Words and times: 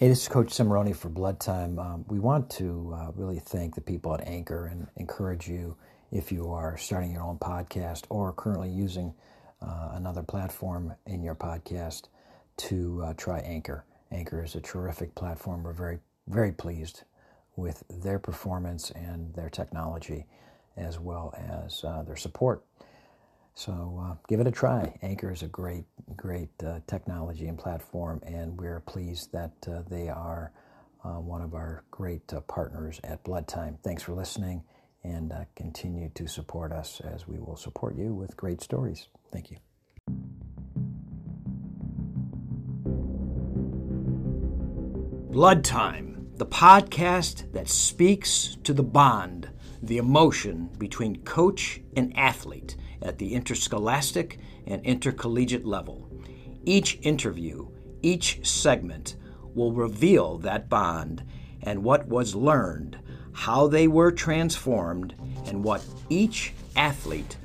Hey, 0.00 0.08
this 0.08 0.22
is 0.22 0.28
Coach 0.28 0.46
Cimoroni 0.46 0.96
for 0.96 1.10
Blood 1.10 1.40
Time. 1.40 1.78
Um, 1.78 2.06
we 2.08 2.20
want 2.20 2.48
to 2.52 2.96
uh, 2.96 3.12
really 3.14 3.38
thank 3.38 3.74
the 3.74 3.82
people 3.82 4.14
at 4.14 4.26
Anchor 4.26 4.64
and 4.64 4.86
encourage 4.96 5.46
you 5.46 5.76
if 6.10 6.32
you 6.32 6.50
are 6.50 6.78
starting 6.78 7.12
your 7.12 7.22
own 7.22 7.36
podcast 7.36 8.04
or 8.08 8.32
currently 8.32 8.70
using 8.70 9.12
uh, 9.60 9.90
another 9.92 10.22
platform 10.22 10.94
in 11.04 11.22
your 11.22 11.34
podcast 11.34 12.04
to 12.56 13.02
uh, 13.04 13.12
try 13.18 13.40
Anchor. 13.40 13.84
Anchor 14.10 14.42
is 14.42 14.54
a 14.54 14.60
terrific 14.62 15.14
platform. 15.14 15.64
We're 15.64 15.74
very, 15.74 15.98
very 16.28 16.52
pleased 16.52 17.02
with 17.56 17.84
their 17.90 18.18
performance 18.18 18.90
and 18.92 19.34
their 19.34 19.50
technology 19.50 20.24
as 20.78 20.98
well 20.98 21.34
as 21.36 21.84
uh, 21.84 22.04
their 22.04 22.16
support. 22.16 22.64
So 23.54 24.02
uh, 24.02 24.14
give 24.28 24.40
it 24.40 24.46
a 24.46 24.50
try. 24.50 24.98
Anchor 25.02 25.30
is 25.30 25.42
a 25.42 25.48
great, 25.48 25.84
great 26.16 26.50
uh, 26.64 26.80
technology 26.86 27.46
and 27.46 27.58
platform, 27.58 28.20
and 28.24 28.58
we're 28.58 28.80
pleased 28.80 29.32
that 29.32 29.52
uh, 29.68 29.82
they 29.88 30.08
are 30.08 30.52
uh, 31.04 31.20
one 31.20 31.42
of 31.42 31.54
our 31.54 31.84
great 31.90 32.32
uh, 32.32 32.40
partners 32.40 33.00
at 33.04 33.22
Blood 33.24 33.48
Time. 33.48 33.78
Thanks 33.82 34.02
for 34.02 34.12
listening, 34.12 34.64
and 35.02 35.32
uh, 35.32 35.44
continue 35.56 36.10
to 36.14 36.26
support 36.26 36.72
us 36.72 37.00
as 37.00 37.26
we 37.26 37.38
will 37.38 37.56
support 37.56 37.96
you 37.96 38.12
with 38.14 38.36
great 38.36 38.60
stories. 38.60 39.08
Thank 39.32 39.50
you. 39.50 39.56
Blood 45.30 45.64
Time, 45.64 46.26
the 46.34 46.46
podcast 46.46 47.52
that 47.52 47.68
speaks 47.68 48.56
to 48.64 48.72
the 48.72 48.82
bond, 48.82 49.48
the 49.82 49.98
emotion 49.98 50.68
between 50.76 51.22
coach 51.22 51.80
and 51.96 52.16
athlete 52.16 52.76
at 53.00 53.18
the 53.18 53.34
interscholastic 53.34 54.38
and 54.70 54.84
intercollegiate 54.84 55.66
level. 55.66 56.08
Each 56.64 56.98
interview, 57.02 57.68
each 58.02 58.46
segment 58.46 59.16
will 59.54 59.72
reveal 59.72 60.38
that 60.38 60.68
bond 60.68 61.24
and 61.62 61.82
what 61.82 62.06
was 62.06 62.34
learned, 62.34 62.98
how 63.32 63.66
they 63.66 63.88
were 63.88 64.12
transformed, 64.12 65.14
and 65.46 65.62
what 65.62 65.84
each 66.08 66.52
athlete 66.76 67.36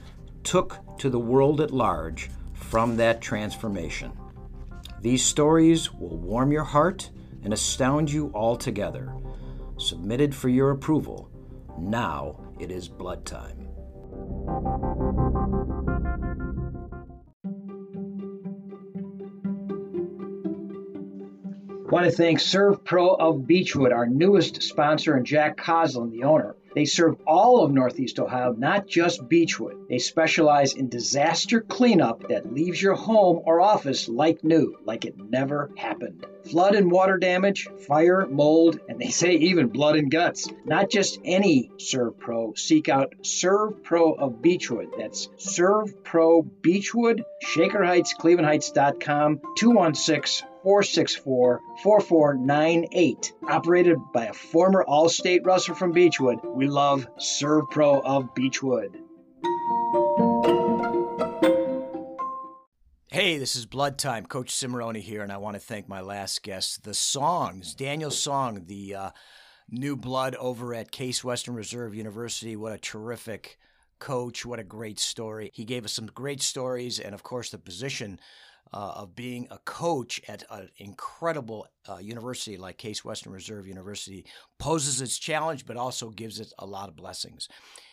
took 0.44 0.80
to 1.00 1.10
the 1.10 1.20
world 1.20 1.60
at 1.60 1.72
large 1.72 2.30
from 2.54 2.98
that 2.98 3.22
transformation. 3.22 4.12
These 5.02 5.24
stories 5.24 5.94
will 5.94 6.18
warm 6.18 6.52
your 6.52 6.64
heart 6.64 7.10
and 7.44 7.54
astound 7.54 8.12
you 8.12 8.32
altogether. 8.34 9.14
Submitted 9.78 10.34
for 10.34 10.50
your 10.50 10.72
approval. 10.72 11.30
Now 11.78 12.40
it 12.60 12.72
is 12.72 12.88
blood 12.88 13.26
time. 13.26 13.68
Want 21.88 22.06
to 22.06 22.12
thank 22.12 22.40
Servpro 22.40 23.16
of 23.20 23.42
Beachwood, 23.42 23.94
our 23.94 24.08
newest 24.08 24.64
sponsor, 24.64 25.14
and 25.14 25.24
Jack 25.24 25.56
Coslin, 25.58 26.10
the 26.10 26.24
owner. 26.24 26.56
They 26.74 26.86
serve 26.86 27.18
all 27.28 27.64
of 27.64 27.72
Northeast 27.72 28.20
Ohio, 28.20 28.54
not 28.58 28.88
just 28.88 29.30
Beachwood. 29.30 29.88
They 29.88 30.00
specialize 30.00 30.74
in 30.74 30.90
disaster 30.90 31.62
cleanup 31.62 32.28
that 32.30 32.52
leaves 32.52 32.82
your 32.82 32.96
home 32.96 33.44
or 33.46 33.62
office 33.62 34.10
like 34.10 34.44
new, 34.44 34.76
like 34.84 35.06
it 35.06 35.16
never 35.30 35.70
happened. 35.78 36.26
Flood 36.50 36.74
and 36.74 36.92
water 36.92 37.18
damage, 37.20 37.70
fire, 37.88 38.26
mold, 38.26 38.80
and 38.90 39.00
they 39.00 39.10
say 39.10 39.34
even 39.36 39.68
blood 39.68 39.96
and 39.96 40.10
guts. 40.10 40.50
Not 40.66 40.90
just 40.90 41.20
any 41.24 41.72
Servpro. 41.78 42.58
Seek 42.58 42.90
out 42.90 43.14
Servpro 43.22 44.18
of 44.18 44.42
Beachwood. 44.42 44.98
That's 44.98 45.30
Serve 45.38 46.04
Pro 46.04 46.42
Beachwood, 46.42 47.24
Shaker 47.42 47.84
Heights, 47.84 48.16
cleveland 48.16 48.48
ClevelandHeights.com, 48.48 49.42
216 49.56 50.48
464 50.66 51.62
4498. 51.84 53.34
Operated 53.48 53.98
by 54.12 54.26
a 54.26 54.34
former 54.34 54.84
All 54.84 55.10
State 55.10 55.44
wrestler 55.46 55.76
from 55.76 55.94
Beachwood, 55.94 56.44
we 56.44 56.66
love 56.66 57.08
Servpro 57.20 58.02
of 58.04 58.34
Beachwood. 58.34 58.96
Hey, 63.12 63.38
this 63.38 63.56
is 63.56 63.68
Blood 63.68 64.00
Time. 64.00 64.26
Coach 64.26 64.52
Cimoroni 64.52 65.02
here, 65.02 65.22
and 65.22 65.32
I 65.32 65.38
want 65.38 65.54
to 65.54 65.60
thank 65.60 65.88
my 65.88 66.02
last 66.02 66.42
guest, 66.42 66.84
the 66.84 66.96
Songs, 66.96 67.76
Daniel 67.76 68.10
Song, 68.10 68.64
the 68.66 68.96
uh, 68.96 69.10
new 69.70 69.96
blood 69.96 70.34
over 70.34 70.74
at 70.74 70.90
Case 70.90 71.24
Western 71.24 71.54
Reserve 71.54 71.94
University. 71.94 72.56
What 72.56 72.74
a 72.74 72.80
terrific 72.80 73.60
coach. 74.00 74.48
What 74.48 74.58
a 74.58 74.64
great 74.64 74.98
story. 74.98 75.52
He 75.54 75.64
gave 75.64 75.86
us 75.86 75.94
some 75.94 76.08
great 76.08 76.42
stories, 76.42 77.00
and 77.00 77.14
of 77.14 77.22
course, 77.22 77.52
the 77.52 77.60
position 77.60 78.20
uh, 78.74 78.94
of 78.96 79.16
being 79.16 79.48
a 79.52 79.58
coach 79.60 80.22
at 80.28 80.44
an 80.50 80.70
incredible 80.78 81.68
uh, 81.88 81.98
university 81.98 82.58
like 82.58 82.78
Case 82.78 83.06
Western 83.06 83.32
Reserve 83.32 83.68
University 83.68 84.26
poses 84.58 85.02
its 85.02 85.18
challenge, 85.18 85.66
but 85.66 85.78
also 85.78 86.10
gives 86.10 86.40
it 86.40 86.52
a 86.60 86.66
lot 86.66 86.90
of 86.90 86.96
blessings. 86.96 87.48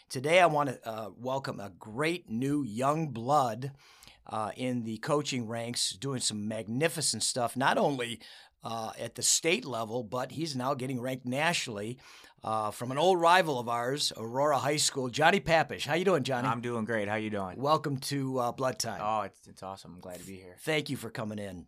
Today, 0.09 0.41
I 0.41 0.47
want 0.47 0.69
to 0.71 0.89
uh, 0.89 1.11
welcome 1.17 1.61
a 1.61 1.71
great 1.79 2.29
new 2.29 2.63
young 2.63 3.09
blood 3.09 3.73
uh, 4.27 4.51
in 4.57 4.85
the 4.85 4.99
coaching 4.99 5.47
ranks, 5.47 5.91
doing 5.91 6.21
some 6.21 6.49
magnificent 6.49 7.23
stuff, 7.23 7.57
not 7.57 7.79
only 7.79 8.21
uh, 8.65 8.93
at 8.99 9.15
the 9.15 9.23
state 9.23 9.65
level, 9.65 10.03
but 10.03 10.33
he's 10.33 10.55
now 10.55 10.75
getting 10.75 11.01
ranked 11.01 11.27
nationally 11.27 11.99
uh, 12.45 12.71
from 12.71 12.91
an 12.91 12.99
old 12.99 13.21
rival 13.21 13.59
of 13.59 13.69
ours, 13.69 14.13
Aurora 14.17 14.59
High 14.59 14.77
School, 14.77 15.09
Johnny 15.09 15.41
Papesh. 15.41 15.87
How 15.87 15.95
you 15.95 16.05
doing, 16.05 16.25
Johnny? 16.25 16.49
I'm 16.49 16.61
doing 16.61 16.85
great. 16.85 17.09
How 17.09 17.15
you 17.17 17.31
doing? 17.31 17.61
Welcome 17.61 17.99
to 17.99 18.39
uh, 18.39 18.53
Blood 18.53 18.79
Time. 18.79 19.01
Oh, 19.03 19.23
it's, 19.23 19.47
it's 19.47 19.63
awesome. 19.63 19.93
I'm 19.95 20.01
glad 20.01 20.19
to 20.19 20.27
be 20.27 20.37
here. 20.37 20.57
Thank 20.61 20.91
you 20.91 20.97
for 20.97 21.11
coming 21.11 21.39
in. 21.39 21.67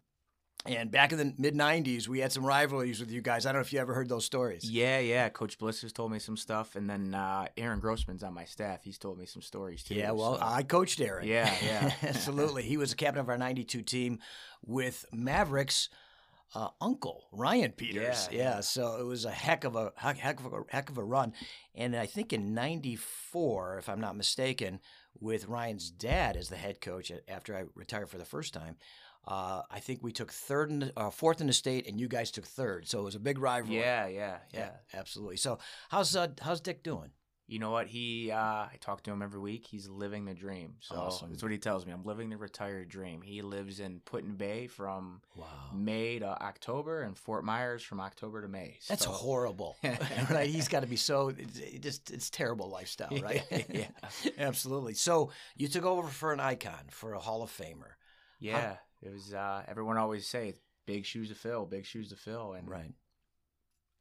And 0.66 0.90
back 0.90 1.12
in 1.12 1.18
the 1.18 1.34
mid 1.36 1.54
'90s, 1.54 2.08
we 2.08 2.20
had 2.20 2.32
some 2.32 2.44
rivalries 2.44 2.98
with 2.98 3.10
you 3.10 3.20
guys. 3.20 3.44
I 3.44 3.52
don't 3.52 3.58
know 3.58 3.66
if 3.66 3.72
you 3.72 3.80
ever 3.80 3.92
heard 3.92 4.08
those 4.08 4.24
stories. 4.24 4.68
Yeah, 4.68 4.98
yeah. 4.98 5.28
Coach 5.28 5.58
Bliss 5.58 5.82
has 5.82 5.92
told 5.92 6.10
me 6.10 6.18
some 6.18 6.38
stuff, 6.38 6.74
and 6.74 6.88
then 6.88 7.14
uh, 7.14 7.46
Aaron 7.58 7.80
Grossman's 7.80 8.22
on 8.22 8.32
my 8.32 8.46
staff. 8.46 8.82
He's 8.82 8.96
told 8.96 9.18
me 9.18 9.26
some 9.26 9.42
stories 9.42 9.84
too. 9.84 9.94
Yeah, 9.94 10.12
well, 10.12 10.38
so. 10.38 10.42
I 10.42 10.62
coached 10.62 11.02
Aaron. 11.02 11.28
Yeah, 11.28 11.54
yeah. 11.62 11.92
Absolutely. 12.02 12.62
He 12.62 12.78
was 12.78 12.90
the 12.90 12.96
captain 12.96 13.20
of 13.20 13.28
our 13.28 13.36
92 13.36 13.82
team 13.82 14.20
with 14.64 15.04
Mavericks 15.12 15.90
uh, 16.54 16.68
uncle 16.80 17.24
Ryan 17.32 17.72
Peters. 17.72 18.28
Yeah, 18.30 18.38
yeah, 18.38 18.60
so 18.60 18.96
it 19.00 19.04
was 19.04 19.24
a 19.24 19.30
heck 19.30 19.64
of 19.64 19.76
a 19.76 19.92
heck 19.96 20.40
of 20.40 20.52
a 20.52 20.62
heck 20.68 20.90
of 20.90 20.98
a 20.98 21.04
run, 21.04 21.32
and 21.74 21.96
I 21.96 22.06
think 22.06 22.32
in 22.32 22.54
'94, 22.54 23.78
if 23.78 23.88
I'm 23.88 24.00
not 24.00 24.16
mistaken, 24.16 24.80
with 25.20 25.48
Ryan's 25.48 25.90
dad 25.90 26.36
as 26.36 26.48
the 26.48 26.56
head 26.56 26.80
coach 26.80 27.12
after 27.28 27.56
I 27.56 27.64
retired 27.74 28.08
for 28.08 28.18
the 28.18 28.24
first 28.24 28.52
time. 28.52 28.76
Uh, 29.26 29.62
I 29.70 29.80
think 29.80 30.00
we 30.02 30.12
took 30.12 30.30
third 30.30 30.70
and 30.70 30.92
uh, 30.96 31.08
fourth 31.08 31.40
in 31.40 31.46
the 31.46 31.54
state, 31.54 31.88
and 31.88 31.98
you 31.98 32.08
guys 32.08 32.30
took 32.30 32.44
third. 32.44 32.86
So 32.86 33.00
it 33.00 33.04
was 33.04 33.14
a 33.14 33.20
big 33.20 33.38
rivalry. 33.38 33.78
Yeah, 33.80 34.06
yeah, 34.06 34.36
yeah, 34.52 34.60
yeah, 34.60 34.70
absolutely. 34.98 35.38
So 35.38 35.58
how's 35.88 36.14
uh, 36.14 36.28
how's 36.42 36.60
Dick 36.60 36.82
doing? 36.82 37.10
You 37.46 37.58
know 37.58 37.70
what? 37.70 37.88
He, 37.88 38.30
uh, 38.30 38.36
I 38.38 38.76
talk 38.80 39.02
to 39.02 39.10
him 39.10 39.20
every 39.20 39.38
week. 39.40 39.66
He's 39.66 39.86
living 39.88 40.24
the 40.24 40.32
dream. 40.32 40.76
So 40.80 40.96
Awesome. 40.96 41.28
that's 41.30 41.42
what 41.42 41.52
he 41.52 41.58
tells 41.58 41.84
me. 41.84 41.92
I'm 41.92 42.02
living 42.04 42.30
the 42.30 42.38
retired 42.38 42.88
dream. 42.88 43.20
He 43.20 43.42
lives 43.42 43.80
in 43.80 44.00
Put 44.00 44.38
Bay 44.38 44.66
from 44.66 45.20
Wow, 45.36 45.44
May 45.74 46.18
to 46.20 46.26
October, 46.42 47.02
and 47.02 47.18
Fort 47.18 47.44
Myers 47.44 47.82
from 47.82 48.00
October 48.00 48.40
to 48.40 48.48
May. 48.48 48.78
that's 48.88 49.04
horrible. 49.04 49.76
right? 50.30 50.48
He's 50.48 50.68
got 50.68 50.80
to 50.80 50.86
be 50.86 50.96
so 50.96 51.28
it's, 51.36 51.58
it 51.58 51.82
just 51.82 52.10
it's 52.10 52.30
terrible 52.30 52.70
lifestyle, 52.70 53.10
right? 53.22 53.42
Yeah. 53.72 53.88
absolutely. 54.38 54.94
So 54.94 55.30
you 55.56 55.68
took 55.68 55.84
over 55.84 56.08
for 56.08 56.32
an 56.32 56.40
icon, 56.40 56.86
for 56.90 57.12
a 57.12 57.18
Hall 57.18 57.42
of 57.42 57.50
Famer, 57.50 57.92
Yeah, 58.40 58.76
it 59.02 59.12
was. 59.12 59.34
Uh, 59.34 59.62
everyone 59.68 59.98
always 59.98 60.26
say 60.26 60.54
big 60.86 61.04
shoes 61.04 61.28
to 61.28 61.34
fill, 61.34 61.66
big 61.66 61.84
shoes 61.84 62.08
to 62.08 62.16
fill, 62.16 62.54
and 62.54 62.68
right? 62.68 62.92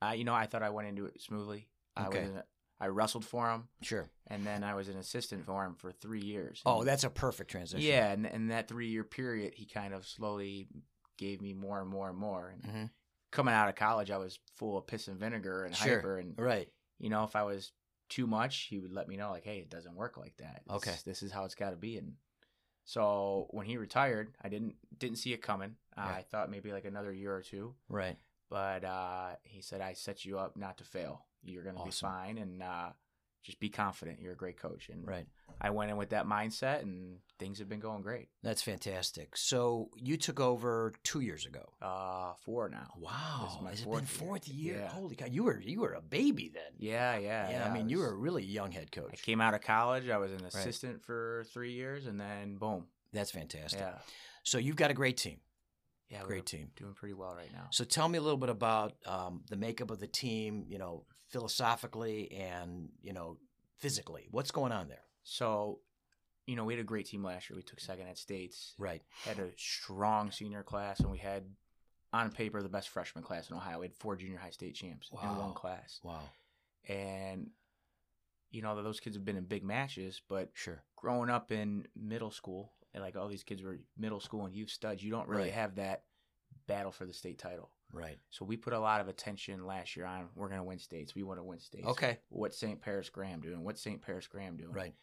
I, 0.02 0.14
you 0.16 0.24
know, 0.24 0.34
I 0.34 0.46
thought 0.46 0.64
I 0.64 0.70
went 0.70 0.88
into 0.88 1.06
it 1.06 1.22
smoothly. 1.22 1.68
I 1.96 2.08
Okay. 2.08 2.22
was, 2.22 2.30
in 2.30 2.38
a, 2.38 2.44
I 2.80 2.88
wrestled 2.88 3.24
for 3.26 3.50
him, 3.50 3.70
Sure. 3.82 4.10
and 4.28 4.46
then 4.46 4.64
I 4.64 4.74
was 4.76 4.90
an 4.90 4.98
assistant 4.98 5.46
for 5.46 5.64
him 5.66 5.76
for 5.76 5.92
three 5.92 6.22
years. 6.22 6.62
Oh, 6.66 6.84
that's 6.84 7.04
a 7.06 7.10
perfect 7.10 7.50
transition. 7.52 7.86
yeah, 7.88 8.12
and 8.12 8.26
in 8.26 8.48
that 8.48 8.68
three 8.68 8.88
year 8.90 9.04
period, 9.04 9.54
he 9.56 9.66
kind 9.66 9.94
of 9.94 10.06
slowly 10.06 10.68
gave 11.18 11.42
me 11.42 11.54
more 11.54 11.80
and 11.80 11.90
more 11.90 12.10
and 12.10 12.18
more. 12.18 12.50
And 12.50 12.64
Mhm. 12.64 12.90
coming 13.32 13.54
out 13.54 13.70
of 13.70 13.76
college, 13.76 14.12
I 14.12 14.18
was 14.18 14.40
full 14.56 14.78
of 14.78 14.86
piss 14.88 15.08
and 15.08 15.18
vinegar 15.20 15.64
and 15.66 15.76
Sure. 15.76 15.96
hyper, 15.98 16.18
and 16.20 16.38
Right. 16.38 16.72
you 16.98 17.10
know, 17.10 17.24
if 17.24 17.36
I 17.36 17.44
was 17.44 17.72
too 18.10 18.28
much, 18.28 18.64
he 18.64 18.80
would 18.80 18.92
let 18.92 19.08
me 19.08 19.16
know, 19.18 19.32
like, 19.32 19.44
hey, 19.44 19.60
it 19.60 19.70
doesn't 19.70 19.96
work 19.96 20.18
like 20.18 20.36
that. 20.38 20.64
This- 20.66 20.76
Okay. 20.76 20.98
this 21.06 21.24
is 21.24 21.32
how 21.32 21.46
it's 21.46 21.56
got 21.56 21.70
to 21.72 21.76
be. 21.78 21.98
And 21.98 22.18
so 22.84 23.48
when 23.52 23.66
he 23.66 23.78
retired, 23.78 24.36
I 24.42 24.50
didn't 24.50 24.76
didn't 24.98 25.18
see 25.18 25.34
it 25.34 25.42
coming. 25.42 25.78
Uh, 25.98 26.06
Yeah. 26.10 26.16
I 26.16 26.22
thought 26.24 26.50
maybe 26.50 26.72
like 26.72 26.86
another 26.86 27.14
year 27.14 27.36
or 27.36 27.42
two, 27.42 27.76
Right. 27.88 28.18
but 28.50 28.84
uh, 28.84 29.38
he 29.44 29.62
said, 29.62 29.82
I 29.82 29.94
set 29.94 30.26
you 30.26 30.38
up 30.40 30.56
not 30.58 30.78
to 30.80 30.84
fail. 30.84 31.26
You're 31.44 31.64
going 31.64 31.76
to 31.78 31.84
be 31.84 31.92
fine, 31.92 32.38
and 32.38 32.62
uh, 32.64 32.90
just 33.44 33.60
be 33.60 33.70
confident. 33.70 34.20
You're 34.22 34.34
a 34.34 34.38
great 34.38 34.58
coach. 34.58 34.90
And 34.90 35.06
Right. 35.08 35.26
I 35.62 35.70
went 35.70 35.92
in 35.92 35.98
with 35.98 36.10
that 36.10 36.26
mindset, 36.26 36.82
and 36.82 37.18
things 37.40 37.60
have 37.60 37.70
been 37.70 37.80
going 37.80 38.02
great. 38.02 38.30
That's 38.42 38.62
fantastic. 38.62 39.36
So 39.38 39.90
you 39.98 40.18
took 40.18 40.40
over 40.40 40.94
two 41.04 41.20
years 41.20 41.46
ago. 41.46 41.74
Uh, 41.82 42.34
four 42.46 42.70
now. 42.70 42.88
Wow. 42.98 43.44
This 43.44 43.54
is 43.56 43.62
my 43.62 43.70
Has 43.72 43.82
it 43.82 43.92
been 43.92 44.06
fourth 44.06 44.48
year. 44.48 44.74
year? 44.76 44.84
Yeah. 44.84 44.90
Holy 44.90 45.16
cow! 45.16 45.26
You 45.28 45.44
were 45.44 45.60
you 45.60 45.82
were 45.82 45.94
a 45.94 46.02
baby 46.02 46.50
then. 46.54 46.74
Yeah, 46.78 47.18
yeah, 47.18 47.50
Yeah. 47.50 47.70
I 47.70 47.74
mean, 47.74 47.90
you 47.90 47.98
was- 48.00 48.08
were 48.08 48.14
a 48.14 48.18
really 48.18 48.44
young 48.44 48.72
head 48.72 48.90
I 48.94 48.96
coach. 48.96 49.22
came 49.22 49.42
out 49.42 49.54
of 49.54 49.62
college. 49.62 50.10
I 50.10 50.18
was 50.18 50.32
an 50.32 50.46
assistant 50.46 51.04
for 51.04 51.46
three 51.54 51.74
years, 51.74 52.06
and 52.08 52.20
then 52.20 52.56
boom. 52.58 52.88
That's 53.12 53.32
fantastic. 53.32 53.80
Yeah, 53.80 54.00
So 54.44 54.58
you've 54.58 54.76
got 54.76 54.90
a 54.90 54.96
great 54.96 55.18
team. 55.18 55.40
Yeah, 56.10 56.24
Great 56.24 56.46
team. 56.46 56.70
Doing 56.76 56.94
pretty 56.94 57.14
well 57.14 57.34
right 57.34 57.52
now. 57.52 57.68
So 57.72 57.84
tell 57.86 58.08
me 58.08 58.18
a 58.20 58.22
little 58.22 58.38
bit 58.38 58.50
about 58.50 58.94
um, 59.06 59.42
the 59.50 59.56
makeup 59.56 59.90
of 59.90 60.00
the 60.00 60.06
team, 60.08 60.66
you 60.68 60.78
know, 60.78 61.06
philosophically 61.34 62.32
and, 62.32 62.90
you 63.02 63.12
know, 63.12 63.38
physically. 63.80 64.28
What's 64.32 64.52
going 64.52 64.72
on 64.72 64.88
there? 64.88 65.04
So, 65.24 65.80
you 66.46 66.56
know, 66.56 66.64
we 66.64 66.74
had 66.74 66.80
a 66.80 66.86
great 66.86 67.08
team 67.08 67.24
last 67.24 67.50
year. 67.50 67.58
We 67.58 67.64
took 67.64 67.80
second 67.80 68.08
at 68.08 68.18
states. 68.18 68.76
Right. 68.78 69.02
Had 69.26 69.40
a 69.40 69.50
strong 69.58 70.30
senior 70.32 70.62
class, 70.64 71.00
and 71.00 71.10
we 71.10 71.18
had, 71.18 71.44
on 72.14 72.30
paper, 72.32 72.62
the 72.62 72.70
best 72.70 72.90
freshman 72.90 73.24
class 73.24 73.50
in 73.50 73.56
Ohio. 73.58 73.80
We 73.80 73.88
had 73.88 73.96
four 73.96 74.16
junior 74.16 74.38
high 74.38 74.52
state 74.52 74.76
champs 74.76 75.10
in 75.12 75.36
one 75.36 75.54
class. 75.54 76.00
Wow. 76.04 76.20
And, 76.88 77.50
you 78.52 78.62
know, 78.62 78.82
those 78.82 79.00
kids 79.00 79.16
have 79.16 79.26
been 79.26 79.38
in 79.38 79.46
big 79.46 79.64
matches, 79.64 80.22
but 80.30 80.52
Sure. 80.54 80.84
growing 80.96 81.30
up 81.32 81.52
in 81.52 81.88
middle 81.96 82.30
school, 82.32 82.74
and 82.94 83.02
like 83.04 83.16
all 83.16 83.28
these 83.28 83.44
kids 83.44 83.64
were 83.64 83.80
middle 83.98 84.20
school 84.20 84.46
and 84.46 84.54
youth 84.56 84.70
studs, 84.70 85.02
you 85.04 85.10
don't 85.10 85.28
really 85.28 85.46
Right. 85.46 85.54
have 85.54 85.76
that 85.76 86.04
battle 86.68 86.92
for 86.92 87.06
the 87.08 87.14
state 87.14 87.40
title. 87.40 87.72
Right. 87.94 88.18
So 88.32 88.44
we 88.44 88.58
put 88.58 88.74
a 88.74 88.80
lot 88.80 89.02
of 89.02 89.08
attention 89.08 89.66
last 89.66 89.96
year 89.96 90.06
on 90.06 90.28
we're 90.36 90.48
going 90.48 90.60
to 90.60 90.64
win 90.64 90.80
states. 90.80 91.14
We 91.16 91.24
want 91.24 91.40
to 91.40 91.44
win 91.44 91.60
states. 91.60 91.88
Okay. 91.88 92.18
What's 92.30 92.58
St. 92.58 92.82
Paris 92.82 93.10
Graham 93.10 93.40
doing? 93.40 93.64
What's 93.64 93.82
St. 93.82 94.02
Paris 94.02 94.28
Graham 94.28 94.58
doing? 94.58 94.74
Right. 94.74 94.96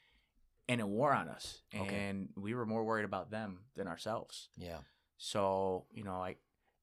And 0.69 0.81
it 0.81 0.89
wore 0.89 1.13
on 1.13 1.29
us. 1.29 1.63
Okay. 1.75 1.95
And 1.95 2.29
we 2.37 2.55
were 2.55 2.67
more 2.67 2.85
worried 2.85 3.05
about 3.05 3.31
them 3.31 3.61
than 3.77 3.87
ourselves. 3.87 4.49
Yeah. 4.57 4.79
So, 5.19 5.87
you 5.93 6.05
know, 6.05 6.15
I 6.15 6.37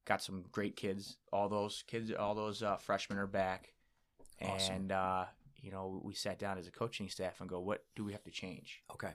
got 0.05 0.21
some 0.21 0.45
great 0.51 0.75
kids. 0.75 1.17
All 1.31 1.49
those 1.49 1.83
kids, 1.87 2.11
all 2.11 2.35
those 2.35 2.63
uh, 2.63 2.77
freshmen 2.77 3.19
are 3.19 3.27
back. 3.27 3.73
Awesome. 4.41 4.75
And, 4.75 4.91
uh, 4.91 5.25
you 5.61 5.71
know, 5.71 6.01
we 6.03 6.13
sat 6.13 6.39
down 6.39 6.57
as 6.57 6.67
a 6.67 6.71
coaching 6.71 7.09
staff 7.09 7.41
and 7.41 7.49
go, 7.49 7.59
what 7.59 7.83
do 7.95 8.03
we 8.03 8.13
have 8.13 8.23
to 8.23 8.31
change? 8.31 8.81
Okay. 8.93 9.11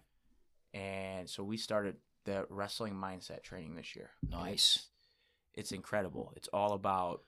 And 0.74 1.28
so 1.28 1.42
we 1.42 1.56
started 1.56 1.96
the 2.24 2.46
wrestling 2.50 2.94
mindset 2.94 3.42
training 3.42 3.74
this 3.74 3.96
year. 3.96 4.10
Nice. 4.28 4.88
It's, 5.54 5.72
incredible. 5.72 6.32
It's 6.36 6.48
all 6.48 6.72
about 6.72 7.22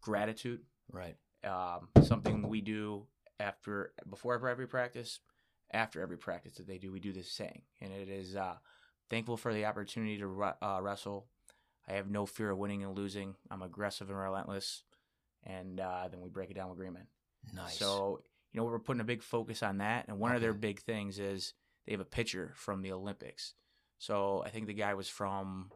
gratitude. 0.00 0.60
Right. 0.90 1.16
Um, 1.44 1.88
something 2.04 2.48
we 2.48 2.60
do 2.60 3.06
after, 3.38 3.92
before 4.08 4.48
every 4.48 4.66
practice, 4.66 5.20
after 5.72 6.00
every 6.00 6.16
practice 6.16 6.54
that 6.54 6.66
they 6.66 6.78
do, 6.78 6.92
we 6.92 7.00
do 7.00 7.12
this 7.12 7.30
saying, 7.30 7.62
and 7.80 7.92
it 7.92 8.08
is 8.08 8.36
uh, 8.36 8.54
thankful 9.10 9.36
for 9.36 9.52
the 9.52 9.66
opportunity 9.66 10.18
to 10.18 10.54
uh, 10.62 10.78
wrestle. 10.80 11.26
I 11.88 11.92
have 11.94 12.10
no 12.10 12.26
fear 12.26 12.50
of 12.50 12.58
winning 12.58 12.82
and 12.82 12.96
losing. 12.96 13.36
I'm 13.50 13.62
aggressive 13.62 14.10
and 14.10 14.18
relentless. 14.18 14.82
And 15.44 15.78
uh, 15.80 16.08
then 16.10 16.20
we 16.20 16.28
break 16.28 16.50
it 16.50 16.54
down 16.54 16.68
with 16.68 16.78
Greenman. 16.78 17.06
Nice. 17.54 17.78
So, 17.78 18.22
you 18.52 18.58
know, 18.60 18.66
we're 18.66 18.78
putting 18.80 19.00
a 19.00 19.04
big 19.04 19.22
focus 19.22 19.62
on 19.62 19.78
that. 19.78 20.08
And 20.08 20.18
one 20.18 20.34
of 20.34 20.40
their 20.40 20.52
big 20.52 20.80
things 20.80 21.18
is 21.18 21.54
they 21.86 21.92
have 21.92 22.00
a 22.00 22.04
pitcher 22.04 22.52
from 22.56 22.82
the 22.82 22.90
Olympics. 22.90 23.54
So 23.98 24.42
I 24.44 24.50
think 24.50 24.66
the 24.66 24.74
guy 24.74 24.94
was 24.94 25.08
from 25.08 25.70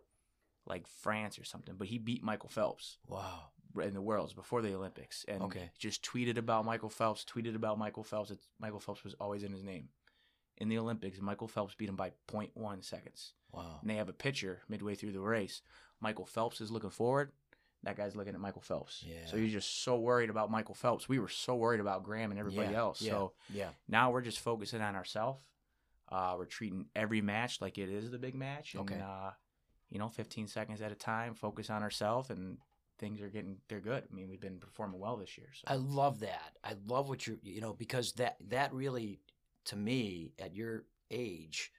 like 0.66 0.86
France 0.86 1.38
or 1.38 1.44
something, 1.44 1.74
but 1.76 1.88
he 1.88 1.98
beat 1.98 2.22
Michael 2.22 2.48
Phelps 2.48 2.98
wow. 3.06 3.50
in 3.82 3.94
the 3.94 4.02
Worlds 4.02 4.32
before 4.34 4.62
the 4.62 4.74
Olympics. 4.74 5.24
And 5.26 5.42
Okay. 5.42 5.70
just 5.78 6.02
tweeted 6.04 6.36
about 6.36 6.64
Michael 6.64 6.90
Phelps, 6.90 7.24
tweeted 7.24 7.54
about 7.54 7.78
Michael 7.78 8.04
Phelps. 8.04 8.30
It's, 8.30 8.46
Michael 8.60 8.80
Phelps 8.80 9.02
was 9.04 9.14
always 9.14 9.42
in 9.42 9.52
his 9.52 9.64
name. 9.64 9.88
In 10.58 10.68
the 10.68 10.78
Olympics, 10.78 11.20
Michael 11.20 11.48
Phelps 11.48 11.74
beat 11.74 11.88
him 11.88 11.96
by 11.96 12.12
0.1 12.28 12.84
seconds. 12.84 13.32
Wow. 13.52 13.78
And 13.80 13.88
they 13.90 13.96
have 13.96 14.10
a 14.10 14.12
picture 14.12 14.60
midway 14.68 14.94
through 14.94 15.12
the 15.12 15.20
race. 15.20 15.62
Michael 16.00 16.26
Phelps 16.26 16.60
is 16.60 16.70
looking 16.70 16.90
forward. 16.90 17.32
That 17.82 17.96
guy's 17.96 18.14
looking 18.14 18.34
at 18.34 18.40
Michael 18.40 18.60
Phelps. 18.60 19.02
Yeah. 19.06 19.24
So 19.24 19.38
you're 19.38 19.48
just 19.48 19.82
so 19.82 19.98
worried 19.98 20.28
about 20.28 20.50
Michael 20.50 20.74
Phelps. 20.74 21.08
We 21.08 21.18
were 21.18 21.28
so 21.30 21.56
worried 21.56 21.80
about 21.80 22.02
Graham 22.04 22.30
and 22.30 22.38
everybody 22.38 22.72
Yeah, 22.72 22.78
else. 22.78 23.00
yeah, 23.00 23.10
So 23.12 23.32
yeah. 23.48 23.70
now 23.88 24.10
we're 24.10 24.20
just 24.20 24.40
focusing 24.40 24.82
on 24.82 24.94
ourselves. 24.94 25.40
Uh, 26.10 26.34
we're 26.36 26.44
treating 26.44 26.86
every 26.94 27.22
match 27.22 27.60
like 27.62 27.78
it 27.78 27.88
is 27.88 28.10
the 28.10 28.18
big 28.18 28.34
match. 28.34 28.74
And, 28.74 28.82
Okay. 28.82 29.00
uh, 29.00 29.30
you 29.90 29.98
know, 29.98 30.08
15 30.08 30.46
seconds 30.46 30.80
at 30.80 30.92
a 30.92 30.94
time, 30.94 31.34
focus 31.34 31.68
on 31.70 31.82
ourselves, 31.82 32.30
and 32.30 32.58
things 32.98 33.20
are 33.20 33.28
getting, 33.28 33.56
they're 33.68 33.80
good. 33.80 34.04
I 34.10 34.14
mean, 34.14 34.28
we've 34.28 34.40
been 34.40 34.58
performing 34.58 35.00
well 35.00 35.16
this 35.16 35.36
year. 35.36 35.48
So. 35.52 35.62
I 35.66 35.74
love 35.76 36.20
that. 36.20 36.56
I 36.62 36.74
love 36.86 37.08
what 37.08 37.26
you're, 37.26 37.38
you 37.42 37.60
know, 37.60 37.72
because 37.72 38.12
that 38.12 38.36
that 38.48 38.72
really, 38.72 39.20
to 39.66 39.76
me, 39.76 40.32
at 40.38 40.54
your 40.54 40.84
age, 41.10 41.72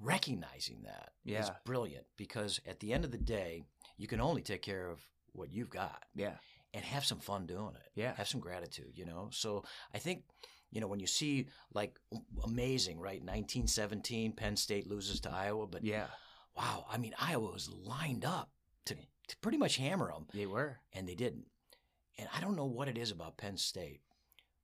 recognizing 0.00 0.82
that 0.82 1.12
is 1.24 1.46
Yeah. 1.48 1.54
brilliant. 1.64 2.06
Because 2.16 2.60
at 2.66 2.80
the 2.80 2.92
end 2.92 3.04
of 3.04 3.10
the 3.10 3.18
day, 3.18 3.64
you 3.96 4.06
can 4.06 4.20
only 4.20 4.42
take 4.42 4.62
care 4.62 4.88
of 4.88 5.00
what 5.32 5.50
you've 5.52 5.70
got 5.70 6.04
yeah. 6.14 6.36
and 6.72 6.84
have 6.84 7.04
some 7.04 7.18
fun 7.20 7.46
doing 7.46 7.74
it. 7.74 7.90
Yeah. 7.94 8.14
have 8.14 8.28
some 8.28 8.40
gratitude. 8.40 8.92
You 8.96 9.06
know, 9.06 9.28
so 9.32 9.64
I 9.94 9.98
think. 9.98 10.24
You 10.70 10.82
know, 10.82 10.86
when 10.86 11.00
you 11.00 11.06
see 11.06 11.46
like 11.72 11.98
amazing, 12.44 13.00
right? 13.00 13.22
1917, 13.22 14.32
Penn 14.32 14.54
State 14.54 14.86
loses 14.86 15.18
to 15.20 15.30
Iowa, 15.30 15.66
but 15.66 15.82
Yeah. 15.82 16.08
Wow, 16.58 16.84
I 16.90 16.98
mean, 16.98 17.14
Iowa 17.18 17.52
was 17.52 17.70
lined 17.70 18.24
up 18.24 18.50
to, 18.86 18.94
to 18.94 19.36
pretty 19.40 19.58
much 19.58 19.76
hammer 19.76 20.12
them, 20.12 20.26
They 20.34 20.46
were. 20.46 20.78
and 20.92 21.08
they 21.08 21.14
didn't. 21.14 21.46
And 22.18 22.28
I 22.34 22.40
don't 22.40 22.56
know 22.56 22.66
what 22.66 22.88
it 22.88 22.98
is 22.98 23.10
about 23.12 23.36
Penn 23.36 23.56
State, 23.56 24.00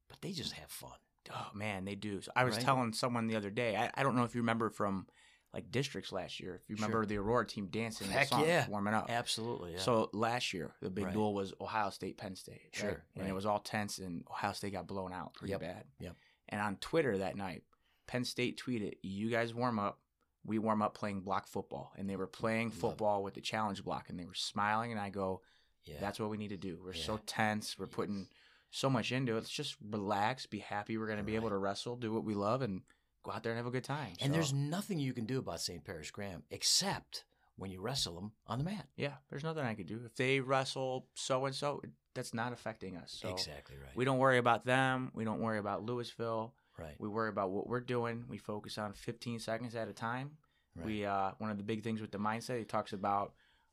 but 0.09 0.21
they 0.21 0.33
just 0.33 0.53
have 0.53 0.71
fun. 0.71 0.99
Oh, 1.33 1.51
man, 1.55 1.85
they 1.85 1.95
do. 1.95 2.21
So 2.21 2.33
I 2.37 2.45
was 2.45 2.57
Right. 2.57 2.65
telling 2.65 2.93
someone 2.93 3.29
the 3.29 3.37
other 3.37 3.51
day, 3.51 3.77
I, 3.77 3.91
I 3.95 4.03
don't 4.03 4.17
know 4.17 4.25
if 4.25 4.35
you 4.35 4.41
remember 4.41 4.69
from 4.71 5.07
like 5.55 5.71
districts 5.71 6.11
last 6.11 6.41
year, 6.41 6.57
if 6.57 6.69
you 6.69 6.75
remember 6.75 7.03
Sure. 7.03 7.07
the 7.07 7.17
Aurora 7.19 7.47
team 7.47 7.69
dancing 7.69 8.09
Heck 8.11 8.27
song, 8.27 8.45
yeah. 8.45 8.67
warming 8.69 8.93
up. 8.93 9.07
Absolutely. 9.09 9.75
Yeah. 9.75 9.79
So 9.79 10.11
last 10.13 10.53
year, 10.53 10.75
the 10.83 10.91
big 10.91 11.05
Right. 11.05 11.13
duel 11.15 11.33
was 11.33 11.55
Ohio 11.61 11.91
State, 11.91 12.19
Penn 12.19 12.35
State. 12.35 12.61
right? 12.65 12.75
Sure, 12.75 13.05
And 13.15 13.23
right. 13.23 13.31
it 13.31 13.35
was 13.35 13.47
all 13.47 13.61
tense, 13.61 13.99
and 13.99 14.25
Ohio 14.29 14.53
State 14.53 14.73
got 14.73 14.89
blown 14.89 15.13
out 15.13 15.35
pretty 15.35 15.53
Yep, 15.53 15.61
bad. 15.61 15.85
yep. 16.01 16.17
And 16.49 16.61
on 16.61 16.77
Twitter 16.79 17.19
that 17.19 17.37
night, 17.37 17.63
Penn 18.09 18.25
State 18.25 18.61
tweeted, 18.61 18.95
You 19.05 19.31
guys 19.31 19.55
warm 19.55 19.79
up. 19.79 20.01
We 20.45 20.59
warm 20.59 20.83
up 20.83 20.95
playing 20.95 21.21
block 21.21 21.47
football. 21.47 21.93
And 21.97 22.09
they 22.09 22.17
were 22.17 22.27
playing 22.27 22.71
football 22.71 23.23
with 23.23 23.35
the 23.35 23.41
challenge 23.41 23.83
block, 23.83 24.09
and 24.09 24.19
they 24.19 24.27
were 24.27 24.35
smiling. 24.35 24.93
And 24.93 25.01
I 25.01 25.11
go, 25.11 25.41
yeah. 25.85 25.97
That's 26.01 26.19
what 26.19 26.31
we 26.31 26.37
need 26.37 26.49
to 26.49 26.57
do. 26.57 26.79
We're 26.83 26.95
so 26.95 27.21
tense. 27.27 27.79
We're 27.79 27.87
putting 27.87 28.29
so 28.71 28.89
much 28.89 29.13
into 29.13 29.33
it. 29.33 29.37
Let's 29.37 29.51
just 29.51 29.77
relax, 29.91 30.47
be 30.47 30.59
happy. 30.59 30.97
We're 30.97 31.07
going 31.07 31.19
to 31.19 31.25
be 31.25 31.37
able 31.37 31.51
to 31.51 31.59
wrestle, 31.59 31.97
do 31.97 32.13
what 32.13 32.25
we 32.25 32.35
love, 32.35 32.63
and 32.63 32.83
go 33.23 33.33
out 33.33 33.43
there 33.43 33.53
and 33.53 33.59
have 33.59 33.67
a 33.67 33.71
good 33.71 33.85
time. 33.85 34.13
and 34.21 34.31
So, 34.31 34.33
there's 34.33 34.53
nothing 34.53 34.99
you 34.99 35.13
can 35.13 35.27
do 35.27 35.39
about 35.39 35.61
St. 35.61 35.85
Paris 35.85 36.11
Graham 36.11 36.43
except 36.51 37.25
when 37.57 37.71
you 37.71 37.81
wrestle 37.81 38.15
them 38.15 38.33
on 38.47 38.59
the 38.59 38.65
mat. 38.65 38.87
yeah, 38.97 39.15
there's 39.31 39.45
nothing 39.45 39.65
I 39.65 39.75
could 39.75 39.87
do. 39.87 40.01
If 40.05 40.17
they 40.17 40.41
wrestle 40.41 41.07
so 41.15 41.45
and 41.47 41.55
so, 41.55 41.83
that's 42.15 42.35
not 42.35 42.53
affecting 42.53 42.97
us. 42.97 43.17
So 43.21 43.29
exactly 43.29 43.77
right. 43.77 43.95
we 43.95 44.05
don't 44.05 44.19
worry 44.19 44.39
about 44.39 44.65
them. 44.65 45.11
We 45.15 45.25
don't 45.25 45.41
worry 45.41 45.59
about 45.59 45.85
Louisville. 45.85 46.55
Right. 46.79 46.95
We 46.99 47.09
worry 47.09 47.29
about 47.29 47.51
what 47.51 47.67
we're 47.69 47.81
doing. 47.81 48.25
We 48.29 48.39
focus 48.39 48.79
on 48.79 48.93
15 48.95 49.39
seconds 49.39 49.75
at 49.77 49.89
a 49.89 49.93
time. 49.93 50.33
right. 50.77 50.85
We 50.87 51.05
uh, 51.05 51.33
one 51.39 51.51
of 51.51 51.57
the 51.57 51.63
big 51.63 51.83
things 51.85 52.01
with 52.01 52.11
the 52.11 52.19
mindset. 52.19 52.59
He 52.59 52.65
talks 52.65 52.93
about 52.93 53.33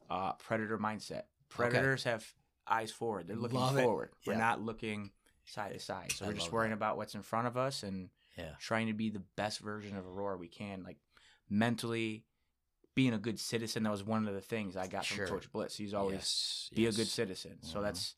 uh, 0.09 0.33
predator 0.33 0.77
mindset. 0.77 1.24
Predators 1.50 2.03
have 2.03 2.25
eyes 2.68 2.92
forward. 2.92 3.27
They're 3.27 3.36
looking 3.36 3.59
Love 3.59 3.77
it. 3.77 3.83
forward. 3.83 4.12
We're 4.25 4.33
Yeah. 4.33 4.39
not 4.39 4.62
looking 4.62 5.12
side 5.46 5.74
to 5.74 5.79
side. 5.79 6.12
So 6.12 6.25
I 6.25 6.27
we're 6.29 6.36
just 6.36 6.51
worrying 6.51 6.70
that. 6.72 6.75
about 6.77 6.98
what's 6.98 7.15
in 7.15 7.24
front 7.24 7.48
of 7.48 7.58
us 7.58 7.81
and 7.84 8.10
yeah. 8.38 8.51
trying 8.60 8.88
to 8.88 8.93
be 8.93 9.10
the 9.10 9.24
best 9.36 9.60
version 9.60 9.98
of 9.98 10.05
Aurora 10.05 10.38
we 10.38 10.48
can. 10.48 10.84
Like 10.84 10.98
mentally, 11.50 12.24
being 12.93 13.13
a 13.13 13.17
good 13.17 13.39
citizen. 13.39 13.84
That 13.84 13.91
was 13.91 14.03
one 14.03 14.27
of 14.27 14.34
the 14.34 14.41
things 14.41 14.75
I 14.77 14.88
got 14.88 15.05
Sure. 15.05 15.25
from 15.27 15.38
Coach 15.38 15.51
Bliss. 15.51 15.75
He's 15.77 15.93
always 15.93 16.15
yes. 16.15 16.70
be 16.74 16.86
a 16.88 16.91
good 16.91 17.08
citizen. 17.08 17.58
So 17.63 17.79
Mhm. 17.79 17.84
that's 17.84 18.15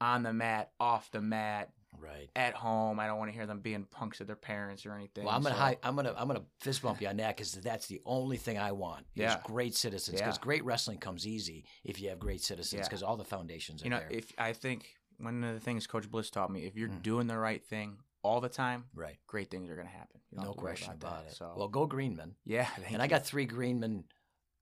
on 0.00 0.22
the 0.22 0.32
mat, 0.32 0.72
off 0.80 1.10
the 1.10 1.20
mat, 1.20 1.72
Right. 1.98 2.30
at 2.36 2.54
home. 2.54 2.98
I 3.00 3.06
don't 3.06 3.18
want 3.18 3.30
to 3.30 3.34
hear 3.34 3.46
them 3.46 3.60
being 3.60 3.84
punks 3.84 4.20
at 4.20 4.26
their 4.26 4.36
parents 4.36 4.86
or 4.86 4.94
anything. 4.94 5.24
Well, 5.24 5.34
I'm 5.34 5.42
gonna 5.42 5.54
so- 5.54 5.60
hi- 5.60 5.78
I'm 5.82 5.96
gonna 5.96 6.14
I'm 6.16 6.26
gonna 6.26 6.44
fist 6.60 6.82
bump 6.82 7.00
you 7.00 7.08
on 7.08 7.16
that 7.18 7.36
because 7.36 7.52
that's 7.52 7.86
the 7.86 8.00
only 8.06 8.36
thing 8.36 8.58
I 8.58 8.72
want. 8.72 9.06
Yeah. 9.14 9.40
great 9.44 9.74
citizens 9.74 10.18
because 10.20 10.36
Yeah. 10.36 10.42
great 10.42 10.64
wrestling 10.64 10.98
comes 10.98 11.26
easy 11.26 11.64
if 11.84 12.00
you 12.00 12.08
have 12.10 12.18
great 12.18 12.42
citizens 12.42 12.80
Yeah. 12.80 12.84
because 12.84 13.02
all 13.02 13.16
the 13.16 13.24
foundations 13.24 13.82
are 13.82 13.86
you 13.86 13.90
know, 13.90 13.98
there. 13.98 14.08
if 14.12 14.32
I 14.38 14.52
think 14.52 14.94
one 15.18 15.44
of 15.44 15.54
the 15.54 15.60
things 15.60 15.86
Coach 15.86 16.10
Bliss 16.10 16.30
taught 16.30 16.50
me, 16.50 16.64
if 16.66 16.76
you're 16.76 16.88
Mm. 16.88 17.02
doing 17.02 17.26
the 17.26 17.38
right 17.38 17.64
thing 17.64 17.98
all 18.22 18.40
the 18.40 18.48
time, 18.48 18.86
right. 18.94 19.18
great 19.26 19.50
things 19.50 19.68
are 19.70 19.76
going 19.76 19.86
to 19.86 19.92
happen. 19.92 20.20
No 20.32 20.40
have 20.42 20.50
to 20.52 20.56
worry 20.56 20.72
question 20.72 20.92
about, 20.94 21.12
about 21.12 21.26
it. 21.26 21.32
So, 21.34 21.54
Well, 21.56 21.68
go 21.68 21.86
Greenman. 21.86 22.34
yeah, 22.44 22.68
and 22.88 23.00
I 23.02 23.06
got 23.06 23.24
three 23.24 23.44
Greenman 23.44 24.04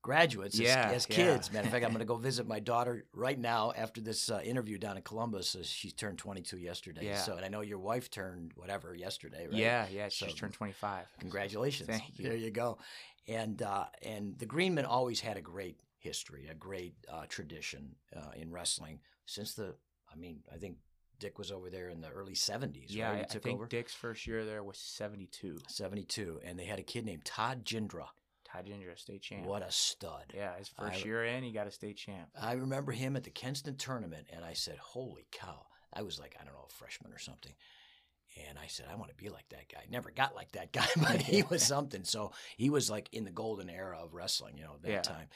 graduates 0.03 0.55
as, 0.55 0.61
Yeah, 0.61 0.91
as 0.93 1.07
yeah. 1.09 1.15
kids. 1.15 1.51
Matter 1.51 1.65
of 1.65 1.71
fact, 1.71 1.83
I'm 1.83 1.89
going 1.91 1.99
to 1.99 2.05
go 2.05 2.15
visit 2.31 2.47
my 2.47 2.59
daughter 2.59 3.05
right 3.13 3.39
now 3.39 3.73
after 3.75 4.01
this 4.01 4.29
uh, 4.29 4.41
interview 4.43 4.77
down 4.77 4.97
in 4.97 5.01
Columbus. 5.01 5.55
Uh, 5.55 5.63
she 5.63 5.89
turned 5.89 6.19
22 6.19 6.59
yesterday. 6.59 7.05
Yeah. 7.05 7.17
So, 7.17 7.35
and 7.35 7.43
I 7.43 7.47
know 7.47 7.61
your 7.61 7.79
wife 7.79 8.11
turned 8.11 8.51
whatever 8.55 8.93
yesterday, 8.93 9.47
right? 9.47 9.55
Yeah, 9.55 9.87
yeah, 9.91 10.09
she 10.09 10.25
just 10.25 10.37
turned 10.37 10.53
25. 10.53 11.07
Congratulations. 11.19 11.89
Thank 11.89 12.19
you. 12.19 12.25
There 12.25 12.37
you 12.37 12.51
go. 12.51 12.77
And 13.27 13.61
uh, 13.63 13.85
and 14.03 14.37
the 14.37 14.45
Greenmen 14.45 14.85
always 14.85 15.21
had 15.21 15.37
a 15.37 15.41
great 15.41 15.79
history, 15.97 16.47
a 16.51 16.53
great 16.53 16.93
uh, 17.11 17.23
tradition 17.29 17.95
uh, 18.15 18.31
in 18.35 18.51
wrestling 18.51 18.99
since 19.25 19.55
the. 19.55 19.73
I 20.11 20.15
mean, 20.15 20.41
I 20.53 20.57
think 20.57 20.75
Dick 21.19 21.39
was 21.39 21.51
over 21.51 21.69
there 21.69 21.87
in 21.87 22.01
the 22.01 22.09
early 22.09 22.33
70s. 22.33 22.87
Yeah, 22.89 23.11
right? 23.11 23.19
I, 23.19 23.35
I 23.35 23.39
think 23.39 23.55
over 23.55 23.65
Dick's 23.65 23.93
first 23.93 24.27
year 24.27 24.43
there 24.43 24.61
was 24.61 24.77
72. 24.77 25.59
72, 25.69 26.41
and 26.43 26.59
they 26.59 26.65
had 26.65 26.79
a 26.79 26.83
kid 26.83 27.05
named 27.05 27.23
Todd 27.23 27.63
Jindra. 27.63 28.07
Todd 28.53 28.65
Jindra, 28.67 28.93
a 28.93 28.97
state 28.97 29.21
champ. 29.21 29.45
What 29.45 29.61
a 29.63 29.71
stud! 29.71 30.31
Yeah, 30.33 30.55
his 30.57 30.67
first 30.69 31.01
I- 31.01 31.05
year 31.05 31.23
in, 31.25 31.43
he 31.43 31.51
got 31.51 31.67
a 31.67 31.71
state 31.71 31.97
champ. 31.97 32.29
I 32.39 32.53
remember 32.53 32.91
him 32.91 33.15
at 33.15 33.23
the 33.23 33.31
Kenston 33.31 33.77
tournament, 33.77 34.27
and 34.31 34.45
I 34.45 34.53
said, 34.53 34.77
"Holy 34.77 35.25
cow!" 35.31 35.65
I 35.91 36.01
was 36.01 36.19
like, 36.19 36.35
I 36.39 36.43
don't 36.43 36.53
know, 36.53 36.65
a 36.67 36.73
freshman 36.73 37.11
or 37.13 37.19
something. 37.19 37.53
And 38.49 38.57
I 38.57 38.65
said, 38.65 38.87
I 38.91 38.95
want 38.95 39.09
to 39.11 39.15
be 39.23 39.29
like 39.29 39.47
that 39.49 39.69
guy. 39.71 39.81
Never 39.91 40.09
got 40.09 40.33
like 40.35 40.51
that 40.53 40.71
guy, 40.71 40.87
but 40.97 41.21
he 41.21 41.43
was 41.43 41.61
something. 41.63 42.03
So 42.03 42.31
he 42.57 42.71
was 42.71 42.89
like 42.89 43.09
in 43.11 43.25
the 43.25 43.31
golden 43.31 43.69
era 43.69 43.99
of 44.01 44.15
wrestling, 44.15 44.57
you 44.57 44.63
know, 44.63 44.77
that 44.81 44.89
Yeah. 44.91 45.01
time. 45.01 45.27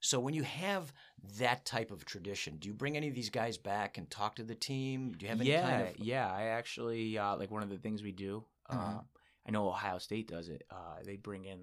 So 0.00 0.20
when 0.20 0.34
you 0.34 0.42
have 0.42 0.92
that 1.38 1.64
type 1.64 1.90
of 1.90 2.04
tradition, 2.04 2.58
do 2.58 2.68
you 2.68 2.74
bring 2.74 2.98
any 2.98 3.08
of 3.08 3.14
these 3.14 3.30
guys 3.30 3.56
back 3.56 3.96
and 3.96 4.10
talk 4.10 4.36
to 4.36 4.44
the 4.44 4.54
team? 4.54 5.12
Do 5.16 5.24
you 5.24 5.30
have 5.30 5.40
any 5.40 5.48
yeah, 5.48 5.62
kind 5.70 5.88
of 5.88 5.98
yeah. 5.98 6.30
I 6.30 6.42
actually 6.48 7.16
uh, 7.16 7.36
like 7.38 7.50
one 7.50 7.62
of 7.62 7.70
the 7.70 7.78
things 7.78 8.02
we 8.02 8.12
do. 8.12 8.44
Uh, 8.68 8.74
Mhm. 8.76 9.04
I 9.46 9.50
know 9.50 9.66
Ohio 9.68 9.96
State 9.96 10.28
does 10.28 10.50
it. 10.50 10.64
Uh, 10.70 10.96
they 11.02 11.16
bring 11.16 11.46
in 11.46 11.60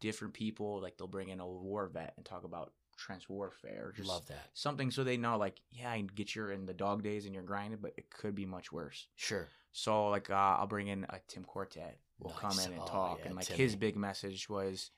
different 0.00 0.34
people. 0.34 0.80
Like 0.80 0.96
they'll 0.96 1.06
bring 1.08 1.28
in 1.28 1.40
a 1.40 1.46
war 1.46 1.86
vet 1.88 2.14
and 2.16 2.24
talk 2.24 2.44
about 2.44 2.72
trench 2.96 3.28
warfare. 3.28 3.92
Just 3.96 4.08
love 4.08 4.26
that? 4.26 4.48
something 4.54 4.90
so 4.90 5.04
they 5.04 5.16
know, 5.16 5.38
like, 5.38 5.60
yeah, 5.70 5.90
I 5.90 6.00
get 6.14 6.34
your 6.34 6.50
in 6.52 6.66
the 6.66 6.74
dog 6.74 7.02
days 7.02 7.24
and 7.26 7.34
you're 7.34 7.44
grinding, 7.44 7.78
but 7.80 7.92
it 7.96 8.10
could 8.10 8.34
be 8.34 8.46
much 8.46 8.72
worse. 8.72 9.06
Sure. 9.16 9.48
So 9.72 10.08
like, 10.08 10.30
uh, 10.30 10.34
I'll 10.58 10.66
bring 10.66 10.88
in 10.88 11.04
a 11.08 11.18
Tim 11.28 11.44
Quartet. 11.44 11.98
We'll 12.18 12.34
come 12.34 12.58
in 12.58 12.72
and 12.72 12.82
Oh, 12.82 12.86
talk, 12.86 13.18
yeah, 13.20 13.26
and 13.26 13.36
like 13.36 13.46
Timmy. 13.46 13.58
his 13.58 13.76
big 13.76 13.96
message 13.96 14.48
was. 14.48 14.90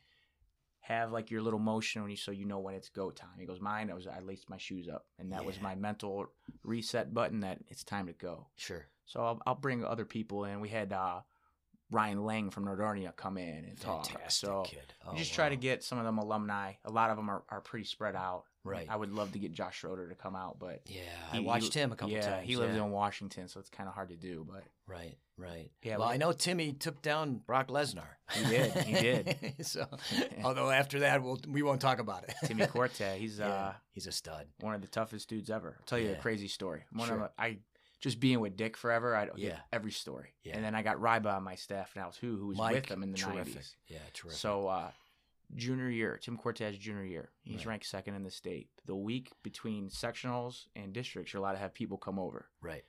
Have 0.85 1.12
like 1.12 1.30
your 1.30 1.42
little 1.42 1.59
motion 1.61 2.00
when 2.02 2.11
you 2.11 2.16
so 2.16 2.33
you 2.33 2.47
know 2.47 2.59
when 2.59 2.75
it's 2.75 2.88
go 2.88 3.11
time. 3.11 3.38
He 3.38 3.45
goes, 3.47 3.61
mine. 3.61 3.90
I 3.90 3.95
was 3.95 4.07
I 4.09 4.21
laced 4.21 4.49
my 4.49 4.57
shoes 4.57 4.88
up, 4.88 5.04
and 5.19 5.30
that 5.33 5.45
was 5.45 5.61
my 5.61 5.75
mental 5.75 6.33
reset 6.64 7.12
button 7.12 7.40
that 7.40 7.59
it's 7.69 7.85
time 7.85 8.07
to 8.07 8.12
go. 8.14 8.49
Sure. 8.57 8.87
So 9.04 9.21
I'll, 9.21 9.42
I'll 9.47 9.54
bring 9.54 9.85
other 9.85 10.07
people 10.07 10.47
in. 10.47 10.59
We 10.59 10.71
had 10.71 10.92
uh, 10.92 11.21
Ryan 11.90 12.25
Lang 12.25 12.50
from 12.50 12.64
Nordonia 12.66 13.14
come 13.16 13.37
in 13.38 13.64
and 13.64 13.80
talk. 13.80 14.06
Fantastic 14.06 14.49
So 14.49 14.62
kid. 14.66 14.92
we 15.06 15.12
Oh, 15.12 15.16
just 15.16 15.32
try 15.35 15.49
to 15.49 15.56
get 15.56 15.82
some 15.82 15.99
of 15.99 16.04
them 16.04 16.18
alumni. 16.18 16.75
A 16.85 16.90
lot 16.90 17.11
of 17.11 17.16
them 17.16 17.28
are, 17.28 17.42
are 17.49 17.61
pretty 17.61 17.85
spread 17.85 18.14
out. 18.14 18.44
Right. 18.62 18.87
I 18.90 18.94
would 18.97 19.11
love 19.11 19.32
to 19.32 19.38
get 19.38 19.52
Josh 19.52 19.78
Schroeder 19.78 20.06
to 20.09 20.14
come 20.14 20.37
out, 20.37 20.59
but 20.59 20.82
Yeah, 20.87 21.00
he- 21.32 21.38
I 21.38 21.40
he- 21.40 21.47
watched 21.47 21.73
him 21.73 21.92
a 21.92 21.97
couple 21.97 22.12
yeah, 22.12 22.20
times. 22.37 22.47
he 22.47 22.56
lives 22.56 22.76
yeah. 22.76 22.85
in 22.85 22.90
Washington, 22.90 23.49
so 23.49 23.59
it's 23.59 23.70
kind 23.70 23.88
of 23.88 23.94
hard 23.94 24.11
to 24.11 24.16
do. 24.16 24.47
But 24.49 24.64
Right, 24.87 25.16
right. 25.38 25.70
Yeah, 25.82 25.97
well, 25.97 26.09
we- 26.09 26.14
I 26.14 26.16
know 26.18 26.32
Timmy 26.32 26.73
took 26.75 27.00
down 27.00 27.37
Brock 27.47 27.68
Lesnar. 27.68 28.04
He 28.35 28.44
did, 28.44 28.73
he 28.85 28.92
did. 28.92 29.54
so, 29.66 29.87
although 30.44 30.68
after 30.70 30.99
that, 31.00 31.23
we'll 31.23 31.40
we 31.49 31.62
won't 31.62 31.80
talk 31.80 32.00
about 32.00 32.25
it. 32.25 32.35
Timmy 32.44 32.66
Quartet, 32.68 33.18
he's 33.18 33.38
yeah, 33.38 33.47
uh, 33.49 33.73
he's 33.92 34.06
a 34.06 34.12
stud. 34.12 34.47
one 34.61 34.75
of 34.75 34.82
the 34.82 34.88
toughest 34.88 35.28
dudes 35.30 35.49
ever. 35.49 35.76
I'll 35.80 35.87
tell 35.87 35.99
you 35.99 36.12
a 36.12 36.16
crazy 36.16 36.49
story. 36.49 36.82
One 36.92 37.09
Sure. 37.09 37.20
of 37.25 37.30
I 37.38 37.59
just 38.00 38.19
being 38.21 38.40
with 38.40 38.57
Dick 38.57 38.76
forever. 38.76 39.14
I 39.14 39.25
Yeah. 39.25 39.30
yeah. 39.37 39.61
every 39.73 39.92
story. 39.92 40.35
Yeah. 40.42 40.57
And 40.57 40.64
then 40.64 40.75
I 40.75 40.83
got 40.83 40.97
Ryba 40.99 41.26
on 41.35 41.42
my 41.42 41.54
staff 41.54 41.92
now 41.97 42.11
too, 42.11 42.37
who 42.38 42.47
was 42.49 42.59
Mike, 42.59 42.75
with 42.75 42.87
them 42.87 43.02
in 43.02 43.12
the 43.12 43.19
terrific. 43.19 43.47
nineties. 43.54 43.76
Yeah, 43.87 43.99
terrific. 44.12 44.38
So 44.38 44.69
uh, 44.69 44.90
junior 45.54 45.90
year, 45.90 46.19
Tim 46.23 46.37
Cortez 46.37 46.78
junior 46.78 47.04
year, 47.04 47.30
he's 47.42 47.59
Right. 47.66 47.73
ranked 47.73 47.87
second 47.87 48.14
in 48.14 48.23
the 48.23 48.30
state. 48.30 48.69
The 48.87 48.97
week 48.97 49.33
between 49.42 49.88
sectionals 49.90 50.66
and 50.76 50.92
districts, 50.92 51.33
you're 51.33 51.40
allowed 51.40 51.52
to 51.52 51.59
have 51.59 51.75
people 51.75 51.99
come 51.99 52.19
over. 52.19 52.49
right. 52.61 52.85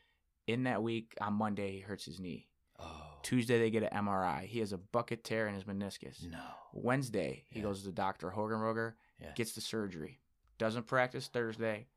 In 0.48 0.64
that 0.64 0.82
week, 0.82 1.14
on 1.22 1.34
Monday, 1.36 1.72
he 1.74 1.80
hurts 1.82 2.04
his 2.06 2.20
knee. 2.20 2.50
Oh 2.80 3.20
Tuesday, 3.22 3.60
they 3.60 3.70
get 3.70 3.84
an 3.84 4.06
MRI. 4.06 4.46
He 4.48 4.60
has 4.60 4.74
a 4.74 4.78
bucket 4.78 5.24
tear 5.24 5.48
in 5.48 5.54
his 5.54 5.66
meniscus. 5.66 6.26
no. 6.26 6.44
Wednesday, 6.74 7.46
he 7.50 7.60
Yeah. 7.60 7.66
goes 7.66 7.84
to 7.84 7.92
Dr. 7.92 8.32
Hogenroger, 8.32 8.96
Yeah. 9.20 9.34
gets 9.34 9.54
the 9.54 9.62
surgery. 9.62 10.20
Doesn't 10.58 10.88
practice 10.88 11.28
Thursday. 11.28 11.88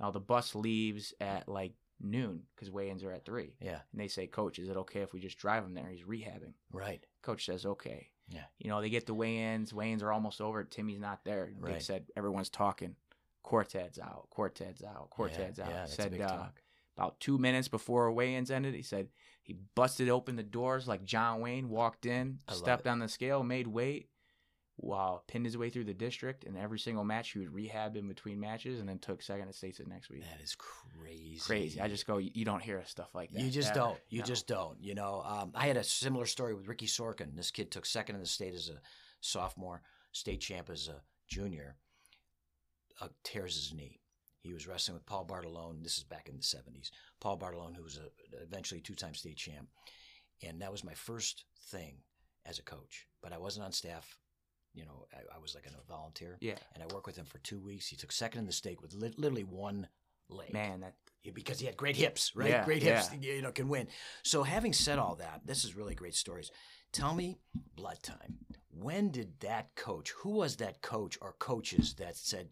Now 0.00 0.10
the 0.10 0.20
bus 0.20 0.54
leaves 0.54 1.12
at 1.20 1.48
like 1.48 1.74
noon 2.02 2.42
because 2.54 2.70
weigh-ins 2.70 3.04
are 3.04 3.12
at 3.12 3.24
three. 3.24 3.54
Yeah. 3.60 3.80
And 3.92 4.00
they 4.00 4.08
say, 4.08 4.26
Coach, 4.26 4.58
is 4.58 4.68
it 4.68 4.76
okay 4.76 5.00
if 5.00 5.12
we 5.12 5.20
just 5.20 5.38
drive 5.38 5.64
him 5.64 5.74
there? 5.74 5.88
He's 5.88 6.04
rehabbing. 6.04 6.54
Right. 6.72 7.04
Coach 7.22 7.46
says, 7.46 7.64
okay. 7.64 8.08
Yeah. 8.28 8.44
You 8.58 8.70
know, 8.70 8.80
they 8.80 8.90
get 8.90 9.06
the 9.06 9.14
weigh-ins. 9.14 9.74
Weigh-ins 9.74 10.02
are 10.02 10.12
almost 10.12 10.40
over. 10.40 10.64
Timmy's 10.64 11.00
not 11.00 11.24
there. 11.24 11.50
They 11.62 11.72
Right. 11.72 11.82
said 11.82 12.06
everyone's 12.16 12.50
talking. 12.50 12.96
Quartet's 13.44 13.98
out. 13.98 14.28
Quartet's 14.30 14.82
out. 14.84 15.10
Quartet's 15.10 15.58
yeah, 15.58 15.64
out. 15.64 15.70
Yeah, 15.70 15.84
said 15.86 16.20
uh, 16.20 16.46
about 16.96 17.18
two 17.20 17.38
minutes 17.38 17.68
before 17.68 18.10
weigh-ins 18.12 18.50
ended, 18.50 18.74
he 18.74 18.82
said 18.82 19.08
he 19.42 19.56
busted 19.74 20.08
open 20.08 20.36
the 20.36 20.42
doors 20.42 20.86
like 20.86 21.04
John 21.04 21.40
Wayne, 21.40 21.68
walked 21.68 22.06
in, 22.06 22.38
I 22.48 22.54
stepped 22.54 22.86
on 22.86 23.00
the 23.00 23.08
scale, 23.08 23.42
made 23.42 23.66
weight, 23.66 24.08
while 24.82 25.22
pinned 25.28 25.46
his 25.46 25.56
way 25.56 25.70
through 25.70 25.84
the 25.84 25.94
district. 25.94 26.44
And 26.44 26.58
every 26.58 26.78
single 26.78 27.04
match, 27.04 27.30
he 27.30 27.38
would 27.38 27.54
rehab 27.54 27.96
in 27.96 28.08
between 28.08 28.40
matches, 28.40 28.80
and 28.80 28.88
then 28.88 28.98
took 28.98 29.22
second 29.22 29.48
at 29.48 29.54
states 29.54 29.78
the 29.78 29.84
next 29.84 30.10
week. 30.10 30.22
That 30.22 30.42
is 30.42 30.56
crazy. 30.56 31.38
Crazy. 31.40 31.80
I 31.80 31.88
just 31.88 32.06
go, 32.06 32.18
you 32.18 32.44
don't 32.44 32.62
hear 32.62 32.82
stuff 32.84 33.14
like 33.14 33.32
that. 33.32 33.40
You 33.40 33.50
just 33.50 33.70
ever. 33.70 33.78
don't. 33.78 33.98
You 34.10 34.20
No. 34.20 34.24
just 34.26 34.46
don't. 34.46 34.80
You 34.82 34.94
know, 34.94 35.22
um, 35.24 35.52
I 35.54 35.66
had 35.68 35.76
a 35.76 35.84
similar 35.84 36.26
story 36.26 36.54
with 36.54 36.66
Ricky 36.68 36.86
Sorkin. 36.86 37.36
This 37.36 37.50
kid 37.50 37.70
took 37.70 37.86
second 37.86 38.16
in 38.16 38.20
the 38.20 38.26
state 38.26 38.54
as 38.54 38.68
a 38.68 38.80
sophomore, 39.20 39.82
state 40.10 40.40
champ 40.40 40.68
as 40.68 40.88
a 40.88 41.00
junior. 41.28 41.76
Uh, 43.00 43.08
tears 43.24 43.54
his 43.54 43.72
knee. 43.72 44.00
He 44.40 44.52
was 44.52 44.66
wrestling 44.66 44.96
with 44.96 45.06
Paul 45.06 45.24
Bartolone. 45.24 45.82
This 45.82 45.96
is 45.98 46.04
back 46.04 46.28
in 46.28 46.36
the 46.36 46.42
seventies. 46.42 46.90
Paul 47.20 47.38
Bartolone, 47.38 47.76
who 47.76 47.84
was 47.84 47.98
a, 47.98 48.42
eventually 48.42 48.80
two-time 48.80 49.14
state 49.14 49.36
champ, 49.36 49.68
and 50.42 50.60
that 50.60 50.72
was 50.72 50.82
my 50.84 50.94
first 50.94 51.44
thing 51.70 51.98
as 52.44 52.58
a 52.58 52.62
coach. 52.62 53.06
But 53.22 53.32
I 53.32 53.38
wasn't 53.38 53.64
on 53.64 53.72
staff. 53.72 54.18
You 54.74 54.84
know, 54.84 55.06
I, 55.12 55.36
I 55.36 55.38
was 55.38 55.54
like 55.54 55.66
a 55.66 55.88
volunteer, 55.92 56.38
Yeah. 56.40 56.54
and 56.74 56.82
I 56.82 56.86
worked 56.94 57.06
with 57.06 57.16
him 57.16 57.26
for 57.26 57.38
two 57.38 57.58
weeks. 57.60 57.86
He 57.88 57.96
took 57.96 58.10
second 58.12 58.40
in 58.40 58.46
the 58.46 58.52
state 58.52 58.80
with 58.80 58.94
li- 58.94 59.12
literally 59.16 59.44
one 59.44 59.88
leg 60.28 60.52
Man, 60.52 60.80
that 60.80 60.94
because 61.34 61.60
he 61.60 61.66
had 61.66 61.76
great 61.76 61.96
hips, 61.96 62.32
right? 62.34 62.48
Yeah, 62.48 62.64
great 62.64 62.82
hips, 62.82 63.10
yeah. 63.20 63.34
you 63.34 63.42
know, 63.42 63.52
can 63.52 63.68
win. 63.68 63.88
So, 64.22 64.42
having 64.42 64.72
said 64.72 64.98
all 64.98 65.14
that, 65.16 65.42
this 65.44 65.64
is 65.64 65.76
really 65.76 65.94
great 65.94 66.14
stories. 66.14 66.50
Tell 66.92 67.14
me, 67.14 67.38
blood 67.76 68.02
time. 68.02 68.38
When 68.70 69.10
did 69.10 69.38
that 69.40 69.74
coach? 69.74 70.10
Who 70.22 70.30
was 70.30 70.56
that 70.56 70.80
coach 70.82 71.18
or 71.20 71.34
coaches 71.38 71.94
that 71.98 72.16
said? 72.16 72.48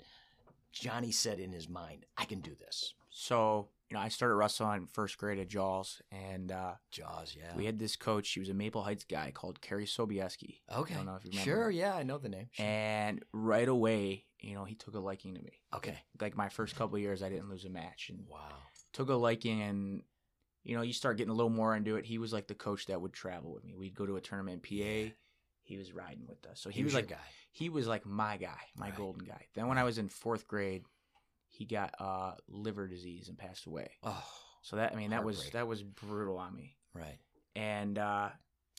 Johnny 0.72 1.10
said 1.10 1.40
in 1.40 1.52
his 1.52 1.68
mind, 1.68 2.04
"I 2.16 2.24
can 2.26 2.40
do 2.40 2.54
this." 2.54 2.94
so 3.10 3.68
you 3.90 3.96
know, 3.96 4.00
I 4.02 4.08
started 4.08 4.34
wrestling 4.36 4.82
in 4.82 4.86
first 4.86 5.18
grade 5.18 5.38
at 5.40 5.48
Jaws, 5.48 6.00
and 6.12 6.52
uh, 6.52 6.74
Jaws, 6.92 7.34
yeah. 7.36 7.56
we 7.56 7.64
had 7.66 7.78
this 7.78 7.96
coach. 7.96 8.26
She 8.26 8.38
was 8.40 8.48
a 8.48 8.54
Maple 8.54 8.82
Heights 8.82 9.04
guy 9.04 9.32
called 9.32 9.60
Kerry 9.60 9.84
Sobieski. 9.86 10.60
okay. 10.74 10.94
I 10.94 10.96
don't 10.98 11.06
know 11.06 11.16
if 11.16 11.24
you 11.24 11.30
remember. 11.30 11.50
Sure, 11.50 11.70
yeah, 11.70 11.94
I 11.94 12.04
know 12.04 12.18
the 12.18 12.28
name. 12.28 12.48
Sure. 12.52 12.64
And 12.64 13.24
right 13.32 13.66
away, 13.68 14.26
you 14.40 14.54
know, 14.54 14.64
he 14.64 14.76
took 14.76 14.94
a 14.94 15.00
liking 15.00 15.34
to 15.34 15.42
me. 15.42 15.60
okay. 15.74 15.98
Like 16.20 16.36
my 16.36 16.48
first 16.48 16.76
couple 16.76 16.96
of 16.96 17.02
years, 17.02 17.22
I 17.22 17.28
didn't 17.28 17.50
lose 17.50 17.64
a 17.64 17.70
match, 17.70 18.10
and 18.10 18.24
Wow. 18.28 18.38
took 18.92 19.08
a 19.08 19.14
liking. 19.14 19.60
And 19.62 20.02
you 20.62 20.76
know, 20.76 20.82
you 20.82 20.92
start 20.92 21.16
getting 21.16 21.30
a 21.30 21.34
little 21.34 21.50
more 21.50 21.74
into 21.74 21.96
it. 21.96 22.04
He 22.04 22.18
was 22.18 22.32
like 22.32 22.46
the 22.46 22.54
coach 22.54 22.86
that 22.86 23.00
would 23.00 23.12
travel 23.12 23.52
with 23.52 23.64
me. 23.64 23.74
We'd 23.74 23.94
go 23.96 24.06
to 24.06 24.16
a 24.16 24.20
tournament 24.20 24.62
in 24.62 24.78
PA. 24.78 24.84
Yeah. 24.84 25.08
He 25.62 25.76
was 25.78 25.92
riding 25.92 26.26
with 26.28 26.44
us, 26.46 26.60
so 26.60 26.68
he, 26.70 26.78
He 26.78 26.84
was 26.84 26.92
your 26.94 27.02
like 27.02 27.10
guy. 27.10 27.16
he 27.52 27.68
was 27.68 27.86
like 27.86 28.04
my 28.04 28.36
guy, 28.36 28.58
my 28.76 28.86
Right. 28.86 28.96
golden 28.96 29.24
guy. 29.24 29.46
Then 29.54 29.68
when 29.68 29.78
I 29.78 29.84
was 29.84 29.98
in 29.98 30.08
fourth 30.08 30.46
grade, 30.48 30.82
he 31.60 31.66
got 31.66 31.94
uh, 32.00 32.32
liver 32.48 32.88
disease 32.88 33.28
and 33.28 33.36
passed 33.36 33.66
away. 33.66 33.90
Oh, 34.02 34.24
So 34.62 34.76
that 34.76 34.92
I 34.94 34.96
mean 34.96 35.10
that 35.10 35.22
was 35.24 35.50
that 35.50 35.66
was 35.68 35.82
brutal 35.82 36.38
on 36.38 36.56
me. 36.56 36.78
right. 36.94 37.18
And 37.54 37.98
uh, 37.98 38.30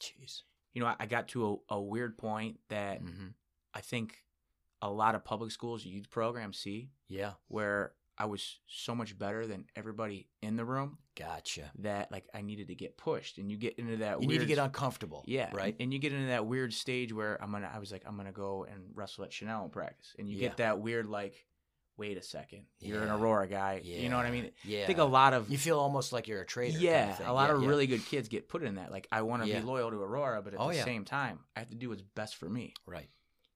Jeez. 0.01 0.41
you 0.73 0.81
know, 0.81 0.87
I, 0.87 0.95
I 1.01 1.05
got 1.05 1.27
to 1.29 1.61
a, 1.69 1.75
a 1.75 1.79
weird 1.81 2.17
point 2.17 2.57
that 2.69 3.01
hmm 3.01 3.27
I 3.73 3.81
think 3.81 4.15
a 4.81 4.89
lot 4.89 5.13
of 5.15 5.23
public 5.23 5.51
schools 5.51 5.85
youth 5.85 6.09
programs 6.09 6.57
see 6.57 6.89
Yeah. 7.07 7.33
where 7.47 7.93
I 8.17 8.25
was 8.25 8.59
so 8.67 8.93
much 8.95 9.17
better 9.17 9.45
than 9.47 9.65
everybody 9.75 10.27
in 10.41 10.55
the 10.55 10.65
room 10.65 10.97
Gotcha. 11.15 11.71
that 11.79 12.11
like 12.11 12.25
I 12.33 12.41
needed 12.41 12.67
to 12.69 12.75
get 12.75 12.97
pushed, 12.97 13.37
and 13.37 13.49
you 13.51 13.57
get 13.57 13.77
into 13.79 13.97
that. 13.97 14.21
You 14.21 14.27
weird, 14.27 14.41
need 14.41 14.47
to 14.47 14.55
get 14.55 14.63
uncomfortable. 14.63 15.23
Yeah, 15.27 15.49
Right. 15.53 15.75
And 15.79 15.93
you 15.93 15.99
get 15.99 16.13
into 16.13 16.27
that 16.29 16.45
weird 16.47 16.73
stage 16.73 17.13
where 17.13 17.41
I'm 17.43 17.51
gonna. 17.51 17.71
I 17.73 17.77
was 17.79 17.91
like, 17.91 18.03
I'm 18.07 18.17
gonna 18.17 18.31
go 18.31 18.65
and 18.69 18.81
wrestle 18.95 19.23
at 19.23 19.31
Chanel 19.31 19.63
in 19.65 19.69
practice, 19.69 20.15
and 20.17 20.27
you 20.29 20.35
Yeah. 20.37 20.47
get 20.49 20.57
that 20.57 20.79
weird 20.79 21.05
like, 21.07 21.45
wait 21.97 22.17
a 22.17 22.21
second, 22.23 22.65
you're 22.79 23.03
an 23.03 23.09
Aurora 23.09 23.47
guy. 23.47 23.81
You 23.83 24.09
know 24.09 24.17
what 24.17 24.25
I 24.25 24.31
mean? 24.31 24.51
Yeah. 24.63 24.83
I 24.83 24.85
think 24.87 24.99
a 24.99 25.03
lot 25.03 25.33
of 25.33 25.49
You 25.49 25.57
feel 25.57 25.79
almost 25.79 26.11
like 26.13 26.27
you're 26.27 26.41
a 26.41 26.45
traitor. 26.45 26.73
kind 26.73 26.83
yeah, 26.83 27.19
of 27.19 27.27
a 27.27 27.33
lot 27.33 27.49
Yeah, 27.49 27.55
of 27.57 27.61
yeah. 27.63 27.67
really 27.69 27.87
good 27.87 28.05
kids 28.05 28.27
get 28.27 28.49
put 28.49 28.63
in 28.63 28.75
that. 28.75 28.91
Like, 28.91 29.07
I 29.11 29.21
want 29.21 29.43
to 29.43 29.49
Yeah. 29.49 29.59
be 29.59 29.65
loyal 29.65 29.91
to 29.91 29.97
Aurora, 30.01 30.41
but 30.41 30.53
at 30.53 30.59
Oh, 30.59 30.69
the 30.69 30.75
yeah. 30.77 30.83
same 30.85 31.05
time, 31.05 31.39
I 31.55 31.59
have 31.59 31.69
to 31.69 31.75
do 31.75 31.89
what's 31.89 32.01
best 32.01 32.35
for 32.37 32.49
me. 32.49 32.73
right. 32.85 33.09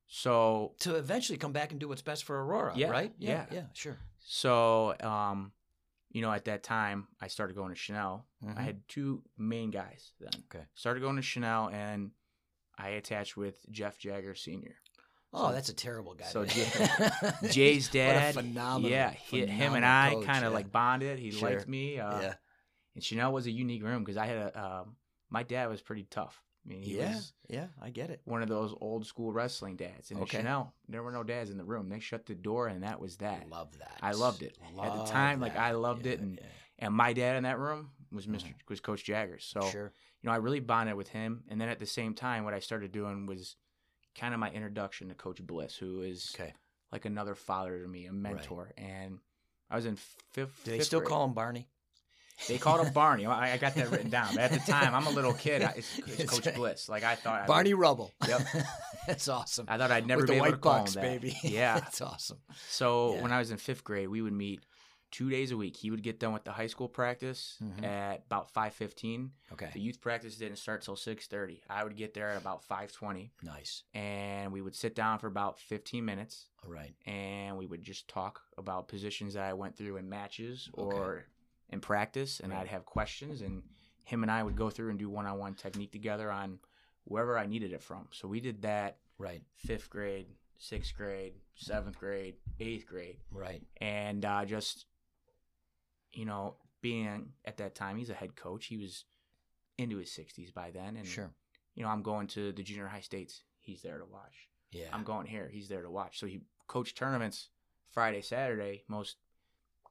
So 0.08 0.76
to 0.82 0.96
eventually 0.96 1.38
come 1.40 1.52
back 1.52 1.72
and 1.72 1.80
do 1.80 1.88
what's 1.88 2.04
best 2.04 2.26
for 2.26 2.40
Aurora, 2.46 2.74
Yeah, 2.76 2.90
right? 2.92 3.12
Yeah, 3.18 3.48
yeah. 3.50 3.56
yeah, 3.56 3.66
sure. 3.74 3.98
So, 4.20 4.96
um, 5.00 5.52
you 6.12 6.22
know, 6.22 6.32
at 6.32 6.46
that 6.46 6.62
time, 6.62 7.08
I 7.20 7.28
started 7.28 7.56
going 7.56 7.70
to 7.70 7.76
Chanel. 7.76 8.28
Mhm. 8.44 8.56
I 8.58 8.62
had 8.62 8.88
two 8.88 9.24
main 9.38 9.72
guys 9.72 10.14
then. 10.20 10.30
Okay. 10.46 10.66
Started 10.76 11.00
going 11.02 11.16
to 11.16 11.22
Chanel, 11.24 11.70
and 11.70 12.12
I 12.78 12.90
attached 12.90 13.36
with 13.36 13.66
Jeff 13.72 13.98
Jagger 13.98 14.36
Senior. 14.36 14.76
Oh, 15.38 15.52
that's 15.52 15.70
a 15.70 15.74
terrible 15.74 16.14
guy. 16.14 16.26
so 16.26 16.46
Jay- 16.46 16.68
Jay's 17.52 17.90
dad. 17.90 18.36
What 18.36 18.44
a 18.44 18.48
phenomenal. 18.48 18.90
yeah, 18.92 19.12
he, 19.12 19.46
him 19.46 19.74
and 19.76 19.86
I 19.86 20.16
kind 20.26 20.46
of 20.46 20.52
yeah. 20.52 20.58
like 20.58 20.72
bonded. 20.72 21.20
He 21.20 21.32
Sure. 21.32 21.50
liked 21.50 21.68
me. 21.68 22.00
Uh, 22.00 22.22
yeah, 22.22 22.34
And 22.96 23.04
Chanel 23.04 23.34
was 23.34 23.46
a 23.48 23.52
unique 23.52 23.84
room 23.84 24.04
because 24.04 24.18
I 24.18 24.26
had 24.28 24.38
a. 24.38 24.66
Um, 24.82 24.96
my 25.30 25.44
dad 25.44 25.70
was 25.70 25.82
pretty 25.82 26.04
tough. 26.10 26.42
I 26.66 26.70
mean, 26.70 26.82
he 26.82 26.98
yeah, 26.98 27.14
was 27.16 27.34
yeah. 27.48 27.68
I 27.82 27.90
get 27.92 28.10
it. 28.10 28.22
one 28.26 28.42
of 28.42 28.50
those 28.50 28.74
old 28.82 29.06
school 29.06 29.32
wrestling 29.32 29.76
dads. 29.76 30.10
And 30.12 30.20
Okay. 30.22 30.38
Chanel, 30.38 30.74
there 30.88 31.04
were 31.04 31.12
no 31.12 31.24
dads 31.24 31.50
in 31.52 31.58
the 31.58 31.64
room. 31.64 31.90
They 31.90 32.00
shut 32.00 32.26
the 32.26 32.34
door, 32.36 32.68
and 32.68 32.82
that 32.84 33.00
was 33.00 33.18
that. 33.18 33.48
Love 33.50 33.78
that. 33.80 33.98
I 34.02 34.14
loved 34.14 34.42
it. 34.42 34.58
At 34.66 34.72
the 34.72 34.78
Love 34.82 35.10
time, 35.10 35.40
like, 35.42 35.56
I 35.58 35.74
that. 35.74 35.78
loved 35.80 36.06
it, 36.08 36.20
and- 36.20 36.40
yeah. 36.42 36.48
And 36.78 36.94
my 36.94 37.14
dad 37.14 37.38
in 37.38 37.44
that 37.44 37.58
room 37.58 37.92
was 38.12 38.28
mister 38.28 38.50
was 38.68 38.82
Coach 38.82 39.06
Jagger. 39.06 39.40
So 39.40 39.62
sure. 39.62 39.94
you 40.22 40.28
know, 40.28 40.34
I 40.34 40.38
really 40.38 40.60
bonded 40.60 40.96
with 40.96 41.08
him. 41.08 41.44
And 41.48 41.60
then 41.62 41.70
at 41.70 41.80
the 41.80 41.86
same 41.86 42.14
time, 42.14 42.44
what 42.44 42.54
I 42.54 42.60
started 42.60 42.92
doing 42.92 43.26
was 43.28 43.56
kind 44.20 44.34
of 44.34 44.40
my 44.40 44.50
introduction 44.52 45.10
to 45.10 45.16
Coach 45.16 45.42
Bliss, 45.42 45.76
who 45.76 46.02
is 46.02 46.34
Okay. 46.40 46.54
like 46.92 47.06
another 47.06 47.36
father 47.36 47.82
to 47.82 47.88
me, 47.88 48.06
a 48.06 48.14
mentor. 48.14 48.72
And 48.78 49.20
I 49.70 49.76
was 49.76 49.86
in 49.86 49.96
fifth. 50.32 50.62
Do 50.64 50.72
they 50.72 50.78
fifth 50.78 50.88
still 50.88 51.00
grade. 51.00 51.10
call 51.10 51.26
him 51.26 51.34
Barney? 51.34 51.68
They 52.50 52.58
called 52.58 52.86
him 52.86 52.92
Barney. 52.92 53.26
I, 53.26 53.54
I 53.54 53.58
got 53.58 53.76
that 53.76 53.90
written 53.92 54.10
down. 54.10 54.36
But 54.36 54.44
at 54.44 54.52
the 54.52 54.60
time, 54.72 54.94
I'm 54.94 55.08
a 55.08 55.10
little 55.10 55.32
kid. 55.34 55.62
I, 55.64 55.74
it's, 55.78 56.00
it's 56.00 56.30
Coach 56.32 56.46
right. 56.46 56.56
Bliss. 56.56 56.90
Like 56.90 57.04
I 57.06 57.16
thought. 57.16 57.44
I 57.44 57.46
Barney 57.46 57.74
would- 57.74 57.80
Rubble. 57.82 58.12
Yep. 58.28 58.42
That's 59.08 59.28
awesome. 59.30 59.68
I 59.70 59.78
thought 59.78 59.92
I'd 59.92 60.06
never 60.08 60.22
With 60.22 60.30
be 60.32 60.34
the 60.34 60.38
able 60.40 60.46
to 60.48 60.52
white 60.54 60.62
call 60.62 60.80
bucks, 60.80 60.96
him 60.96 61.02
that. 61.04 61.22
baby. 61.22 61.38
Yeah. 61.44 61.76
That's 61.76 62.02
awesome. 62.02 62.40
So 62.70 63.16
Yeah. 63.16 63.22
when 63.22 63.32
I 63.32 63.40
was 63.40 63.52
in 63.52 63.58
fifth 63.58 63.84
grade, 63.84 64.10
we 64.10 64.22
would 64.22 64.34
meet 64.34 64.64
two 65.16 65.30
days 65.30 65.52
a 65.52 65.58
week. 65.58 65.78
He 65.78 65.92
would 65.92 66.04
get 66.04 66.20
done 66.20 66.34
with 66.34 66.44
the 66.44 66.52
high 66.52 66.68
school 66.68 66.90
practice 66.90 67.58
Mhm. 67.62 67.84
at 67.84 68.26
about 68.26 68.52
five 68.52 68.74
fifteen. 68.74 69.32
Okay. 69.54 69.70
The 69.74 69.80
youth 69.80 70.02
practice 70.02 70.36
didn't 70.36 70.58
start 70.58 70.82
till 70.82 70.98
six 70.98 71.28
thirty. 71.28 71.64
I 71.70 71.84
would 71.86 71.96
get 71.96 72.14
there 72.14 72.30
at 72.32 72.38
about 72.42 72.64
five 72.66 72.92
twenty, 72.92 73.32
Nice. 73.42 73.84
and 73.94 74.52
we 74.52 74.62
would 74.62 74.76
sit 74.76 74.94
down 74.94 75.20
for 75.20 75.28
about 75.28 75.58
fifteen 75.58 76.04
minutes, 76.04 76.50
All 76.66 76.70
right. 76.72 76.94
and 77.06 77.58
we 77.58 77.66
would 77.66 77.82
just 77.82 78.10
talk 78.10 78.42
about 78.58 78.90
positions 78.90 79.36
that 79.36 79.44
I 79.44 79.54
went 79.54 79.78
through 79.78 79.96
in 79.98 80.10
matches 80.10 80.70
Okay. 80.78 80.98
or 80.98 81.26
in 81.70 81.80
practice, 81.80 82.42
and 82.42 82.52
Right. 82.52 82.62
I'd 82.62 82.68
have 82.68 82.86
questions, 82.86 83.42
and 83.42 83.64
him 84.04 84.22
and 84.22 84.30
I 84.32 84.44
would 84.44 84.56
go 84.58 84.70
through 84.70 84.90
and 84.90 85.00
do 85.00 85.10
one 85.10 85.26
on 85.26 85.40
one 85.40 85.56
technique 85.56 85.92
together 85.94 86.30
on 86.30 86.60
wherever 87.06 87.38
I 87.38 87.46
needed 87.46 87.72
it 87.72 87.82
from. 87.82 88.10
So 88.12 88.28
we 88.28 88.40
did 88.42 88.64
that 88.64 89.00
Right. 89.18 89.44
fifth 89.56 89.90
grade, 89.90 90.28
sixth 90.58 90.94
grade, 90.96 91.36
seventh 91.56 91.98
grade, 91.98 92.36
eighth 92.60 92.86
grade 92.86 93.20
Right. 93.32 93.64
and 93.78 94.26
uh, 94.26 94.44
just 94.46 94.86
you 96.16 96.26
know 96.26 96.56
being 96.82 97.30
at 97.46 97.58
that 97.58 97.76
time 97.76 97.98
he's 97.98 98.10
a 98.10 98.14
head 98.14 98.36
coach 98.36 98.66
he 98.68 98.78
was 98.78 99.06
into 99.78 99.98
his 99.98 100.10
60s 100.10 100.54
by 100.54 100.72
then 100.72 100.96
and 100.98 101.06
Sure. 101.06 101.32
you 101.76 101.84
know 101.84 101.90
i'm 101.90 102.02
going 102.04 102.28
to 102.28 102.52
the 102.52 102.64
junior 102.64 102.88
high 102.88 103.02
states 103.02 103.44
he's 103.60 103.82
there 103.82 103.98
to 104.00 104.06
watch 104.06 104.50
Yeah. 104.72 104.88
i'm 104.94 105.04
going 105.04 105.28
here 105.28 105.50
he's 105.52 105.68
there 105.68 105.82
to 105.82 105.90
watch 105.90 106.20
so 106.20 106.26
he 106.28 106.42
coached 106.68 106.98
tournaments 106.98 107.50
friday 107.92 108.22
saturday 108.22 108.84
most 108.88 109.18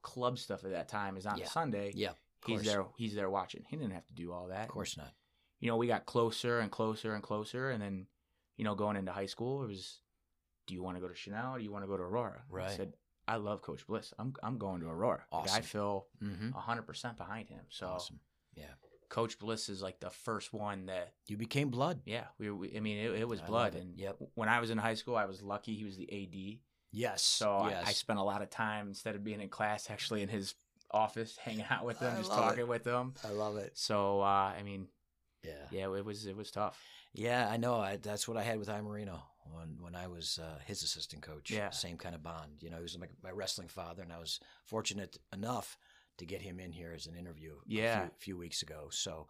club 0.01 0.37
stuff 0.37 0.63
at 0.63 0.71
that 0.71 0.87
time 0.87 1.17
is 1.17 1.25
on 1.25 1.37
Yeah. 1.37 1.45
sunday 1.47 1.91
Yeah. 1.95 2.11
He's 2.45 2.63
there 2.63 2.85
he's 2.97 3.15
there 3.15 3.29
watching 3.29 3.63
he 3.67 3.75
didn't 3.75 3.93
have 3.93 4.05
to 4.07 4.13
do 4.13 4.31
all 4.31 4.47
that 4.47 4.63
Of 4.65 4.69
course 4.69 4.97
not. 4.97 5.11
you 5.59 5.67
know 5.69 5.77
we 5.77 5.87
got 5.87 6.05
closer 6.05 6.59
and 6.59 6.69
closer 6.71 7.13
and 7.15 7.23
closer 7.23 7.71
and 7.71 7.81
then 7.81 8.07
you 8.57 8.63
know 8.63 8.75
going 8.75 8.97
into 8.97 9.11
high 9.11 9.25
school 9.25 9.63
it 9.63 9.67
was 9.67 9.99
do 10.67 10.73
you 10.75 10.83
want 10.83 10.95
to 10.97 11.01
go 11.01 11.07
to 11.07 11.15
chanel 11.15 11.55
or 11.55 11.57
do 11.57 11.63
you 11.63 11.71
want 11.71 11.83
to 11.83 11.87
go 11.87 11.97
to 11.97 12.03
aurora 12.03 12.43
Right. 12.49 12.71
i 12.71 12.75
said 12.75 12.93
i 13.27 13.35
love 13.37 13.61
coach 13.61 13.85
bliss 13.87 14.13
i'm, 14.19 14.33
I'm 14.43 14.57
going 14.57 14.81
to 14.81 14.87
aurora 14.89 15.23
Like, 15.31 15.41
i 15.49 15.53
Awesome. 15.53 15.63
feel 15.63 16.07
Mm-hmm. 16.23 16.49
100% 16.51 17.17
behind 17.17 17.49
him 17.49 17.61
so 17.69 17.87
Awesome. 17.87 18.19
Yeah. 18.55 18.65
coach 19.09 19.37
bliss 19.39 19.69
is 19.69 19.81
like 19.81 19.99
the 19.99 20.09
first 20.09 20.53
one 20.53 20.85
that 20.87 21.13
You 21.27 21.37
became 21.37 21.69
blood. 21.69 22.01
yeah 22.05 22.25
we, 22.39 22.49
we 22.51 22.75
i 22.75 22.79
mean 22.79 22.97
it, 22.97 23.11
it 23.21 23.27
was 23.27 23.41
I 23.41 23.45
blood 23.47 23.75
it. 23.75 23.81
and 23.81 23.97
Yep. 23.97 24.17
when 24.35 24.49
i 24.49 24.59
was 24.59 24.69
in 24.69 24.77
high 24.77 24.95
school 24.95 25.15
i 25.15 25.25
was 25.25 25.41
lucky 25.41 25.75
he 25.75 25.83
was 25.85 25.97
the 25.97 26.09
ad 26.11 26.59
Yes. 26.91 27.21
so 27.23 27.51
I, 27.57 27.69
yes. 27.71 27.83
I 27.87 27.91
spent 27.91 28.19
a 28.19 28.23
lot 28.23 28.41
of 28.41 28.49
time 28.49 28.87
instead 28.87 29.15
of 29.15 29.23
being 29.23 29.41
in 29.41 29.49
class 29.49 29.89
actually 29.89 30.21
in 30.21 30.29
his 30.29 30.55
office 30.91 31.35
hanging 31.43 31.65
out 31.69 31.83
with 31.85 31.99
him 31.99 32.13
I 32.13 32.17
just 32.17 32.31
talking 32.31 32.67
with 32.67 32.85
him 32.85 33.13
I 33.23 33.29
love 33.31 33.57
it. 33.57 33.71
so 33.77 34.21
uh, 34.21 34.53
i 34.57 34.61
mean 34.63 34.87
Yeah. 35.43 35.51
yeah 35.71 35.93
it 35.95 36.05
was 36.05 36.25
it 36.25 36.35
was 36.37 36.51
tough 36.51 36.79
Yeah, 37.13 37.47
I 37.49 37.55
know. 37.57 37.75
I, 37.79 37.95
that's 37.97 38.27
what 38.27 38.35
I 38.37 38.43
had 38.43 38.59
with 38.59 38.69
I 38.69 38.81
Marino 38.81 39.23
when 39.51 39.77
when 39.79 39.95
I 39.95 40.07
was 40.07 40.39
uh, 40.41 40.59
his 40.65 40.83
assistant 40.83 41.21
coach. 41.21 41.51
Yeah. 41.51 41.69
Same 41.69 41.97
kind 41.97 42.15
of 42.15 42.23
bond. 42.23 42.61
You 42.61 42.69
know, 42.69 42.77
he 42.77 42.83
was 42.83 42.97
my, 42.97 43.07
my 43.23 43.31
wrestling 43.31 43.67
father, 43.67 44.01
and 44.03 44.11
I 44.11 44.19
was 44.19 44.39
fortunate 44.65 45.17
enough 45.33 45.77
to 46.17 46.25
get 46.25 46.41
him 46.41 46.59
in 46.59 46.71
here 46.71 46.93
as 46.95 47.07
an 47.07 47.15
interview 47.15 47.55
Yeah. 47.67 47.97
a 47.97 48.01
few, 48.05 48.11
few 48.19 48.37
weeks 48.37 48.61
ago. 48.61 48.87
So 48.89 49.27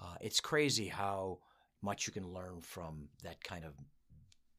uh, 0.00 0.16
it's 0.20 0.40
crazy 0.40 0.88
how 0.88 1.38
much 1.82 2.06
you 2.06 2.12
can 2.12 2.28
learn 2.32 2.60
from 2.60 3.08
that 3.22 3.42
kind 3.42 3.64
of 3.64 3.72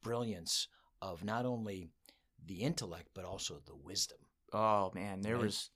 brilliance 0.02 0.68
of 1.02 1.24
not 1.24 1.46
only 1.46 1.90
the 2.46 2.62
intellect 2.62 3.08
but 3.14 3.24
also 3.24 3.60
the 3.66 3.76
wisdom. 3.76 4.18
Oh 4.52 4.90
man, 4.94 5.20
there 5.20 5.36
Right. 5.36 5.44
was 5.44 5.70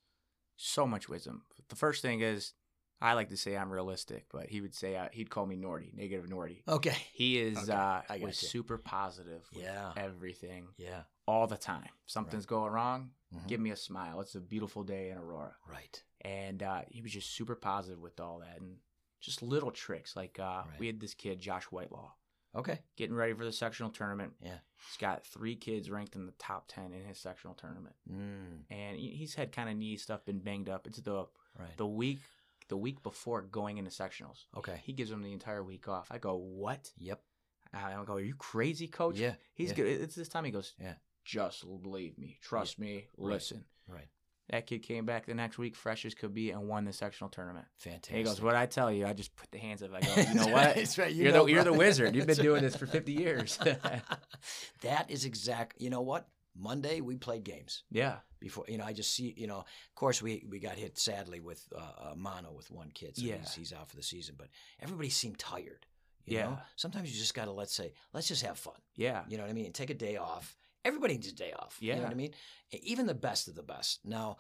so 0.57 0.87
much 0.87 1.09
wisdom. 1.09 1.43
The 1.69 1.77
first 1.77 2.03
thing 2.03 2.21
is, 2.23 2.55
I 3.05 3.13
like 3.13 3.29
to 3.29 3.37
say 3.37 3.55
I'm 3.55 3.71
realistic, 3.71 4.25
but 4.33 4.49
he 4.49 4.63
would 4.63 4.75
say 4.75 4.97
uh, 4.97 5.09
he'd 5.13 5.29
call 5.29 5.45
me 5.45 5.57
Nordy, 5.57 5.93
negative 5.95 6.27
Nordy. 6.31 6.63
Okay. 6.67 6.97
He 7.13 7.39
is 7.39 7.59
Okay, 7.69 7.73
uh, 7.73 8.01
was 8.23 8.39
super 8.39 8.79
positive 8.79 9.43
with 9.55 9.63
Yeah. 9.65 9.93
everything 9.97 10.69
Yeah. 10.79 11.03
all 11.27 11.47
the 11.47 11.59
time. 11.59 11.91
Something's 12.07 12.47
going 12.47 12.73
wrong, 12.73 13.11
Mhm. 13.35 13.47
give 13.47 13.61
me 13.61 13.71
a 13.71 13.77
smile. 13.77 14.21
It's 14.23 14.35
a 14.35 14.41
beautiful 14.41 14.85
day 14.85 15.11
in 15.11 15.19
Aurora, 15.19 15.55
Right. 15.69 16.03
and 16.23 16.63
uh, 16.63 16.83
he 16.89 17.03
was 17.03 17.13
just 17.13 17.31
super 17.33 17.55
positive 17.55 18.01
with 18.01 18.19
all 18.21 18.39
that, 18.39 18.61
and 18.61 18.79
just 19.21 19.43
little 19.43 19.71
tricks 19.71 20.17
like 20.17 20.39
uh, 20.39 20.65
Right. 20.67 20.79
we 20.81 20.87
had 20.87 20.99
this 21.01 21.13
kid 21.15 21.41
Josh 21.41 21.65
Whitelaw 21.65 22.11
Okay. 22.55 22.79
getting 22.97 23.17
ready 23.17 23.35
for 23.35 23.45
the 23.45 23.53
sectional 23.53 23.91
tournament. 23.91 24.35
Yeah. 24.41 24.61
He's 24.77 24.97
got 24.97 25.27
three 25.27 25.57
kids 25.57 25.91
ranked 25.91 26.15
in 26.17 26.25
the 26.25 26.33
top 26.33 26.69
ten 26.69 26.93
in 26.95 27.05
his 27.05 27.19
sectional 27.19 27.55
tournament 27.55 27.97
Mm, 28.09 28.65
and 28.71 28.97
he's 28.99 29.35
had 29.35 29.53
kind 29.53 29.69
of 29.69 29.77
knee 29.77 29.97
stuff, 29.99 30.25
been 30.25 30.41
banged 30.41 30.71
up. 30.71 30.87
It's 30.87 31.01
the 31.01 31.27
right. 31.59 31.77
the 31.77 31.87
week 31.87 32.21
the 32.69 32.77
week 32.77 33.03
before 33.03 33.43
going 33.43 33.79
into 33.79 33.91
sectionals. 33.91 34.45
Okay. 34.57 34.81
He 34.85 34.93
gives 34.93 35.11
him 35.11 35.23
the 35.23 35.33
entire 35.33 35.63
week 35.63 35.89
off. 35.89 36.09
I 36.11 36.19
go, 36.19 36.37
what? 36.37 36.91
Yep. 36.99 37.21
I 37.73 37.95
go, 38.05 38.15
are 38.15 38.21
you 38.21 38.35
crazy, 38.35 38.87
coach? 38.87 39.19
Yeah. 39.19 39.35
He's 39.55 39.71
yeah. 39.71 39.75
good. 39.77 39.87
It's 39.87 40.15
this 40.15 40.29
time 40.29 40.45
he 40.45 40.51
goes, 40.51 40.75
Yeah. 40.81 40.95
just 41.25 41.65
believe 41.83 42.17
me, 42.19 42.39
trust 42.41 42.79
me, 42.79 43.07
Right. 43.17 43.35
listen. 43.35 43.65
Right. 43.89 44.09
That 44.51 44.67
kid 44.67 44.83
came 44.83 45.07
back 45.07 45.25
the 45.27 45.35
next 45.35 45.57
week, 45.57 45.75
fresh 45.75 46.05
as 46.05 46.15
could 46.15 46.35
be, 46.35 46.51
and 46.51 46.69
won 46.69 46.85
the 46.85 46.93
sectional 46.93 47.31
tournament. 47.31 47.67
Fantastic. 47.79 48.17
He 48.17 48.23
goes, 48.23 48.43
what 48.43 48.55
I 48.55 48.67
tell 48.67 48.93
you, 48.93 49.07
I 49.07 49.15
just 49.15 49.35
put 49.37 49.51
the 49.51 49.59
hands 49.59 49.83
up. 49.83 49.91
I 49.95 50.01
go, 50.01 50.15
you 50.29 50.35
know 50.35 50.49
what? 50.49 50.75
That's 50.75 50.99
right. 50.99 51.11
You 51.13 51.25
You're 51.25 51.33
know, 51.33 51.47
the 51.47 51.53
you're 51.53 51.65
the 51.65 51.73
wizard. 51.85 52.15
You've 52.15 52.27
been 52.27 52.37
doing 52.37 52.63
this 52.63 52.77
for 52.77 52.87
50 52.87 53.13
years. 53.13 53.59
that 54.83 55.11
is 55.11 55.25
exact. 55.25 55.81
You 55.81 55.91
know 55.91 56.03
what? 56.03 56.29
Monday 56.57 57.01
we 57.01 57.17
played 57.17 57.43
games 57.43 57.83
yeah. 57.91 58.19
Before. 58.45 58.65
You 58.69 58.79
know, 58.79 58.85
I 58.85 58.93
just 58.93 59.13
see. 59.13 59.35
You 59.37 59.47
know, 59.49 59.59
of 59.59 59.95
course 59.97 60.23
we 60.23 60.45
we 60.49 60.59
got 60.61 60.77
hit 60.77 60.97
sadly 60.99 61.41
with 61.41 61.67
uh, 61.75 62.11
uh, 62.11 62.15
mono 62.17 62.53
with 62.53 62.71
one 62.71 62.91
kid, 62.95 63.17
so 63.17 63.25
Yeah. 63.25 63.39
he's, 63.39 63.55
he's 63.55 63.73
out 63.73 63.89
for 63.89 63.97
the 63.97 64.03
season. 64.03 64.37
But 64.39 64.49
everybody 64.81 65.09
seemed 65.11 65.39
tired. 65.39 65.87
You 66.27 66.37
Yeah. 66.39 66.45
know, 66.45 66.59
sometimes 66.77 67.11
you 67.13 67.19
just 67.19 67.35
got 67.35 67.47
to 67.47 67.53
let's 67.53 67.75
say 67.75 67.93
let's 68.13 68.29
just 68.29 68.43
have 68.47 68.59
fun. 68.59 68.81
Yeah. 68.97 69.25
You 69.29 69.37
know 69.37 69.43
what 69.45 69.51
I 69.51 69.55
mean? 69.55 69.73
Take 69.73 69.91
a 69.91 69.95
day 69.95 70.17
off. 70.17 70.57
Everybody 70.85 71.15
needs 71.15 71.29
a 71.29 71.35
day 71.35 71.53
off. 71.59 71.79
yeah. 71.81 71.95
You 71.95 72.01
know 72.01 72.07
what 72.07 72.13
I 72.13 72.17
mean? 72.17 72.35
Even 72.83 73.07
the 73.07 73.15
best 73.15 73.49
of 73.49 73.55
the 73.55 73.63
best. 73.63 74.01
Now, 74.05 74.37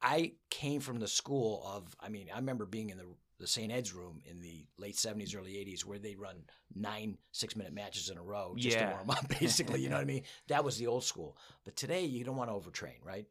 I 0.00 0.32
came 0.50 0.80
from 0.80 0.98
the 0.98 1.06
school 1.06 1.62
of, 1.66 1.94
I 2.00 2.08
mean, 2.08 2.26
I 2.34 2.38
remember 2.38 2.64
being 2.66 2.90
in 2.90 2.96
the, 2.98 3.04
the 3.38 3.46
St. 3.46 3.70
Ed's 3.70 3.92
room 3.92 4.20
in 4.28 4.40
the 4.40 4.66
late 4.78 4.96
70s, 4.96 5.36
early 5.36 5.52
80s, 5.52 5.84
where 5.84 5.98
they 5.98 6.14
run 6.16 6.36
nine 6.74 7.18
six 7.32 7.54
minute 7.56 7.72
matches 7.74 8.08
in 8.08 8.16
a 8.18 8.22
row 8.22 8.54
just 8.56 8.76
Yeah. 8.76 8.86
to 8.88 8.94
warm 8.94 9.10
up, 9.10 9.28
basically. 9.40 9.80
You 9.82 9.90
know 9.90 9.96
what 9.96 10.02
I 10.02 10.06
mean? 10.06 10.22
That 10.48 10.64
was 10.64 10.76
the 10.78 10.86
old 10.86 11.04
school. 11.04 11.36
But 11.64 11.76
today, 11.76 12.04
you 12.04 12.24
don't 12.24 12.36
want 12.36 12.50
to 12.50 12.54
overtrain, 12.54 13.04
right? 13.04 13.26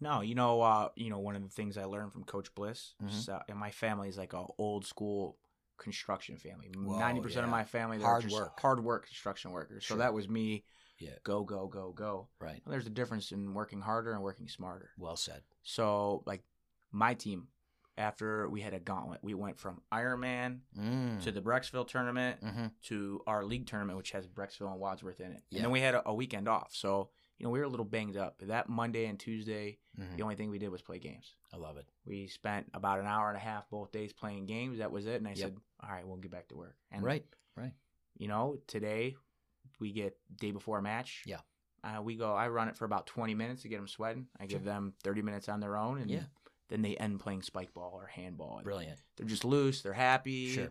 No, 0.00 0.20
you 0.22 0.34
know, 0.34 0.60
uh, 0.62 0.88
you 0.96 1.10
know, 1.10 1.18
one 1.18 1.36
of 1.36 1.42
the 1.42 1.48
things 1.48 1.76
I 1.76 1.84
learned 1.84 2.12
from 2.12 2.24
Coach 2.24 2.54
Bliss, 2.54 2.94
Mhm. 3.02 3.10
so, 3.12 3.40
and 3.48 3.58
my 3.58 3.70
family 3.70 4.08
is 4.08 4.16
like 4.16 4.32
a 4.32 4.44
old 4.58 4.86
school 4.86 5.38
construction 5.78 6.36
family. 6.36 6.70
Ninety 6.76 7.20
percent 7.20 7.44
of 7.44 7.50
my 7.50 7.64
family, 7.64 7.98
Hard 8.00 8.22
just 8.22 8.34
work. 8.34 8.60
hard 8.60 8.80
work 8.84 9.06
construction 9.06 9.50
workers. 9.50 9.82
Sure. 9.84 9.96
So 9.96 9.98
that 9.98 10.12
was 10.12 10.28
me. 10.28 10.64
Yeah. 10.98 11.16
Go 11.24 11.44
go 11.44 11.66
go 11.68 11.92
go. 11.92 12.28
Right. 12.38 12.62
There's 12.66 12.86
a 12.86 12.90
difference 12.90 13.32
in 13.32 13.54
working 13.54 13.80
harder 13.80 14.12
and 14.12 14.22
working 14.22 14.48
smarter. 14.48 14.90
Well 14.98 15.16
said. 15.16 15.42
So 15.62 16.22
like 16.26 16.42
my 16.92 17.14
team, 17.14 17.48
after 17.96 18.48
we 18.50 18.60
had 18.60 18.74
a 18.74 18.80
gauntlet, 18.80 19.20
we 19.22 19.32
went 19.34 19.58
from 19.58 19.80
Ironman 19.92 20.60
Mm. 20.78 21.22
to 21.22 21.32
the 21.32 21.40
Brecksville 21.40 21.86
tournament 21.88 22.40
hmm 22.42 22.66
to 22.84 23.22
our 23.26 23.44
league 23.44 23.66
tournament, 23.66 23.96
which 23.96 24.10
has 24.12 24.26
Brecksville 24.26 24.70
and 24.70 24.80
Wadsworth 24.80 25.20
in 25.20 25.32
it. 25.32 25.42
Yeah. 25.48 25.58
And 25.58 25.64
then 25.64 25.70
we 25.72 25.80
had 25.80 25.94
a, 25.94 26.08
a 26.08 26.14
weekend 26.14 26.46
off. 26.48 26.74
So 26.74 27.10
you 27.40 27.44
know 27.46 27.50
we 27.50 27.58
were 27.58 27.64
a 27.64 27.68
little 27.68 27.86
banged 27.86 28.16
up. 28.18 28.40
That 28.42 28.68
Monday 28.68 29.06
and 29.06 29.18
Tuesday, 29.18 29.78
hmm 29.96 30.14
the 30.16 30.22
only 30.22 30.34
thing 30.36 30.50
we 30.50 30.58
did 30.58 30.68
was 30.68 30.82
play 30.82 30.98
games. 30.98 31.34
I 31.52 31.56
love 31.56 31.78
it. 31.78 31.86
We 32.04 32.26
spent 32.28 32.66
about 32.74 33.00
an 33.00 33.06
hour 33.06 33.28
and 33.28 33.36
a 33.36 33.40
half 33.40 33.68
both 33.70 33.90
days 33.90 34.12
playing 34.12 34.44
games. 34.46 34.78
That 34.78 34.92
was 34.92 35.06
it. 35.06 35.14
And 35.14 35.26
I 35.26 35.30
Yep. 35.30 35.38
said, 35.38 35.56
all 35.82 35.90
right, 35.90 36.06
we'll 36.06 36.18
get 36.18 36.30
back 36.30 36.48
to 36.48 36.56
work. 36.56 36.76
And, 36.92 37.02
right. 37.02 37.24
Right. 37.56 37.72
you 38.18 38.28
know, 38.28 38.58
today 38.66 39.16
we 39.78 39.92
get 39.92 40.16
day 40.38 40.50
before 40.50 40.78
a 40.78 40.82
match. 40.82 41.22
Yeah. 41.24 41.40
Uh, 41.82 42.02
we 42.02 42.16
go, 42.16 42.34
I 42.34 42.48
run 42.48 42.68
it 42.68 42.76
for 42.76 42.84
about 42.84 43.06
20 43.06 43.34
minutes 43.34 43.62
to 43.62 43.68
get 43.68 43.76
them 43.78 43.88
sweating. 43.88 44.26
I 44.38 44.44
give 44.46 44.62
them 44.64 44.92
30 45.02 45.22
minutes 45.22 45.48
on 45.48 45.60
their 45.60 45.76
own. 45.76 45.98
And 45.98 46.10
Yeah. 46.10 46.24
then 46.68 46.82
they 46.82 46.96
end 46.96 47.20
playing 47.20 47.42
spike 47.42 47.72
ball 47.72 47.92
or 47.94 48.06
handball. 48.06 48.56
And 48.56 48.64
Brilliant. 48.64 49.00
They're 49.16 49.26
just 49.26 49.44
loose. 49.46 49.80
They're 49.82 49.92
happy. 49.94 50.48
Sure. 50.52 50.70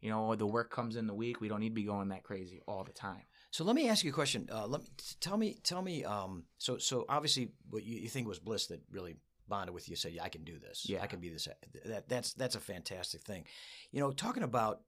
You 0.00 0.10
know, 0.10 0.34
the 0.34 0.46
work 0.46 0.70
comes 0.70 0.96
in 0.96 1.06
the 1.06 1.14
week. 1.14 1.40
We 1.40 1.48
don't 1.48 1.60
need 1.60 1.70
to 1.70 1.74
be 1.74 1.84
going 1.84 2.08
that 2.08 2.24
crazy 2.24 2.60
all 2.66 2.82
the 2.84 2.92
time. 2.92 3.22
So 3.50 3.64
let 3.64 3.74
me 3.74 3.88
ask 3.88 4.04
you 4.04 4.10
a 4.10 4.14
question. 4.14 4.48
Uh, 4.52 4.66
let 4.66 4.82
me 4.82 4.88
tell 5.20 5.36
me 5.36 5.58
tell 5.62 5.82
me. 5.82 6.04
Um, 6.04 6.44
so 6.58 6.78
so 6.78 7.04
obviously, 7.08 7.50
what 7.70 7.82
you, 7.82 7.98
you 8.00 8.08
think 8.08 8.28
was 8.28 8.38
Bliss 8.38 8.66
that 8.68 8.80
really 8.90 9.16
bonded 9.48 9.74
with 9.74 9.88
you. 9.88 9.96
Said, 9.96 10.12
"Yeah, 10.12 10.24
I 10.24 10.28
can 10.28 10.44
do 10.44 10.58
this. 10.58 10.84
Yeah. 10.88 11.02
I 11.02 11.06
can 11.06 11.20
be 11.20 11.30
this." 11.30 11.48
That 11.86 12.08
that's 12.08 12.34
that's 12.34 12.56
a 12.56 12.60
fantastic 12.60 13.22
thing. 13.22 13.44
You 13.90 14.00
know, 14.00 14.10
talking 14.10 14.42
about 14.42 14.82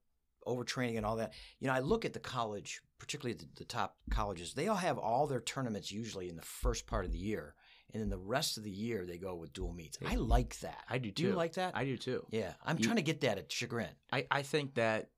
overtraining 0.47 0.97
and 0.99 1.07
all 1.07 1.17
that. 1.17 1.33
You 1.59 1.69
know, 1.69 1.75
I 1.75 1.81
look 1.81 2.05
at 2.05 2.13
the 2.13 2.21
college, 2.21 2.81
particularly 2.99 3.39
the, 3.39 3.47
the 3.57 3.65
top 3.65 3.97
colleges. 4.11 4.53
They 4.55 4.69
all 4.69 4.77
have 4.77 4.99
all 4.99 5.27
their 5.27 5.41
tournaments 5.41 5.91
usually 5.91 6.29
in 6.29 6.37
the 6.37 6.43
first 6.43 6.87
part 6.87 7.05
of 7.07 7.13
the 7.13 7.19
year, 7.19 7.55
and 7.93 8.03
then 8.03 8.11
the 8.11 8.19
rest 8.19 8.57
of 8.59 8.63
the 8.65 8.71
year 8.71 9.07
they 9.07 9.19
go 9.19 9.35
with 9.37 9.53
dual 9.53 9.73
meets. 9.73 9.99
I 10.07 10.17
like 10.17 10.59
that. 10.61 10.83
I 10.89 10.99
do 10.99 11.11
Do 11.11 11.23
you 11.23 11.33
like 11.35 11.55
that? 11.55 11.75
I 11.77 11.85
do 11.85 11.97
too. 11.97 12.27
yeah, 12.31 12.53
I'm 12.65 12.77
You- 12.79 12.85
trying 12.85 12.97
to 12.97 13.03
get 13.03 13.23
that 13.23 13.39
at 13.39 13.51
Chagrin. 13.51 13.89
I, 14.13 14.27
I 14.31 14.43
think 14.43 14.75
that 14.75 15.09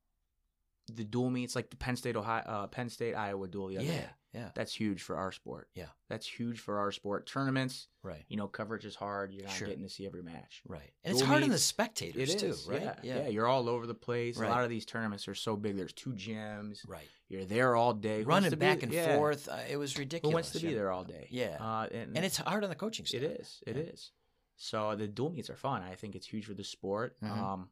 the 0.95 1.05
dual 1.05 1.31
meets 1.31 1.55
like 1.57 1.71
the 1.71 1.77
Penn 1.77 1.97
State 1.97 2.17
Ohio 2.17 2.43
uh, 2.47 2.67
Penn 2.69 2.89
State 2.89 3.15
Iowa 3.15 3.47
dual. 3.49 3.69
the 3.69 3.75
Yeah, 3.75 3.81
day. 3.81 4.07
Yeah. 4.35 4.51
That's 4.55 4.75
huge 4.75 5.03
for 5.03 5.17
our 5.17 5.31
sport. 5.31 5.69
Yeah. 5.75 5.89
That's 6.09 6.27
huge 6.27 6.61
for 6.61 6.79
our 6.79 6.91
sport. 6.91 7.27
Tournaments, 7.27 7.89
Right. 8.03 8.25
you 8.29 8.39
know, 8.39 8.49
coverage 8.49 8.87
is 8.87 8.95
hard. 8.95 9.35
You're 9.35 9.45
not 9.45 9.53
Sure. 9.53 9.69
getting 9.69 9.83
to 9.83 9.91
see 9.91 10.07
every 10.07 10.23
match. 10.23 10.63
Right. 10.67 10.91
And 11.05 11.13
it's 11.13 11.19
Dual 11.21 11.29
hard 11.29 11.43
on 11.43 11.51
the 11.51 11.59
spectators 11.59 12.35
It 12.35 12.39
too, 12.39 12.55
right? 12.67 12.81
Yeah. 12.83 12.95
yeah. 13.03 13.29
You're 13.29 13.47
all 13.47 13.69
over 13.69 13.87
the 13.87 13.93
place. 13.95 14.39
Right. 14.39 14.47
A 14.49 14.51
lot 14.51 14.65
of 14.65 14.71
these 14.71 14.87
tournaments 14.87 15.29
are 15.29 15.35
so 15.35 15.55
big. 15.57 15.77
There's 15.77 15.93
two 15.93 16.15
gyms. 16.15 16.79
Right. 16.89 17.07
You're 17.29 17.45
there 17.45 17.77
all 17.77 17.93
day. 17.93 18.23
Running 18.23 18.51
to 18.53 18.57
be- 18.57 18.61
back 18.61 18.83
and 18.83 18.91
yeah. 18.91 19.17
forth. 19.17 19.49
Uh, 19.51 19.59
it 19.69 19.77
was 19.77 19.93
Who 19.93 19.99
ridiculous. 20.01 20.33
wants 20.33 20.51
to 20.53 20.61
be 20.61 20.73
there 20.73 20.91
all 20.91 21.05
day? 21.05 21.27
Yeah. 21.31 21.59
Uh, 21.61 21.89
and, 21.93 22.17
And 22.17 22.25
it's 22.25 22.39
hard 22.39 22.65
on 22.65 22.71
the 22.71 22.77
coaching 22.77 23.05
staff. 23.05 23.21
it 23.21 23.39
is. 23.39 23.63
It 23.67 23.77
is. 23.77 24.13
Yeah. 24.13 24.19
So 24.57 24.97
the 24.97 25.09
dual 25.09 25.29
meets 25.31 25.51
are 25.51 25.57
fun. 25.57 25.83
I 25.83 25.95
think 25.95 26.15
it's 26.15 26.27
huge 26.27 26.47
for 26.47 26.55
the 26.55 26.65
sport. 26.65 27.21
Mhm. 27.21 27.29
Um, 27.37 27.69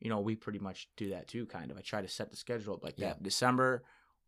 you 0.00 0.10
know, 0.10 0.20
we 0.20 0.34
pretty 0.36 0.58
much 0.58 0.88
do 0.96 1.10
that 1.10 1.28
too. 1.28 1.46
Kind 1.46 1.70
of. 1.70 1.76
I 1.76 1.80
try 1.80 2.02
to 2.02 2.08
set 2.08 2.30
the 2.30 2.36
schedule 2.36 2.74
up 2.74 2.84
like 2.84 2.98
Yeah. 2.98 3.08
that. 3.10 3.22
December, 3.22 3.84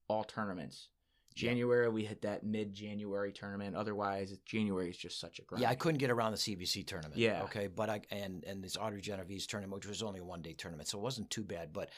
all 0.09 0.24
tournaments. 0.24 0.88
January, 1.35 1.87
we 1.90 2.02
hit 2.07 2.22
that 2.22 2.44
mid-January 2.44 3.31
tournament. 3.31 3.76
Otherwise, 3.76 4.35
January 4.46 4.88
is 4.88 4.96
just 4.96 5.20
such 5.20 5.38
a 5.38 5.42
grind. 5.42 5.61
Yeah, 5.61 5.68
I 5.68 5.74
couldn't 5.74 5.98
get 5.98 6.09
around 6.11 6.33
the 6.33 6.38
CBC 6.38 6.83
tournament. 6.87 7.18
Yeah. 7.18 7.42
Okay, 7.42 7.66
but 7.66 7.90
I 7.90 8.00
and 8.11 8.42
and 8.44 8.64
this 8.64 8.79
Audrey 8.79 9.02
Genovese 9.02 9.46
tournament, 9.46 9.74
which 9.83 9.87
was 9.88 10.02
only 10.02 10.20
a 10.20 10.24
one 10.24 10.40
day 10.40 10.55
tournament, 10.55 10.88
so 10.88 10.98
it 10.98 11.02
wasn't 11.02 11.29
too 11.29 11.44
bad. 11.44 11.74
But 11.74 11.90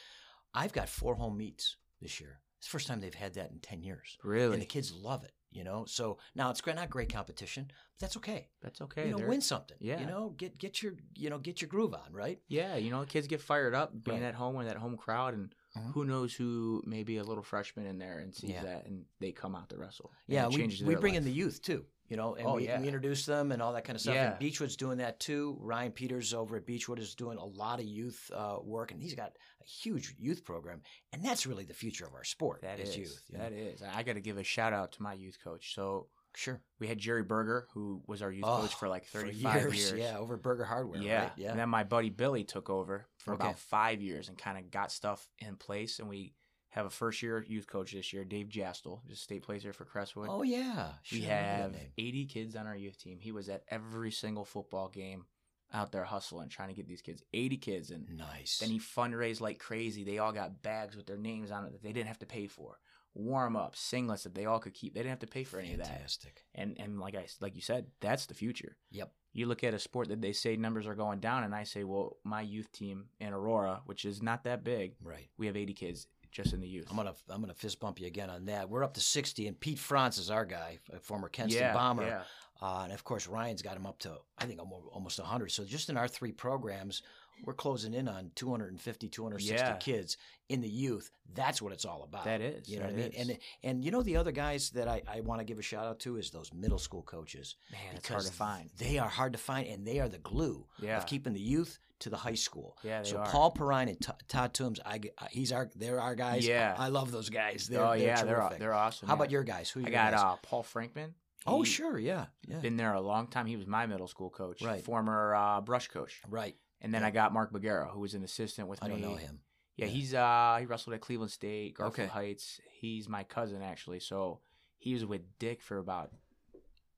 I've 0.54 0.72
got 0.72 0.88
four 0.88 1.14
home 1.14 1.36
meets 1.36 1.76
this 2.00 2.18
year. 2.20 2.40
It's 2.58 2.66
the 2.66 2.70
first 2.72 2.88
time 2.88 3.00
they've 3.00 3.14
had 3.14 3.34
that 3.34 3.52
in 3.52 3.60
ten 3.60 3.80
years, 3.82 4.18
really. 4.24 4.54
and 4.54 4.62
the 4.62 4.66
kids 4.66 4.92
love 4.92 5.22
it. 5.22 5.30
You 5.50 5.64
know, 5.64 5.86
so 5.86 6.18
now 6.34 6.50
it's 6.50 6.60
not 6.76 6.90
great 6.90 7.10
competition, 7.12 7.64
but 7.68 8.00
that's 8.00 8.16
okay. 8.18 8.48
That's 8.62 8.82
okay. 8.82 9.06
you 9.06 9.12
know, 9.12 9.16
They're- 9.18 9.28
win 9.28 9.40
something. 9.40 9.78
Yeah. 9.80 9.98
You 10.00 10.06
know, 10.06 10.34
get 10.36 10.58
get 10.58 10.82
your 10.82 10.92
you 11.14 11.30
know 11.30 11.38
get 11.38 11.62
your 11.62 11.68
groove 11.68 11.94
on, 11.94 12.12
right? 12.12 12.38
Yeah, 12.48 12.76
you 12.76 12.90
know, 12.90 13.04
kids 13.04 13.26
get 13.26 13.40
fired 13.40 13.74
up 13.74 13.92
being 14.04 14.20
Right. 14.20 14.26
at 14.28 14.34
home 14.34 14.56
with 14.56 14.66
that 14.66 14.76
home 14.76 14.96
crowd, 14.98 15.32
and 15.34 15.54
Mhm. 15.76 15.92
who 15.92 16.04
knows 16.04 16.34
who 16.34 16.82
maybe 16.86 17.18
a 17.18 17.24
little 17.24 17.42
freshman 17.42 17.86
in 17.86 17.98
there 17.98 18.18
and 18.20 18.34
sees 18.34 18.50
Yeah. 18.50 18.62
that, 18.64 18.86
and 18.86 19.04
they 19.20 19.32
come 19.32 19.54
out 19.54 19.68
to 19.70 19.76
wrestle. 19.76 20.10
Yeah, 20.26 20.48
we, 20.48 20.66
we 20.84 20.94
bring 20.94 21.14
in 21.14 21.24
the 21.24 21.30
youth 21.30 21.60
too, 21.60 21.84
you 22.08 22.16
know, 22.16 22.34
and 22.36 22.46
Oh, 22.46 22.54
we, 22.54 22.64
yeah. 22.64 22.80
we 22.80 22.86
introduce 22.86 23.26
them 23.26 23.52
and 23.52 23.60
all 23.60 23.74
that 23.74 23.84
kind 23.84 23.94
of 23.94 24.00
stuff. 24.00 24.14
Yeah. 24.14 24.32
And 24.32 24.40
Beachwood's 24.40 24.76
doing 24.76 24.98
that 24.98 25.20
too. 25.20 25.58
Ryan 25.60 25.92
Peters 25.92 26.32
over 26.32 26.56
at 26.56 26.66
Beachwood 26.66 26.98
is 26.98 27.14
doing 27.14 27.36
a 27.38 27.44
lot 27.44 27.80
of 27.80 27.84
youth 27.86 28.30
uh, 28.34 28.58
work, 28.62 28.92
and 28.92 29.00
he's 29.00 29.14
got 29.14 29.36
a 29.60 29.64
huge 29.66 30.14
youth 30.18 30.42
program, 30.44 30.80
and 31.12 31.22
that's 31.22 31.46
really 31.46 31.64
the 31.64 31.74
future 31.74 32.06
of 32.06 32.14
our 32.14 32.24
sport. 32.24 32.62
That 32.62 32.80
is 32.80 32.90
is 32.90 32.96
youth. 32.96 33.22
you 33.30 33.36
know? 33.38 33.44
That 33.44 33.52
is. 33.52 33.82
I 33.82 34.02
got 34.02 34.14
to 34.14 34.20
give 34.22 34.38
a 34.38 34.44
shout 34.44 34.72
out 34.72 34.92
to 34.92 35.02
my 35.02 35.12
youth 35.12 35.38
coach. 35.44 35.74
So 35.74 36.08
Sure. 36.34 36.60
we 36.78 36.86
had 36.86 36.98
Jerry 36.98 37.22
Berger, 37.22 37.66
who 37.74 38.02
was 38.06 38.22
our 38.22 38.30
youth 38.30 38.44
Oh, 38.46 38.60
coach 38.60 38.74
for 38.74 38.86
oh, 38.86 38.90
like 38.90 39.04
For 39.04 39.20
35 39.22 39.74
years. 39.74 39.92
Yeah, 39.92 40.18
over 40.18 40.36
Burger 40.36 40.64
Hardware. 40.64 41.00
Yeah. 41.02 41.22
Right? 41.24 41.32
Yeah. 41.36 41.50
And 41.50 41.58
then 41.58 41.68
my 41.68 41.84
buddy 41.84 42.10
Billy 42.10 42.44
took 42.44 42.70
over 42.70 43.06
for 43.18 43.34
Okay. 43.34 43.44
about 43.44 43.58
five 43.58 44.00
years 44.00 44.28
and 44.28 44.38
kind 44.38 44.56
of 44.58 44.70
got 44.70 44.92
stuff 44.92 45.28
in 45.38 45.56
place. 45.56 45.98
And 45.98 46.08
we 46.08 46.34
have 46.70 46.86
a 46.86 46.90
first 46.90 47.22
year 47.22 47.42
youth 47.48 47.66
coach 47.66 47.92
this 47.92 48.12
year, 48.12 48.24
Dave 48.24 48.48
Jastel, 48.48 49.00
just 49.08 49.22
state 49.22 49.42
placer 49.42 49.72
for 49.72 49.84
Crestwood. 49.84 50.28
oh 50.30 50.42
yeah. 50.42 50.92
we 51.10 51.20
Sure, 51.20 51.28
remember 51.28 51.78
have 51.78 51.86
80 51.96 52.26
kids 52.26 52.54
on 52.56 52.66
our 52.66 52.76
youth 52.76 52.98
team. 52.98 53.18
He 53.20 53.32
was 53.32 53.48
at 53.48 53.64
every 53.68 54.10
single 54.12 54.44
football 54.44 54.88
game 54.88 55.24
out 55.72 55.92
there 55.92 56.04
hustling, 56.04 56.48
trying 56.50 56.68
to 56.68 56.74
get 56.74 56.86
these 56.86 57.02
kids. 57.02 57.22
80 57.34 57.56
kids. 57.56 57.90
And 57.90 58.08
Nice. 58.16 58.58
then 58.58 58.70
he 58.70 58.78
fundraised 58.78 59.40
like 59.40 59.58
crazy. 59.58 60.04
They 60.04 60.18
all 60.18 60.32
got 60.32 60.62
bags 60.62 60.94
with 60.96 61.06
their 61.06 61.16
names 61.18 61.50
on 61.50 61.64
it 61.66 61.72
that 61.72 61.82
they 61.82 61.92
didn't 61.92 62.08
have 62.08 62.20
to 62.20 62.26
pay 62.26 62.46
for. 62.46 62.78
Warm 63.18 63.56
ups, 63.56 63.80
singlets 63.92 64.22
that 64.22 64.34
they 64.34 64.46
all 64.46 64.60
could 64.60 64.74
keep. 64.74 64.94
They 64.94 65.00
didn't 65.00 65.10
have 65.10 65.18
to 65.20 65.26
pay 65.26 65.42
for 65.44 65.58
any 65.58 65.72
of 65.72 65.78
that. 65.78 65.88
Fantastic. 65.88 66.44
And 66.54 66.76
and 66.78 67.00
like 67.00 67.14
I 67.16 67.26
like 67.40 67.56
you 67.56 67.62
said, 67.62 67.86
that's 68.00 68.26
the 68.26 68.34
future. 68.34 68.76
Yep. 68.92 69.12
You 69.32 69.46
look 69.46 69.64
at 69.64 69.74
a 69.74 69.78
sport 69.78 70.08
that 70.08 70.20
they 70.22 70.32
say 70.32 70.56
numbers 70.56 70.86
are 70.86 70.94
going 70.94 71.20
down, 71.20 71.44
and 71.44 71.54
I 71.54 71.64
say, 71.64 71.84
well, 71.84 72.16
my 72.24 72.40
youth 72.40 72.70
team 72.72 73.06
in 73.20 73.32
Aurora, 73.32 73.82
which 73.86 74.04
is 74.04 74.22
not 74.22 74.44
that 74.44 74.64
big, 74.64 74.94
Right. 75.02 75.28
we 75.36 75.46
have 75.46 75.56
80 75.56 75.74
kids 75.74 76.06
just 76.30 76.52
in 76.52 76.60
the 76.60 76.68
youth. 76.68 76.86
I'm 76.90 76.96
gonna 76.96 77.14
I'm 77.28 77.40
gonna 77.40 77.54
fist 77.54 77.80
bump 77.80 78.00
you 78.00 78.06
again 78.06 78.30
on 78.30 78.44
that. 78.46 78.70
We're 78.70 78.84
up 78.84 78.94
to 78.94 79.00
60, 79.00 79.46
and 79.48 79.58
Pete 79.58 79.78
France 79.78 80.16
is 80.18 80.30
our 80.30 80.44
guy, 80.44 80.78
a 80.92 81.00
former 81.00 81.28
Kenston 81.28 81.60
yeah, 81.60 81.72
bomber. 81.74 82.06
Yeah. 82.06 82.22
Uh, 82.60 82.82
and 82.84 82.92
of 82.92 83.04
course, 83.04 83.26
Ryan's 83.28 83.62
got 83.62 83.76
him 83.76 83.86
up 83.86 83.98
to, 84.00 84.16
I 84.36 84.44
think, 84.46 84.58
almo- 84.58 84.90
almost 84.92 85.18
100. 85.20 85.50
So 85.52 85.64
just 85.64 85.90
in 85.90 85.96
our 85.96 86.08
three 86.08 86.32
programs, 86.32 87.02
we're 87.44 87.54
closing 87.54 87.94
in 87.94 88.08
on 88.08 88.30
250, 88.34 89.08
260 89.08 89.54
Yeah. 89.66 89.76
kids 89.76 90.16
in 90.48 90.60
the 90.60 90.68
youth. 90.68 91.10
That's 91.34 91.60
what 91.60 91.72
it's 91.72 91.84
all 91.84 92.02
about. 92.02 92.24
That 92.24 92.40
is, 92.40 92.68
You 92.68 92.78
know 92.78 92.84
what 92.86 92.92
I 92.94 92.96
mean? 92.96 93.12
is. 93.12 93.28
And 93.28 93.38
and 93.62 93.84
you 93.84 93.90
know 93.90 94.02
the 94.02 94.16
other 94.16 94.32
guys 94.32 94.70
that 94.70 94.88
I, 94.88 95.02
I 95.06 95.20
want 95.20 95.40
to 95.40 95.44
give 95.44 95.58
a 95.58 95.62
shout 95.62 95.86
out 95.86 96.00
to 96.00 96.16
is 96.16 96.30
those 96.30 96.52
middle 96.54 96.78
school 96.78 97.02
coaches. 97.02 97.56
Man, 97.70 97.80
it's 97.96 98.08
hard 98.08 98.24
to 98.24 98.32
find. 98.32 98.70
They 98.78 98.98
are 98.98 99.08
hard 99.08 99.32
to 99.32 99.38
find, 99.38 99.66
and 99.68 99.86
they 99.86 100.00
are 100.00 100.08
the 100.08 100.18
glue 100.18 100.66
Yeah. 100.80 100.98
of 100.98 101.06
keeping 101.06 101.32
the 101.34 101.40
youth 101.40 101.78
to 102.00 102.10
the 102.10 102.16
high 102.16 102.34
school. 102.34 102.76
Yeah, 102.84 103.02
they 103.02 103.08
so 103.10 103.18
are. 103.18 103.26
Paul 103.26 103.50
Perrine 103.50 103.88
and 103.88 104.00
T- 104.00 104.12
Todd 104.28 104.54
Toombs, 104.54 104.78
I, 104.86 105.00
I- 105.18 105.28
he's 105.30 105.50
our 105.52 105.68
they're 105.74 106.00
our 106.00 106.14
guys. 106.14 106.46
Yeah. 106.46 106.74
I 106.78 106.88
love 106.88 107.10
those 107.10 107.28
guys. 107.28 107.66
They're, 107.68 107.84
oh 107.84 107.90
they're 107.90 107.98
yeah, 108.06 108.22
they're 108.24 108.50
they're 108.58 108.74
awesome. 108.74 109.08
How 109.08 109.14
yeah. 109.14 109.18
about 109.18 109.30
your 109.30 109.42
guys? 109.44 109.68
Who 109.70 109.80
I 109.80 109.82
your 109.84 109.90
got 109.92 110.14
uh, 110.14 110.36
Paul 110.42 110.62
Frankman. 110.62 111.12
oh 111.46 111.64
sure, 111.64 111.98
yeah, 111.98 112.26
yeah, 112.46 112.58
Been 112.58 112.76
there 112.76 112.92
a 112.94 113.00
long 113.00 113.26
time. 113.26 113.46
He 113.46 113.56
was 113.56 113.66
my 113.66 113.86
middle 113.86 114.06
school 114.08 114.30
coach, 114.30 114.62
Right. 114.62 114.82
Former 114.82 115.34
uh, 115.34 115.60
brush 115.60 115.88
coach. 115.88 116.20
right. 116.30 116.56
And 116.80 116.94
then 116.94 117.02
Yeah. 117.02 117.08
I 117.08 117.10
got 117.10 117.32
Mark 117.32 117.52
Bagara, 117.52 117.90
who 117.90 118.00
was 118.00 118.14
an 118.14 118.22
assistant 118.24 118.68
with 118.68 118.82
I 118.82 118.88
me. 118.88 118.94
I 118.94 119.00
don't 119.00 119.10
know 119.10 119.16
him. 119.16 119.40
Yeah, 119.76 119.86
Yeah. 119.86 119.90
he's 119.92 120.14
uh 120.14 120.56
he 120.60 120.66
wrestled 120.66 120.94
at 120.94 121.00
Cleveland 121.00 121.30
State, 121.32 121.74
Garfield 121.74 122.08
Okay. 122.08 122.12
Heights. 122.12 122.60
He's 122.80 123.08
my 123.08 123.24
cousin 123.24 123.62
actually. 123.62 124.00
So 124.00 124.40
he 124.78 124.94
was 124.94 125.04
with 125.04 125.22
Dick 125.38 125.60
for 125.62 125.78
about 125.78 126.12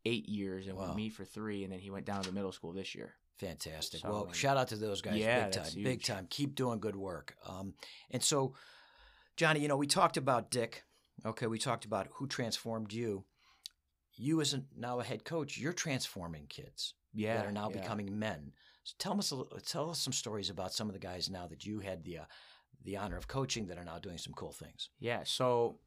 eight 0.04 0.28
years 0.28 0.66
and 0.66 0.76
Wow. 0.76 0.88
with 0.88 0.96
me 0.96 1.08
for 1.10 1.24
three, 1.24 1.62
and 1.64 1.72
then 1.72 1.78
he 1.80 1.90
went 1.90 2.06
down 2.06 2.22
to 2.24 2.32
middle 2.32 2.52
school 2.52 2.72
this 2.72 2.94
year. 2.94 3.14
Fantastic. 3.38 4.00
So, 4.00 4.10
well, 4.10 4.26
um, 4.26 4.32
shout 4.32 4.56
out 4.58 4.68
to 4.68 4.76
those 4.76 5.00
guys. 5.00 5.16
yeah, 5.18 5.44
big 5.44 5.52
time. 5.52 5.82
Big 5.82 6.02
time. 6.02 6.26
Keep 6.28 6.54
doing 6.54 6.78
good 6.78 6.96
work. 6.96 7.36
Um, 7.46 7.74
and 8.10 8.22
so, 8.22 8.54
Johnny, 9.36 9.60
you 9.60 9.68
know, 9.68 9.76
we 9.78 9.86
talked 9.86 10.16
about 10.18 10.50
Dick. 10.50 10.84
Okay, 11.24 11.46
we 11.46 11.58
talked 11.58 11.84
about 11.86 12.08
who 12.14 12.26
transformed 12.26 12.92
you. 12.92 13.24
You, 14.14 14.40
as 14.42 14.52
a, 14.52 14.62
now 14.76 15.00
a 15.00 15.04
head 15.04 15.24
coach, 15.24 15.56
you're 15.56 15.72
transforming 15.72 16.46
kids 16.48 16.94
Yeah, 17.14 17.36
that 17.38 17.46
are 17.46 17.52
now 17.52 17.70
yeah. 17.70 17.80
becoming 17.80 18.18
men. 18.18 18.52
So 18.90 18.94
tell 18.98 19.18
us 19.18 19.31
a 19.31 19.37
little, 19.37 19.59
tell 19.61 19.90
us 19.90 20.00
some 20.00 20.12
stories 20.12 20.50
about 20.50 20.72
some 20.72 20.88
of 20.88 20.92
the 20.94 20.98
guys 21.00 21.31
now 21.31 21.46
that 21.48 21.64
you 21.64 21.81
had 21.81 22.05
the 22.05 22.18
uh, 22.18 22.24
the 22.85 22.96
honor 22.96 23.16
of 23.16 23.29
coaching 23.29 23.66
that 23.66 23.79
are 23.79 23.85
now 23.85 23.98
doing 23.98 24.18
some 24.18 24.33
cool 24.35 24.53
things. 24.53 24.88
Yeah, 24.98 25.20
so 25.24 25.79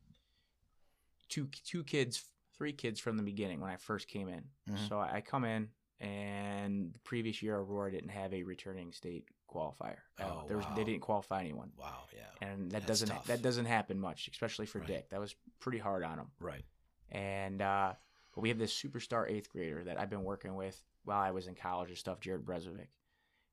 two 1.29 1.47
two 1.65 1.83
kids, 1.83 2.23
three 2.57 2.73
kids 2.73 2.99
from 2.99 3.17
the 3.17 3.23
beginning 3.23 3.59
when 3.61 3.71
I 3.71 3.77
first 3.77 4.07
came 4.07 4.27
in. 4.29 4.43
Mhm. 4.69 4.87
So 4.89 4.99
I 4.99 5.21
come 5.21 5.43
in, 5.45 5.69
and 5.99 6.93
the 6.93 6.99
previous 6.99 7.41
year 7.41 7.55
Aurora 7.57 7.91
didn't 7.91 8.09
have 8.09 8.33
a 8.33 8.43
returning 8.43 8.91
state 8.91 9.25
qualifier. 9.49 9.97
Oh, 10.19 10.45
was, 10.49 10.65
wow. 10.65 10.73
They 10.75 10.83
didn't 10.83 11.01
qualify 11.01 11.39
anyone, 11.41 11.71
Wow. 11.77 12.03
Yeah. 12.15 12.47
and 12.47 12.71
that 12.71 12.79
That's 12.81 12.85
doesn't 12.85 13.09
tough. 13.09 13.27
that 13.27 13.41
doesn't 13.41 13.65
happen 13.65 13.99
much, 13.99 14.27
especially 14.27 14.65
for 14.65 14.79
Right. 14.79 14.87
Dick. 14.87 15.09
That 15.09 15.19
was 15.19 15.35
pretty 15.59 15.77
hard 15.79 16.03
on 16.03 16.19
him. 16.19 16.27
Right. 16.39 16.65
And 17.09 17.61
uh, 17.61 17.93
but 18.33 18.41
we 18.41 18.49
have 18.49 18.57
this 18.57 18.73
superstar 18.73 19.29
eighth 19.29 19.49
grader 19.49 19.83
that 19.83 19.99
I've 19.99 20.09
been 20.09 20.23
working 20.23 20.55
with 20.55 20.81
while 21.03 21.19
I 21.21 21.31
was 21.31 21.47
in 21.47 21.55
college 21.55 21.89
and 21.89 21.97
stuff, 21.97 22.19
Jared 22.19 22.45
Brezovic. 22.45 22.87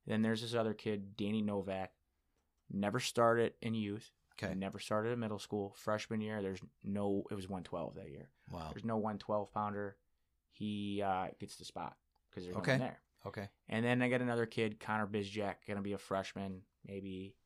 Then 0.07 0.23
there's 0.23 0.43
this 0.43 0.55
other 0.55 0.75
kid, 0.75 1.17
Danny 1.17 1.43
Novak. 1.43 1.93
Never 2.71 3.01
started 3.01 3.55
in 3.61 3.75
youth. 3.75 4.11
Okay. 4.43 4.55
Never 4.55 4.79
started 4.79 5.11
in 5.11 5.19
middle 5.21 5.39
school. 5.39 5.75
Freshman 5.77 6.21
year, 6.21 6.41
there's 6.41 6.61
no. 6.85 7.25
It 7.31 7.35
was 7.35 7.49
112 7.49 7.95
that 7.97 8.09
year. 8.11 8.31
Wow. 8.51 8.69
There's 8.73 8.85
no 8.85 8.97
112 8.97 9.53
pounder. 9.53 9.97
He 10.53 11.03
uh, 11.05 11.29
gets 11.39 11.57
the 11.57 11.65
spot 11.65 11.97
because 12.31 12.45
there's 12.45 12.57
Okay. 12.57 12.73
no 12.73 12.79
one 12.85 12.89
there. 12.89 13.01
Okay. 13.27 13.49
And 13.69 13.85
then 13.85 14.01
I 14.01 14.09
got 14.09 14.23
another 14.23 14.47
kid, 14.47 14.81
Connor 14.81 15.07
Bizjack, 15.07 15.57
gonna 15.69 15.83
be 15.83 15.93
a 15.93 15.99
freshman, 15.99 16.63
maybe 16.87 17.37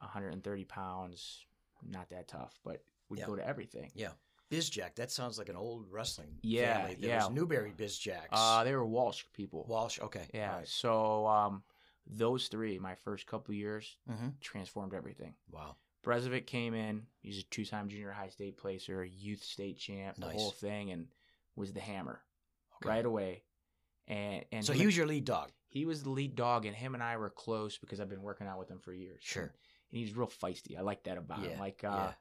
130 0.00 0.64
pounds. 0.64 1.46
Not 1.82 2.10
that 2.10 2.28
tough, 2.28 2.58
but 2.64 2.82
would 3.08 3.18
Yeah. 3.20 3.26
go 3.26 3.36
to 3.36 3.46
everything. 3.46 3.90
Yeah. 3.94 4.12
Bizjack. 4.50 4.94
That 4.96 5.10
sounds 5.10 5.38
like 5.38 5.48
an 5.48 5.56
old 5.56 5.86
wrestling 5.90 6.38
Yeah, 6.42 6.78
family. 6.82 6.96
There 7.00 7.10
yeah. 7.10 7.24
was 7.26 7.34
Newbury 7.34 7.72
Bizjacks. 7.76 8.28
Uh, 8.32 8.64
they 8.64 8.74
were 8.74 8.84
Walsh 8.86 9.24
people. 9.32 9.64
Walsh. 9.68 9.98
Okay. 10.00 10.26
Yeah. 10.32 10.56
Right. 10.56 10.68
So 10.68 11.26
um, 11.26 11.62
those 12.06 12.48
three, 12.48 12.78
my 12.78 12.94
first 12.94 13.26
couple 13.26 13.54
years, 13.54 13.96
Mm-hmm. 14.10 14.28
transformed 14.40 14.94
everything. 14.94 15.34
Wow. 15.50 15.76
Brezovic 16.04 16.46
came 16.46 16.72
in. 16.74 17.02
He's 17.20 17.40
a 17.40 17.42
two-time 17.44 17.88
junior 17.88 18.12
high 18.12 18.28
state 18.28 18.56
placer, 18.56 19.04
youth 19.04 19.42
state 19.42 19.76
champ, 19.78 20.16
the 20.16 20.28
whole 20.28 20.52
thing, 20.52 20.92
and 20.92 21.08
was 21.56 21.72
the 21.72 21.80
hammer 21.80 22.20
Okay. 22.76 22.88
right 22.88 23.04
away. 23.04 23.42
And 24.06 24.44
and 24.52 24.64
so 24.64 24.72
he 24.72 24.86
was 24.86 24.96
your 24.96 25.06
lead 25.06 25.24
dog. 25.24 25.50
he 25.66 25.84
was 25.84 26.04
the 26.04 26.10
lead 26.10 26.36
dog, 26.36 26.64
and 26.64 26.76
him 26.76 26.94
and 26.94 27.02
I 27.02 27.16
were 27.16 27.28
close 27.30 27.76
because 27.76 27.98
I've 28.00 28.08
been 28.08 28.22
working 28.22 28.46
out 28.46 28.58
with 28.60 28.70
him 28.70 28.78
for 28.78 28.92
years. 28.92 29.18
Sure. 29.20 29.42
And 29.42 29.52
he's 29.98 30.14
real 30.16 30.28
feisty. 30.28 30.78
I 30.78 30.82
like 30.82 31.02
that 31.04 31.18
about 31.18 31.42
Yeah, 31.42 31.48
him. 31.50 31.58
Like 31.58 31.82
uh, 31.82 31.88
yeah. 31.90 32.12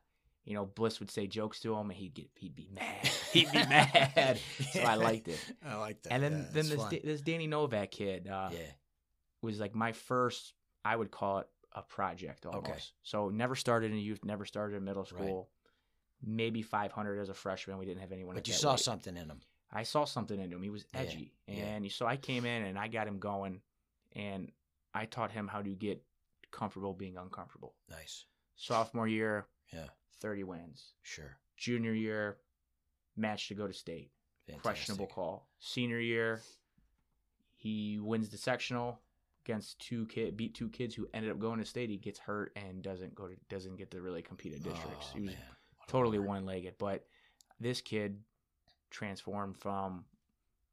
You 0.46 0.54
know, 0.54 0.66
Bliss 0.66 1.00
would 1.00 1.10
say 1.10 1.28
jokes 1.28 1.60
to 1.62 1.76
him, 1.76 1.90
and 1.90 1.98
he'd 1.98 2.14
get 2.14 2.30
he'd 2.38 2.56
be 2.56 2.70
mad. 2.72 3.06
he'd 3.34 3.52
be 3.52 3.58
mad. 3.58 4.40
So 4.72 4.82
I 4.82 4.96
liked 4.96 5.28
it. 5.28 5.40
I 5.66 5.76
liked 5.76 6.04
that. 6.04 6.14
And 6.14 6.24
then 6.24 6.32
Yeah, 6.34 6.46
then 6.54 6.70
this 6.70 6.76
fun. 6.76 7.00
This 7.04 7.22
Danny 7.22 7.48
Novak 7.48 7.92
kid 7.92 8.28
uh, 8.28 8.50
yeah. 8.52 8.60
was 9.42 9.60
like 9.60 9.76
my 9.76 9.92
first. 9.92 10.54
I 10.84 10.96
would 10.96 11.10
call 11.10 11.40
it 11.40 11.48
a 11.74 11.82
project 11.82 12.46
almost. 12.46 12.70
Okay. 12.70 12.80
So 13.02 13.30
never 13.30 13.56
started 13.56 13.92
in 13.92 13.98
youth, 13.98 14.24
never 14.24 14.46
started 14.46 14.78
in 14.78 14.84
middle 14.84 15.02
Right. 15.02 15.10
school. 15.10 15.50
Maybe 16.24 16.62
500 16.62 17.20
as 17.20 17.30
a 17.30 17.34
freshman. 17.34 17.78
We 17.78 17.86
didn't 17.86 18.02
have 18.02 18.12
anyone. 18.12 18.36
But 18.36 18.48
you 18.48 18.54
saw 18.54 18.72
weight. 18.72 18.80
something 18.80 19.18
in 19.18 19.28
him. 19.30 19.42
I 19.72 19.84
saw 19.84 20.06
something 20.06 20.40
in 20.40 20.52
him. 20.52 20.62
He 20.62 20.70
was 20.70 20.86
edgy, 20.94 21.34
yeah. 21.48 21.56
and 21.66 21.92
so 21.92 22.06
I 22.06 22.18
came 22.18 22.46
in 22.46 22.64
and 22.64 22.80
I 22.80 22.88
got 22.88 23.08
him 23.08 23.20
going, 23.20 23.62
and 24.14 24.52
I 24.94 25.06
taught 25.06 25.32
him 25.32 25.48
how 25.48 25.62
to 25.62 25.70
get 25.72 26.02
comfortable 26.52 26.94
being 26.94 27.18
uncomfortable. 27.18 27.76
Nice. 27.90 28.26
Sophomore 28.56 29.08
year, 29.08 29.48
Yeah. 29.74 29.88
thirty 30.20 30.44
wins. 30.44 30.94
Sure. 31.02 31.38
Junior 31.58 31.94
year, 31.94 32.38
match 33.16 33.48
to 33.50 33.54
go 33.56 33.68
to 33.68 33.74
state. 33.74 34.12
Fantastic. 34.48 34.62
Questionable 34.64 35.08
call. 35.08 35.48
Senior 35.60 36.00
year, 36.00 36.42
he 37.56 38.00
wins 38.00 38.30
the 38.30 38.38
sectional 38.38 39.00
against 39.46 39.80
two 39.80 40.06
kid 40.08 40.36
beat 40.38 40.54
two 40.56 40.70
kids 40.70 40.96
who 40.96 41.08
ended 41.14 41.32
up 41.32 41.40
going 41.40 41.60
to 41.60 41.66
state. 41.66 41.90
He 41.90 41.98
gets 41.98 42.20
hurt 42.20 42.52
and 42.56 42.82
doesn't 42.82 43.16
go 43.16 43.28
to 43.28 43.36
doesn't 43.50 43.78
get 43.78 43.92
to 43.92 44.02
really 44.02 44.22
compete 44.22 44.54
at 44.54 44.64
districts. 44.64 45.08
Oh, 45.14 45.18
he 45.18 45.22
was. 45.26 45.34
Totally 45.88 46.20
one 46.20 46.46
legged. 46.46 46.76
But 46.80 47.06
this 47.60 47.82
kid 47.82 48.20
transformed 48.90 49.58
from 49.58 50.06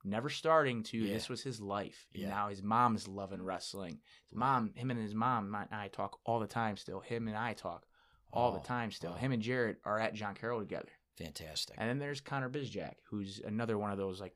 never 0.04 0.28
starting 0.30 0.82
to 0.82 0.98
Yeah. 0.98 1.12
this 1.14 1.28
was 1.28 1.42
his 1.42 1.60
life. 1.60 2.08
And 2.14 2.22
Yeah. 2.24 2.28
now 2.30 2.48
his 2.48 2.62
mom's 2.62 3.06
loving 3.06 3.42
wrestling. 3.42 4.00
His 4.28 4.36
mom, 4.36 4.72
him 4.74 4.90
and 4.90 4.98
his 5.00 5.14
mom, 5.14 5.50
my, 5.50 5.66
I 5.70 5.88
talk 5.88 6.18
all 6.24 6.40
the 6.40 6.46
time 6.46 6.76
still. 6.76 7.00
Him 7.00 7.28
and 7.28 7.36
I 7.36 7.52
talk 7.54 7.86
all 8.32 8.50
Oh, 8.50 8.54
the 8.58 8.66
time 8.66 8.90
still. 8.90 9.12
wow. 9.12 9.16
Him 9.18 9.32
and 9.32 9.42
Jared 9.42 9.76
are 9.84 9.98
at 9.98 10.14
John 10.14 10.34
Carroll 10.34 10.60
together. 10.60 10.88
Fantastic. 11.18 11.76
And 11.78 11.88
then 11.88 11.98
there's 11.98 12.20
Connor 12.20 12.48
Bizjack, 12.48 12.94
who's 13.10 13.40
another 13.44 13.76
one 13.78 13.90
of 13.90 13.98
those 13.98 14.20
like 14.20 14.34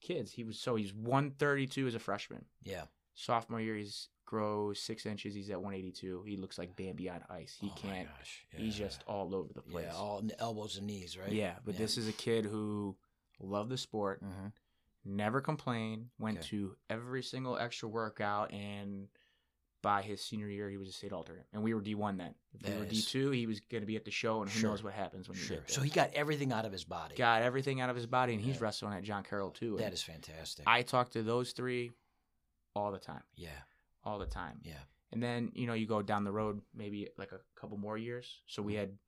kids. 0.00 0.30
He 0.32 0.44
was 0.44 0.58
so 0.58 0.76
he's 0.76 0.92
132 0.94 1.86
as 1.86 1.94
a 1.94 1.98
freshman. 1.98 2.44
yeah. 2.62 2.84
Sophomore 3.18 3.62
year, 3.62 3.76
he's 3.76 4.08
grows 4.26 4.78
six 4.78 5.06
inches. 5.06 5.34
He's 5.34 5.48
at 5.48 5.56
182. 5.56 6.24
He 6.26 6.36
looks 6.36 6.58
like 6.58 6.76
Bambi 6.76 7.08
on 7.08 7.22
ice. 7.30 7.56
He 7.58 7.68
Oh 7.72 7.78
can't. 7.78 8.08
gosh. 8.18 8.44
He's 8.54 8.76
just 8.76 9.02
all 9.06 9.34
over 9.34 9.52
the 9.54 9.62
place. 9.62 9.86
yeah, 9.88 9.94
all 9.96 10.22
elbows 10.38 10.76
and 10.76 10.86
knees, 10.86 11.16
right? 11.16 11.32
Yeah, 11.32 11.54
but 11.64 11.78
this 11.78 11.96
is 11.96 12.08
a 12.08 12.12
kid 12.12 12.44
who 12.44 12.94
loved 13.40 13.70
the 13.70 13.78
sport, 13.78 14.20
hmm 14.20 14.48
never 15.08 15.40
complained, 15.40 16.08
went 16.18 16.38
Okay. 16.38 16.48
to 16.48 16.76
every 16.90 17.22
single 17.22 17.56
extra 17.56 17.88
workout, 17.88 18.52
and 18.52 19.06
by 19.82 20.02
his 20.02 20.20
senior 20.20 20.48
year, 20.48 20.68
he 20.68 20.76
was 20.76 20.88
a 20.88 20.92
state 20.92 21.12
alternate. 21.12 21.46
And 21.52 21.62
we 21.62 21.74
were 21.74 21.80
D1 21.80 22.18
then. 22.18 22.34
If 22.54 22.68
we 22.68 22.78
were 22.78 22.86
D2, 22.86 23.34
he 23.34 23.46
was 23.46 23.60
going 23.60 23.82
to 23.82 23.86
be 23.86 23.96
at 23.96 24.04
the 24.04 24.10
show, 24.10 24.42
and 24.42 24.50
who 24.50 24.58
Sure. 24.60 24.70
knows 24.70 24.82
what 24.82 24.94
happens 24.94 25.28
when 25.28 25.38
you 25.38 25.44
get 25.46 25.66
there. 25.66 25.74
So 25.74 25.80
he 25.80 25.90
got 25.90 26.12
everything 26.14 26.52
out 26.52 26.64
of 26.64 26.72
his 26.72 26.84
body. 26.84 27.14
got 27.14 27.42
everything 27.42 27.80
out 27.80 27.90
of 27.90 27.96
his 27.96 28.06
body, 28.06 28.32
and 28.34 28.42
he's 28.42 28.60
wrestling 28.60 28.94
at 28.94 29.02
John 29.04 29.22
Carroll 29.22 29.50
too. 29.50 29.76
That 29.78 29.92
is 29.92 30.02
fantastic. 30.02 30.66
I 30.66 30.82
talk 30.82 31.10
to 31.10 31.22
those 31.22 31.52
three 31.52 31.92
all 32.74 32.90
the 32.92 32.98
time, 32.98 33.22
yeah. 33.36 33.48
all 34.04 34.18
the 34.18 34.26
time. 34.26 34.60
Yeah. 34.62 34.74
And 35.12 35.22
then, 35.22 35.52
you 35.54 35.66
know, 35.66 35.74
you 35.74 35.86
go 35.86 36.02
down 36.02 36.24
the 36.24 36.32
road 36.32 36.60
maybe 36.74 37.08
like 37.16 37.32
a 37.32 37.38
couple 37.58 37.78
more 37.78 37.96
years. 37.96 38.42
So 38.46 38.60
we 38.60 38.74
had 38.74 38.98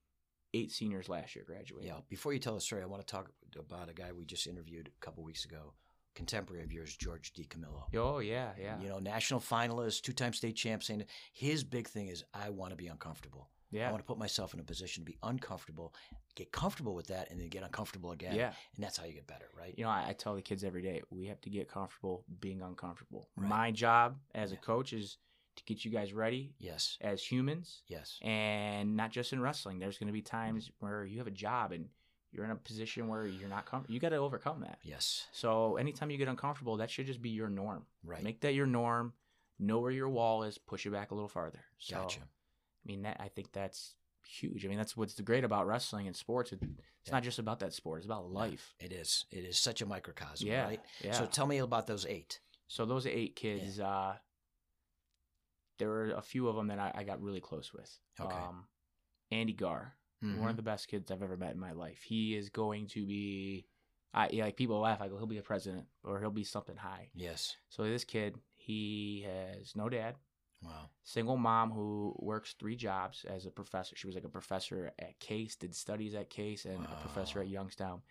eight 0.54 0.70
seniors 0.70 1.08
last 1.08 1.34
year 1.34 1.44
graduate. 1.46 1.84
Mm-hmm. 1.84 1.96
Yeah. 1.96 2.02
Before 2.08 2.32
you 2.32 2.38
tell 2.38 2.54
the 2.54 2.60
story, 2.60 2.82
I 2.82 2.86
want 2.86 3.06
to 3.06 3.10
talk 3.10 3.30
about 3.58 3.88
a 3.90 3.92
guy 3.92 4.12
we 4.12 4.24
just 4.24 4.46
interviewed 4.46 4.88
a 4.88 5.04
couple 5.04 5.22
weeks 5.24 5.44
ago, 5.44 5.74
contemporary 6.18 6.64
of 6.64 6.72
yours, 6.72 6.96
George 6.96 7.32
DiCamillo. 7.32 7.84
Oh, 7.96 8.18
yeah, 8.18 8.50
yeah. 8.60 8.80
You 8.80 8.88
know, 8.88 8.98
national 8.98 9.38
finalist, 9.38 10.02
two-time 10.02 10.32
state 10.32 10.56
champ. 10.56 10.82
Saying 10.82 11.04
his 11.32 11.62
big 11.62 11.86
thing 11.88 12.08
is, 12.08 12.24
I 12.34 12.50
want 12.50 12.70
to 12.72 12.76
be 12.76 12.88
uncomfortable. 12.88 13.48
Yeah. 13.70 13.86
I 13.86 13.92
want 13.92 14.02
to 14.02 14.06
put 14.06 14.18
myself 14.18 14.52
in 14.52 14.60
a 14.60 14.64
position 14.64 15.04
to 15.04 15.06
be 15.06 15.16
uncomfortable, 15.22 15.94
get 16.34 16.50
comfortable 16.50 16.94
with 16.94 17.06
that, 17.08 17.30
and 17.30 17.40
then 17.40 17.48
get 17.48 17.62
uncomfortable 17.62 18.10
again. 18.10 18.34
Yeah. 18.34 18.52
And 18.74 18.84
that's 18.84 18.96
how 18.96 19.04
you 19.04 19.12
get 19.12 19.28
better, 19.28 19.48
right? 19.56 19.74
You 19.76 19.84
know, 19.84 19.90
I, 19.90 20.06
I 20.08 20.12
tell 20.12 20.34
the 20.34 20.42
kids 20.42 20.64
every 20.64 20.82
day, 20.82 21.02
we 21.10 21.26
have 21.26 21.40
to 21.42 21.50
get 21.50 21.68
comfortable 21.68 22.24
being 22.40 22.62
uncomfortable. 22.62 23.28
Right. 23.36 23.48
My 23.48 23.70
job 23.70 24.16
as 24.34 24.50
Yeah. 24.50 24.58
a 24.58 24.60
coach 24.60 24.92
is 24.92 25.18
to 25.56 25.64
get 25.64 25.84
you 25.84 25.90
guys 25.92 26.12
ready 26.12 26.54
Yes. 26.58 26.98
as 27.00 27.22
humans 27.22 27.82
Yes. 27.86 28.18
and 28.22 28.96
not 28.96 29.12
just 29.12 29.32
in 29.32 29.40
wrestling. 29.40 29.78
There's 29.78 29.98
going 29.98 30.08
to 30.08 30.12
be 30.12 30.22
mm-hmm. 30.22 30.36
times 30.36 30.70
where 30.80 31.04
you 31.04 31.18
have 31.18 31.26
a 31.28 31.38
job 31.46 31.70
and 31.72 31.88
you're 32.32 32.44
in 32.44 32.50
a 32.50 32.56
position 32.56 33.08
where 33.08 33.26
you're 33.26 33.48
not 33.48 33.64
comfortable. 33.66 33.94
You 33.94 34.00
got 34.00 34.10
to 34.10 34.16
overcome 34.16 34.60
that. 34.60 34.78
Yes. 34.82 35.26
So 35.32 35.76
anytime 35.76 36.10
you 36.10 36.18
get 36.18 36.28
uncomfortable, 36.28 36.76
that 36.78 36.90
should 36.90 37.06
just 37.06 37.22
be 37.22 37.30
your 37.30 37.48
norm. 37.48 37.86
Right. 38.04 38.22
Make 38.22 38.40
that 38.42 38.54
your 38.54 38.66
norm. 38.66 39.14
Know 39.58 39.80
where 39.80 39.90
your 39.90 40.08
wall 40.08 40.44
is. 40.44 40.56
Push 40.58 40.86
it 40.86 40.90
back 40.90 41.10
a 41.10 41.14
little 41.14 41.28
farther. 41.28 41.64
So, 41.78 41.96
Gotcha. 41.96 42.20
I 42.20 42.84
mean, 42.86 43.02
that 43.02 43.16
I 43.18 43.28
think 43.28 43.52
that's 43.52 43.94
huge. 44.24 44.64
I 44.64 44.68
mean, 44.68 44.78
that's 44.78 44.96
what's 44.96 45.18
great 45.20 45.42
about 45.42 45.66
wrestling 45.66 46.06
and 46.06 46.14
sports. 46.14 46.52
It, 46.52 46.60
it's 46.62 47.08
Yeah. 47.08 47.14
not 47.14 47.22
just 47.24 47.38
about 47.38 47.58
that 47.60 47.72
sport. 47.72 47.98
It's 48.00 48.06
about 48.06 48.30
life. 48.30 48.74
It 48.78 48.92
is. 48.92 49.24
It 49.32 49.44
is 49.44 49.58
such 49.58 49.80
a 49.82 49.86
microcosm, 49.86 50.46
Yeah, 50.46 50.64
right? 50.64 50.80
yeah. 51.02 51.12
So 51.12 51.26
tell 51.26 51.46
me 51.46 51.58
about 51.58 51.86
those 51.86 52.06
eight. 52.06 52.40
So 52.68 52.84
those 52.84 53.06
eight 53.06 53.34
kids, 53.34 53.80
uh, 53.80 54.16
there 55.78 55.88
were 55.88 56.10
a 56.10 56.22
few 56.22 56.48
of 56.48 56.56
them 56.56 56.68
that 56.68 56.78
I, 56.78 56.92
I 56.96 57.04
got 57.04 57.22
really 57.22 57.40
close 57.40 57.72
with. 57.72 57.90
Okay. 58.20 58.34
Um, 58.36 58.66
Andy 59.30 59.52
Garr, 60.22 60.30
one 60.30 60.38
of 60.38 60.46
mm-hmm. 60.46 60.56
the 60.56 60.62
best 60.62 60.88
kids 60.88 61.10
I've 61.10 61.22
ever 61.22 61.36
met 61.36 61.52
in 61.52 61.60
my 61.60 61.72
life. 61.72 62.02
He 62.02 62.36
is 62.36 62.48
going 62.48 62.86
to 62.88 63.06
be, 63.06 63.66
I 64.12 64.28
yeah, 64.30 64.44
like 64.44 64.56
people 64.56 64.80
laugh. 64.80 65.00
I 65.00 65.08
go, 65.08 65.16
he'll 65.16 65.26
be 65.26 65.38
a 65.38 65.42
president 65.42 65.86
or 66.04 66.20
he'll 66.20 66.30
be 66.30 66.44
something 66.44 66.76
high. 66.76 67.08
Yes. 67.14 67.56
So 67.68 67.84
this 67.84 68.04
kid, 68.04 68.36
he 68.56 69.26
has 69.26 69.74
no 69.76 69.88
dad, 69.88 70.16
Wow. 70.62 70.90
single 71.04 71.36
mom 71.36 71.70
who 71.70 72.16
works 72.18 72.54
three 72.58 72.74
jobs 72.74 73.24
as 73.28 73.46
a 73.46 73.50
professor. 73.50 73.94
She 73.96 74.06
was 74.08 74.16
like 74.16 74.24
a 74.24 74.28
professor 74.28 74.92
at 74.98 75.18
Case, 75.20 75.54
did 75.54 75.74
studies 75.74 76.14
at 76.14 76.30
Case, 76.30 76.64
and 76.64 76.84
a 76.84 77.00
professor 77.00 77.40
at 77.40 77.48
Youngstown. 77.48 78.02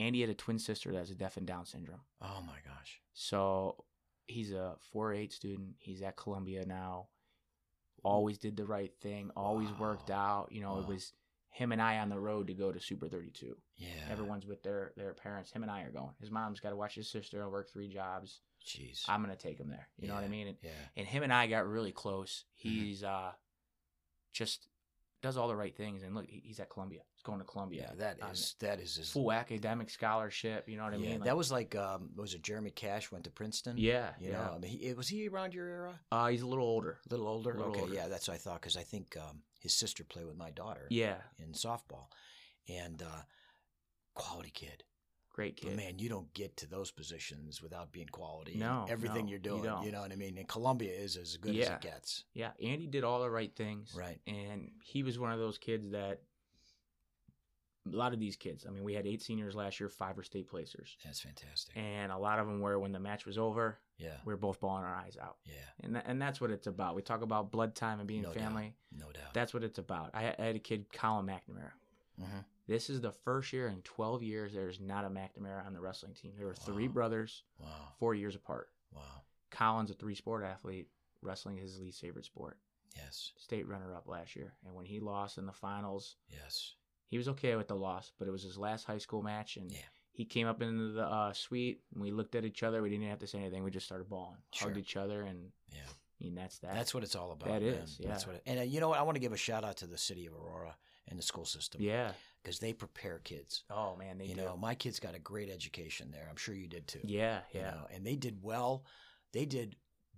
And 0.00 0.14
he 0.14 0.20
had 0.20 0.30
a 0.30 0.34
twin 0.34 0.58
sister 0.58 0.90
that 0.92 0.98
has 0.98 1.10
a 1.10 1.14
deaf 1.14 1.36
and 1.36 1.46
Down 1.46 1.64
syndrome. 1.64 2.00
Oh 2.20 2.42
my 2.44 2.58
gosh. 2.66 3.00
So 3.12 3.84
he's 4.26 4.52
a 4.52 4.74
4-8 4.92 5.32
student. 5.32 5.74
He's 5.78 6.02
at 6.02 6.16
Columbia 6.16 6.66
now. 6.66 7.06
Mm. 8.04 8.10
Always 8.10 8.38
did 8.38 8.56
the 8.56 8.64
right 8.64 8.92
thing. 9.00 9.30
Always 9.36 9.70
worked 9.78 10.10
out. 10.10 10.48
You 10.50 10.60
know, 10.60 10.74
Wow. 10.74 10.80
it 10.80 10.88
was 10.88 11.12
him 11.52 11.70
and 11.70 11.80
I 11.82 11.98
on 11.98 12.08
the 12.08 12.18
road 12.18 12.46
to 12.48 12.54
go 12.54 12.72
to 12.72 12.80
Super 12.80 13.08
32. 13.08 13.54
Yeah. 13.76 13.86
Everyone's 14.10 14.46
with 14.46 14.62
their 14.62 14.92
their 14.96 15.12
parents. 15.14 15.52
Him 15.52 15.62
and 15.62 15.70
I 15.70 15.82
are 15.82 15.90
going. 15.92 16.14
His 16.20 16.30
mom's 16.30 16.60
got 16.60 16.70
to 16.70 16.76
watch 16.76 16.94
his 16.94 17.10
sister 17.10 17.42
and 17.42 17.52
work 17.52 17.70
three 17.70 17.88
jobs. 17.88 18.40
Jeez. 18.66 19.04
I'm 19.08 19.20
gonna 19.22 19.36
take 19.36 19.58
him 19.58 19.68
there. 19.68 19.88
You 19.98 20.08
know 20.08 20.14
what 20.14 20.24
I 20.24 20.28
mean? 20.28 20.46
And, 20.48 20.56
Yeah. 20.62 20.70
and 20.96 21.06
him 21.06 21.22
and 21.24 21.32
I 21.32 21.46
got 21.48 21.66
really 21.66 21.92
close. 21.92 22.44
Mm-hmm. 22.64 22.68
He's 22.68 23.04
uh 23.04 23.32
just 24.32 24.66
does 25.22 25.36
all 25.36 25.48
the 25.48 25.56
right 25.56 25.74
things. 25.76 26.02
And 26.02 26.14
look, 26.14 26.26
he's 26.28 26.58
at 26.60 26.68
Columbia. 26.68 27.00
He's 27.14 27.22
going 27.22 27.38
to 27.38 27.44
Columbia. 27.44 27.88
Yeah. 27.90 27.94
That 27.98 28.22
on 28.22 28.32
is 28.32 28.56
that 28.60 28.80
is 28.80 28.96
his 28.96 29.10
full 29.10 29.30
academic 29.32 29.88
scholarship. 29.88 30.68
You 30.68 30.76
know 30.76 30.84
what 30.84 30.94
I 30.94 30.96
yeah, 30.96 31.10
mean? 31.12 31.20
that 31.20 31.36
was 31.36 31.50
like 31.52 31.74
um, 31.76 32.10
was 32.16 32.34
it 32.34 32.42
Jeremy 32.42 32.70
Cash 32.70 33.10
went 33.12 33.24
to 33.24 33.30
Princeton? 33.30 33.76
yeah, 33.78 34.10
You 34.18 34.30
yeah. 34.30 34.38
know, 34.38 34.52
I 34.56 34.58
mean, 34.58 34.70
he, 34.78 34.92
was 34.94 35.08
he 35.08 35.28
around 35.28 35.54
your 35.54 35.68
era? 35.68 36.00
uh, 36.10 36.26
he's 36.28 36.42
a 36.42 36.46
little 36.46 36.66
older. 36.66 36.98
A 37.08 37.10
little 37.14 37.28
older. 37.28 37.50
A 37.52 37.56
little 37.56 37.70
okay, 37.72 37.80
older. 37.82 37.94
yeah, 37.94 38.08
that's 38.08 38.28
what 38.28 38.34
I 38.34 38.38
thought 38.38 38.60
because 38.60 38.76
I 38.76 38.82
think 38.82 39.16
um, 39.16 39.42
his 39.60 39.72
sister 39.74 40.04
played 40.04 40.26
with 40.26 40.36
my 40.36 40.50
daughter 40.50 40.86
Yeah, 40.90 41.18
in 41.38 41.52
softball, 41.52 42.06
and 42.68 43.00
uh, 43.02 43.22
quality 44.14 44.50
kid. 44.52 44.82
Great 45.32 45.56
kid. 45.56 45.68
But 45.68 45.76
man, 45.76 45.98
you 45.98 46.08
don't 46.08 46.32
get 46.34 46.56
to 46.58 46.66
those 46.66 46.90
positions 46.90 47.62
without 47.62 47.92
being 47.92 48.08
quality. 48.08 48.54
in 48.54 48.60
No, 48.60 48.86
everything 48.88 49.24
no, 49.26 49.30
you're 49.30 49.38
doing. 49.38 49.62
don't. 49.62 49.90
know 49.90 50.00
what 50.00 50.12
I 50.12 50.16
mean? 50.16 50.36
And 50.38 50.46
Columbia 50.46 50.92
is 50.92 51.16
as 51.16 51.36
good 51.36 51.56
as 51.56 51.68
it 51.68 51.80
gets. 51.80 52.24
Yeah, 52.34 52.50
Andy 52.62 52.86
did 52.86 53.04
all 53.04 53.20
the 53.20 53.30
right 53.30 53.54
things. 53.54 53.94
Right. 53.96 54.20
And 54.26 54.70
he 54.82 55.02
was 55.02 55.18
one 55.18 55.32
of 55.32 55.38
those 55.38 55.58
kids 55.58 55.90
that 55.92 56.20
a 57.92 57.96
lot 57.96 58.12
of 58.12 58.20
these 58.20 58.36
kids, 58.36 58.64
I 58.66 58.70
mean, 58.70 58.84
we 58.84 58.94
had 58.94 59.06
eight 59.06 59.22
seniors 59.22 59.54
last 59.56 59.80
year, 59.80 59.88
five 59.88 60.16
were 60.16 60.22
state 60.22 60.46
placers. 60.46 60.96
That's 61.04 61.20
fantastic. 61.20 61.76
And 61.76 62.12
a 62.12 62.18
lot 62.18 62.38
of 62.38 62.46
them 62.46 62.60
were 62.60 62.78
when 62.78 62.92
the 62.92 63.00
match 63.00 63.26
was 63.26 63.38
over, 63.38 63.78
yeah. 63.98 64.10
we 64.24 64.32
were 64.32 64.36
both 64.38 64.60
bawling 64.60 64.84
our 64.84 64.94
eyes 64.94 65.16
out. 65.20 65.38
Yeah. 65.44 65.54
And 65.82 65.96
that, 65.96 66.04
and 66.06 66.22
that's 66.22 66.40
what 66.40 66.50
it's 66.52 66.68
about. 66.68 66.94
We 66.94 67.02
talk 67.02 67.22
about 67.22 67.50
blood 67.50 67.74
time 67.74 67.98
and 67.98 68.06
being 68.06 68.22
No 68.22 68.32
doubt. 68.32 68.42
family. 68.44 68.74
No 68.96 69.06
doubt. 69.06 69.34
That's 69.34 69.52
what 69.52 69.64
it's 69.64 69.78
about. 69.78 70.10
I, 70.14 70.32
I 70.38 70.42
had 70.44 70.56
a 70.56 70.60
kid, 70.60 70.92
Colin 70.92 71.26
McNamara. 71.26 71.70
hmm 72.20 72.38
This 72.68 72.88
is 72.90 73.00
the 73.00 73.12
first 73.12 73.52
year 73.52 73.68
in 73.68 73.82
12 73.82 74.22
years 74.22 74.52
there's 74.52 74.80
not 74.80 75.04
a 75.04 75.08
McNamara 75.10 75.66
on 75.66 75.72
the 75.72 75.80
wrestling 75.80 76.14
team. 76.14 76.32
There 76.36 76.46
were 76.46 76.54
three 76.54 76.86
Wow. 76.88 76.94
brothers, 76.94 77.42
Wow. 77.58 77.92
four 77.98 78.14
years 78.14 78.34
apart. 78.34 78.70
Wow. 78.92 79.22
Colin's 79.50 79.90
a 79.90 79.94
three 79.94 80.14
sport 80.14 80.44
athlete. 80.44 80.88
Wrestling 81.20 81.58
is 81.58 81.72
his 81.72 81.80
least 81.80 82.00
favorite 82.00 82.24
sport. 82.24 82.58
Yes. 82.96 83.32
State 83.36 83.66
runner 83.66 83.94
up 83.94 84.06
last 84.08 84.36
year. 84.36 84.54
And 84.64 84.74
when 84.74 84.86
he 84.86 85.00
lost 85.00 85.38
in 85.38 85.46
the 85.46 85.52
finals, 85.52 86.16
Yes. 86.28 86.74
he 87.08 87.16
was 87.18 87.28
okay 87.28 87.56
with 87.56 87.68
the 87.68 87.76
loss, 87.76 88.12
but 88.18 88.28
it 88.28 88.30
was 88.30 88.42
his 88.42 88.58
last 88.58 88.84
high 88.84 88.98
school 88.98 89.22
match. 89.22 89.56
And 89.56 89.70
Yeah. 89.72 89.78
he 90.12 90.24
came 90.24 90.46
up 90.46 90.60
into 90.62 90.92
the 90.92 91.04
uh, 91.06 91.32
suite 91.32 91.82
and 91.92 92.02
we 92.02 92.10
looked 92.10 92.34
at 92.34 92.44
each 92.44 92.62
other. 92.62 92.82
We 92.82 92.90
didn't 92.90 93.08
have 93.08 93.18
to 93.20 93.26
say 93.26 93.38
anything. 93.40 93.62
We 93.64 93.70
just 93.70 93.86
started 93.86 94.08
bawling, 94.08 94.38
Sure. 94.52 94.68
hugged 94.68 94.78
each 94.78 94.96
other. 94.96 95.22
And 95.22 95.52
Yeah. 95.72 95.86
I 95.88 96.24
mean, 96.24 96.34
that's 96.36 96.58
that. 96.60 96.74
That's 96.74 96.94
what 96.94 97.02
it's 97.02 97.16
all 97.16 97.32
about. 97.32 97.48
That 97.48 97.62
man. 97.62 97.74
is, 97.74 97.98
That's 97.98 98.22
yeah. 98.22 98.26
what. 98.28 98.36
It, 98.36 98.42
and 98.46 98.60
uh, 98.60 98.62
you 98.62 98.78
know 98.78 98.90
what? 98.90 98.98
I 98.98 99.02
want 99.02 99.16
to 99.16 99.20
give 99.20 99.32
a 99.32 99.36
shout 99.36 99.64
out 99.64 99.78
to 99.78 99.86
the 99.88 99.98
city 99.98 100.26
of 100.26 100.34
Aurora 100.34 100.76
and 101.08 101.18
the 101.18 101.22
school 101.22 101.44
system. 101.44 101.80
yeah. 101.82 102.12
Because 102.42 102.58
they 102.58 102.72
prepare 102.72 103.18
kids. 103.20 103.62
Oh, 103.70 103.94
man. 103.96 104.18
They 104.18 104.26
you 104.26 104.34
do. 104.34 104.40
know, 104.44 104.56
my 104.56 104.74
kids 104.74 104.98
got 104.98 105.14
a 105.14 105.18
great 105.20 105.48
education 105.48 106.10
there. 106.10 106.26
I'm 106.28 106.36
sure 106.36 106.54
you 106.54 106.66
did 106.66 106.86
too. 106.88 107.00
yeah. 107.04 107.40
you 107.52 107.60
Yeah. 107.60 107.70
know, 107.70 107.86
and 107.94 108.04
they 108.04 108.16
did 108.16 108.38
well. 108.42 108.84
They 109.32 109.44
did 109.44 109.76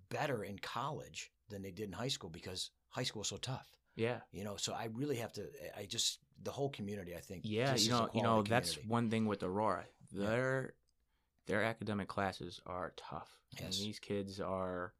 better 0.08 0.42
in 0.42 0.58
college 0.58 1.30
than 1.50 1.62
they 1.62 1.70
did 1.70 1.86
in 1.88 1.92
high 1.92 2.08
school 2.08 2.30
because 2.30 2.70
high 2.88 3.02
school 3.02 3.22
is 3.22 3.28
so 3.28 3.36
tough. 3.36 3.68
Yeah. 3.94 4.20
You 4.32 4.42
know, 4.44 4.56
so 4.56 4.72
I 4.72 4.88
really 4.94 5.16
have 5.16 5.32
to. 5.34 5.42
I 5.76 5.84
just 5.84 6.18
the 6.42 6.50
whole 6.50 6.70
community. 6.70 7.14
I 7.14 7.20
think. 7.20 7.42
Yeah, 7.44 7.76
you 7.76 7.90
know, 7.90 8.08
you 8.14 8.22
know, 8.22 8.42
that's 8.42 8.70
community. 8.72 8.88
one 8.90 9.10
thing 9.10 9.26
with 9.26 9.42
Aurora. 9.42 9.84
Yeah. 10.10 10.28
Their 10.30 10.74
their 11.46 11.62
academic 11.62 12.08
classes 12.08 12.60
are 12.66 12.92
tough. 12.96 13.28
Yes. 13.52 13.62
And 13.78 13.86
these 13.86 13.98
kids 14.00 14.40
are 14.40 14.94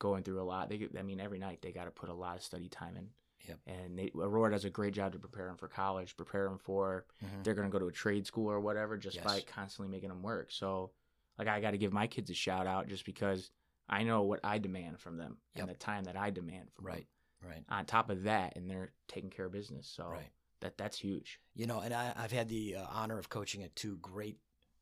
going 0.00 0.24
through 0.24 0.40
a 0.40 0.44
lot. 0.44 0.70
They, 0.70 0.88
I 0.98 1.02
mean, 1.02 1.20
every 1.20 1.38
night 1.38 1.60
they 1.62 1.70
got 1.70 1.84
to 1.84 1.90
put 1.92 2.08
a 2.08 2.14
lot 2.14 2.36
of 2.36 2.42
study 2.42 2.68
time 2.68 2.96
in. 2.96 3.08
Yep. 3.48 3.58
And 3.66 3.98
they, 3.98 4.10
Aurora 4.14 4.50
does 4.52 4.64
a 4.64 4.70
great 4.70 4.94
job 4.94 5.12
to 5.12 5.18
prepare 5.18 5.46
them 5.46 5.56
for 5.56 5.68
college, 5.68 6.16
prepare 6.16 6.44
them 6.48 6.58
for 6.58 7.04
Mhm. 7.22 7.44
they're 7.44 7.54
going 7.54 7.66
to 7.68 7.72
go 7.72 7.78
to 7.78 7.88
a 7.88 7.92
trade 7.92 8.26
school 8.26 8.50
or 8.50 8.60
whatever, 8.60 8.96
just 8.96 9.22
by 9.22 9.40
constantly 9.42 9.90
making 9.94 10.08
them 10.08 10.22
work. 10.22 10.50
So, 10.50 10.92
like, 11.38 11.48
I 11.48 11.60
got 11.60 11.72
to 11.72 11.78
give 11.78 11.92
my 11.92 12.06
kids 12.06 12.30
a 12.30 12.34
shout 12.34 12.66
out 12.66 12.88
just 12.88 13.04
because 13.04 13.50
I 13.88 14.02
know 14.04 14.22
what 14.22 14.40
I 14.44 14.58
demand 14.58 14.98
from 15.00 15.16
them 15.18 15.36
Yep. 15.54 15.62
and 15.62 15.70
the 15.70 15.78
time 15.78 16.04
that 16.04 16.16
I 16.16 16.30
demand 16.30 16.72
from 16.72 16.86
Right. 16.86 17.06
them. 17.42 17.50
Right. 17.50 17.64
On 17.68 17.84
top 17.84 18.08
of 18.08 18.22
that, 18.22 18.56
and 18.56 18.70
they're 18.70 18.92
taking 19.08 19.28
care 19.28 19.44
of 19.46 19.52
business. 19.52 19.86
So 19.86 20.08
Right. 20.08 20.30
that 20.60 20.78
that's 20.78 20.98
huge. 20.98 21.40
You 21.54 21.66
know, 21.66 21.80
and 21.80 21.92
I, 21.92 22.14
I've 22.16 22.32
had 22.32 22.48
the 22.48 22.76
uh, 22.76 22.86
honor 22.88 23.18
of 23.18 23.28
coaching 23.28 23.62
at 23.62 23.76
two 23.76 23.98
great 23.98 24.38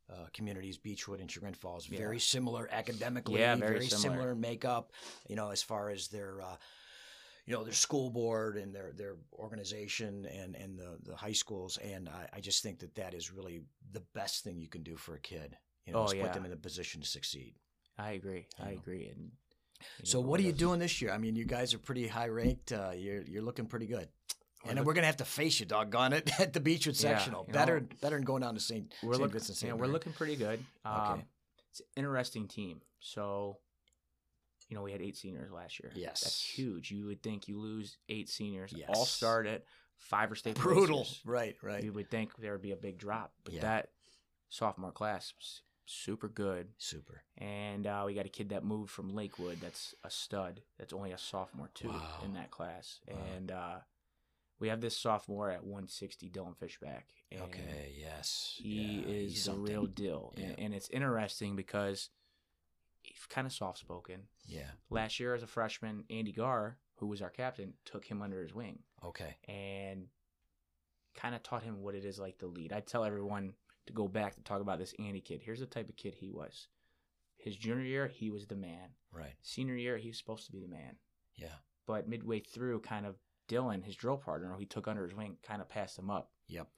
uh, 0.08 0.26
communities, 0.34 0.76
Beachwood 0.78 1.20
and 1.20 1.30
Chagrin 1.30 1.54
Falls. 1.54 1.88
Yeah. 1.88 1.96
Very 1.98 2.20
similar 2.20 2.68
academically, 2.70 3.40
Yeah, 3.40 3.54
very 3.56 3.88
similar. 3.88 4.32
in 4.32 4.40
makeup. 4.40 4.92
You 5.28 5.36
know, 5.36 5.50
as 5.50 5.62
far 5.62 5.88
as 5.88 6.08
their, 6.08 6.40
uh, 6.42 6.56
you 7.46 7.54
know, 7.54 7.64
their 7.64 7.72
school 7.72 8.10
board 8.10 8.56
and 8.56 8.74
their 8.74 8.92
their 8.92 9.16
organization 9.34 10.26
and 10.26 10.54
and 10.56 10.78
the 10.78 10.98
the 11.04 11.16
high 11.16 11.32
schools. 11.32 11.78
And 11.78 12.08
I, 12.08 12.28
I 12.36 12.40
just 12.40 12.62
think 12.62 12.78
that 12.80 12.94
that 12.96 13.14
is 13.14 13.32
really 13.32 13.62
the 13.92 14.02
best 14.14 14.44
thing 14.44 14.58
you 14.58 14.68
can 14.68 14.82
do 14.82 14.96
for 14.96 15.14
a 15.14 15.20
kid. 15.20 15.56
You 15.86 15.92
know, 15.92 16.00
Oh, 16.00 16.04
is 16.04 16.14
yeah. 16.14 16.22
put 16.24 16.32
them 16.34 16.44
in 16.44 16.52
a 16.52 16.56
position 16.56 17.00
to 17.00 17.06
succeed. 17.06 17.54
I 17.98 18.12
agree. 18.12 18.46
I 18.60 18.66
know. 18.70 18.76
agree. 18.78 19.06
And 19.08 19.32
So 20.04 20.20
know, 20.20 20.28
what 20.28 20.38
are 20.40 20.44
you 20.44 20.52
doing 20.52 20.78
this 20.78 21.02
year? 21.02 21.10
I 21.12 21.18
mean, 21.18 21.34
you 21.36 21.44
guys 21.44 21.74
are 21.74 21.78
pretty 21.78 22.06
high 22.06 22.28
ranked. 22.28 22.72
Uh, 22.72 22.92
you're 22.96 23.22
you're 23.22 23.42
looking 23.42 23.66
pretty 23.66 23.86
good. 23.86 24.08
And 24.64 24.76
look- 24.78 24.86
we're 24.86 24.94
gonna 24.94 25.08
have 25.08 25.16
to 25.16 25.24
face 25.24 25.58
you, 25.58 25.66
doggone 25.66 26.12
it, 26.12 26.30
at 26.40 26.52
the 26.52 26.60
Beachwood 26.60 27.02
Yeah, 27.02 27.16
sectional. 27.18 27.44
you 27.48 27.52
better 27.52 27.80
know, 27.80 27.86
better 28.00 28.16
than 28.16 28.24
going 28.24 28.42
down 28.42 28.54
to 28.54 28.60
St. 28.60 28.94
We're 29.02 29.14
looking. 29.14 29.30
Vincent. 29.30 29.60
Yeah, 29.62 29.72
we're 29.74 29.88
looking 29.88 30.12
pretty 30.12 30.36
good. 30.36 30.64
Um, 30.84 30.94
Okay. 31.12 31.24
It's 31.70 31.80
an 31.80 31.86
interesting 31.96 32.46
team. 32.48 32.80
So, 33.00 33.58
you 34.72 34.78
know, 34.78 34.82
we 34.84 34.90
had 34.92 35.02
eight 35.02 35.18
seniors 35.18 35.52
last 35.52 35.78
year. 35.80 35.92
Yes. 35.94 36.22
that's 36.22 36.42
huge. 36.42 36.90
You 36.90 37.04
would 37.04 37.22
think 37.22 37.46
you 37.46 37.58
lose 37.58 37.98
eight 38.08 38.30
seniors, 38.30 38.72
Yes. 38.74 38.88
all 38.88 39.04
start 39.04 39.46
at 39.46 39.66
five 39.98 40.32
or 40.32 40.34
state 40.34 40.54
brutal. 40.56 41.06
Right, 41.26 41.54
right. 41.62 41.84
You 41.84 41.92
would 41.92 42.10
think 42.10 42.34
there 42.38 42.52
would 42.52 42.62
be 42.62 42.72
a 42.72 42.76
big 42.76 42.96
drop, 42.96 43.34
but 43.44 43.52
Yeah. 43.52 43.60
that 43.60 43.90
sophomore 44.48 44.90
class 44.90 45.34
was 45.38 45.60
super 45.84 46.26
good. 46.26 46.68
Super. 46.78 47.22
And 47.36 47.86
uh, 47.86 48.04
we 48.06 48.14
got 48.14 48.24
a 48.24 48.30
kid 48.30 48.48
that 48.48 48.64
moved 48.64 48.90
from 48.90 49.14
Lakewood. 49.14 49.60
That's 49.60 49.94
a 50.04 50.10
stud. 50.10 50.62
That's 50.78 50.94
only 50.94 51.12
a 51.12 51.18
sophomore 51.18 51.68
too 51.74 51.90
Wow. 51.90 52.20
in 52.24 52.32
that 52.32 52.50
class. 52.50 53.00
Wow. 53.06 53.18
And 53.36 53.50
uh, 53.52 53.78
we 54.58 54.68
have 54.68 54.80
this 54.80 54.96
sophomore 54.96 55.50
at 55.50 55.64
160, 55.64 56.30
Dylan 56.30 56.56
Fishback. 56.56 57.08
And 57.30 57.42
Okay. 57.42 57.94
Yes. 57.98 58.54
he 58.56 59.02
Yeah, 59.04 59.14
is 59.26 59.44
the 59.44 59.52
real 59.52 59.84
deal. 59.84 60.32
Yeah. 60.38 60.46
And, 60.46 60.58
and 60.60 60.74
it's 60.74 60.88
interesting 60.88 61.56
because 61.56 62.08
kind 63.28 63.46
of 63.46 63.52
soft 63.52 63.78
spoken. 63.78 64.22
Yeah. 64.46 64.70
Last 64.90 65.18
year, 65.20 65.34
as 65.34 65.42
a 65.42 65.46
freshman, 65.46 66.04
Andy 66.10 66.32
Garr, 66.32 66.76
who 66.96 67.06
was 67.06 67.22
our 67.22 67.30
captain, 67.30 67.74
took 67.84 68.04
him 68.04 68.22
under 68.22 68.40
his 68.42 68.54
wing 68.54 68.78
Okay. 69.04 69.36
and 69.48 70.06
kind 71.14 71.34
of 71.34 71.42
taught 71.42 71.62
him 71.62 71.82
what 71.82 71.94
it 71.94 72.04
is 72.04 72.18
like 72.18 72.38
to 72.38 72.46
lead. 72.46 72.72
I 72.72 72.80
tell 72.80 73.04
everyone 73.04 73.54
to 73.86 73.92
go 73.92 74.08
back 74.08 74.34
to 74.36 74.42
talk 74.42 74.60
about 74.60 74.78
this 74.78 74.94
Andy 74.98 75.20
kid. 75.20 75.40
Here's 75.42 75.60
the 75.60 75.66
type 75.66 75.88
of 75.88 75.96
kid 75.96 76.14
he 76.14 76.30
was. 76.30 76.68
His 77.36 77.56
junior 77.56 77.84
year, 77.84 78.06
he 78.06 78.30
was 78.30 78.46
the 78.46 78.54
man. 78.54 78.90
Right. 79.12 79.34
Senior 79.42 79.74
year, 79.74 79.96
he 79.98 80.08
was 80.08 80.18
supposed 80.18 80.46
to 80.46 80.52
be 80.52 80.60
the 80.60 80.68
man. 80.68 80.96
Yeah. 81.34 81.54
But 81.86 82.08
midway 82.08 82.40
through, 82.40 82.80
kind 82.80 83.04
of 83.04 83.16
Dylan, 83.48 83.82
his 83.84 83.96
drill 83.96 84.16
partner, 84.16 84.52
who 84.52 84.60
he 84.60 84.66
took 84.66 84.86
under 84.86 85.02
his 85.02 85.14
wing, 85.14 85.36
kind 85.42 85.60
of 85.60 85.68
passed 85.68 85.98
him 85.98 86.08
up. 86.10 86.30
Yep. 86.46 86.68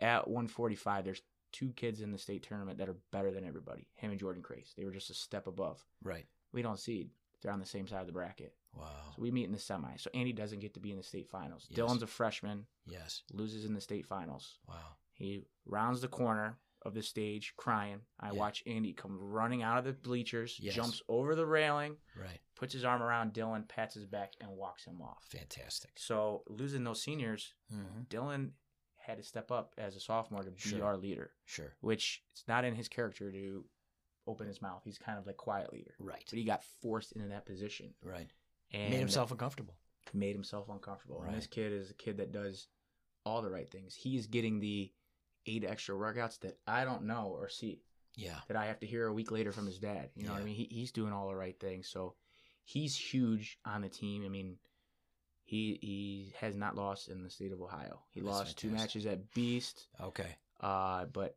At 0.00 0.26
145, 0.28 1.04
there's 1.04 1.22
two 1.52 1.72
kids 1.72 2.00
in 2.00 2.12
the 2.12 2.18
state 2.18 2.42
tournament 2.42 2.78
that 2.78 2.88
are 2.88 2.96
better 3.12 3.30
than 3.30 3.44
everybody. 3.44 3.88
Him 3.94 4.10
and 4.10 4.20
Jordan 4.20 4.42
Crace. 4.42 4.72
They 4.76 4.84
were 4.84 4.90
just 4.90 5.10
a 5.10 5.14
step 5.14 5.46
above. 5.46 5.84
Right. 6.02 6.26
We 6.52 6.62
don't 6.62 6.78
seed. 6.78 7.10
They're 7.42 7.52
on 7.52 7.60
the 7.60 7.66
same 7.66 7.86
side 7.86 8.00
of 8.02 8.06
the 8.06 8.12
bracket. 8.12 8.54
Wow. 8.74 8.86
So 9.16 9.22
we 9.22 9.30
meet 9.30 9.44
in 9.46 9.52
the 9.52 9.58
semi. 9.58 9.96
So 9.96 10.10
Andy 10.14 10.32
doesn't 10.32 10.60
get 10.60 10.74
to 10.74 10.80
be 10.80 10.90
in 10.90 10.96
the 10.96 11.02
state 11.02 11.28
finals. 11.28 11.66
Yes. 11.70 11.78
Dylan's 11.78 12.02
a 12.02 12.06
freshman, 12.06 12.66
Yes. 12.86 13.22
loses 13.32 13.64
in 13.64 13.74
the 13.74 13.80
state 13.80 14.06
finals. 14.06 14.58
Wow. 14.68 14.96
He 15.14 15.44
rounds 15.66 16.00
the 16.00 16.08
corner 16.08 16.58
of 16.82 16.94
the 16.94 17.02
stage 17.02 17.54
crying. 17.56 18.00
I 18.18 18.26
Yeah. 18.28 18.32
watch 18.38 18.62
Andy 18.66 18.92
come 18.94 19.18
running 19.18 19.62
out 19.62 19.78
of 19.78 19.84
the 19.84 19.92
bleachers, 19.92 20.58
Yes. 20.60 20.74
jumps 20.74 21.02
over 21.08 21.34
the 21.34 21.44
railing, 21.46 21.96
Right. 22.16 22.40
puts 22.56 22.72
his 22.72 22.84
arm 22.84 23.02
around 23.02 23.34
Dylan, 23.34 23.68
pats 23.68 23.94
his 23.94 24.06
back, 24.06 24.32
and 24.40 24.50
walks 24.52 24.84
him 24.86 25.02
off. 25.02 25.24
Fantastic. 25.26 25.98
So 25.98 26.42
losing 26.46 26.84
those 26.84 27.02
seniors, 27.02 27.54
Mm-hmm. 27.72 28.02
Dylan 28.04 28.52
had 29.00 29.16
to 29.18 29.22
step 29.22 29.50
up 29.50 29.74
as 29.78 29.96
a 29.96 30.00
sophomore 30.00 30.42
to 30.42 30.50
be 30.50 30.60
Sure. 30.60 30.84
our 30.84 30.96
leader, 30.96 31.32
Sure. 31.46 31.74
which 31.80 32.22
it's 32.30 32.46
not 32.46 32.64
in 32.64 32.74
his 32.74 32.88
character 32.88 33.30
to 33.32 33.64
open 34.26 34.46
his 34.46 34.60
mouth. 34.62 34.82
He's 34.84 34.98
kind 34.98 35.18
of 35.18 35.26
like 35.26 35.36
quiet 35.36 35.72
leader, 35.72 35.94
Right. 35.98 36.24
but 36.28 36.38
he 36.38 36.44
got 36.44 36.62
forced 36.64 37.12
into 37.12 37.28
that 37.28 37.46
position 37.46 37.94
Right. 38.02 38.30
and 38.70 38.90
Made 38.90 38.98
himself 39.00 39.30
uncomfortable. 39.30 39.76
made 40.12 40.34
himself 40.34 40.68
uncomfortable. 40.68 41.22
And 41.22 41.34
this 41.34 41.46
kid 41.46 41.72
is 41.72 41.90
a 41.90 41.94
kid 41.94 42.16
that 42.18 42.32
does 42.32 42.68
all 43.24 43.42
the 43.42 43.50
right 43.50 43.70
things. 43.70 43.94
He 43.94 44.16
is 44.16 44.26
getting 44.26 44.60
the 44.60 44.92
eight 45.46 45.64
extra 45.64 45.94
workouts 45.94 46.38
that 46.40 46.58
I 46.66 46.84
don't 46.84 47.04
know 47.04 47.28
or 47.28 47.48
see 47.48 47.82
Yeah. 48.16 48.40
that 48.48 48.56
I 48.56 48.66
have 48.66 48.80
to 48.80 48.86
hear 48.86 49.06
a 49.06 49.12
week 49.12 49.30
later 49.30 49.52
from 49.52 49.66
his 49.66 49.78
dad. 49.78 50.10
You 50.14 50.24
know 50.26 50.32
what 50.32 50.42
I 50.42 50.44
mean? 50.44 50.54
He, 50.56 50.64
he's 50.70 50.92
doing 50.92 51.12
all 51.12 51.28
the 51.28 51.34
right 51.36 51.58
things. 51.58 51.88
So 51.88 52.16
he's 52.64 52.96
huge 52.96 53.58
on 53.64 53.80
the 53.82 53.88
team. 53.88 54.24
I 54.24 54.28
mean, 54.28 54.58
he 55.50 55.78
he 55.82 56.32
has 56.38 56.56
not 56.56 56.76
lost 56.76 57.08
in 57.08 57.22
the 57.24 57.30
state 57.30 57.52
of 57.52 57.60
Ohio. 57.60 58.00
He 58.12 58.20
That's 58.20 58.32
lost 58.32 58.56
two 58.58 58.70
matches 58.70 59.04
at 59.06 59.32
Beast, 59.34 59.88
Okay. 60.00 60.36
uh, 60.60 61.06
but 61.06 61.36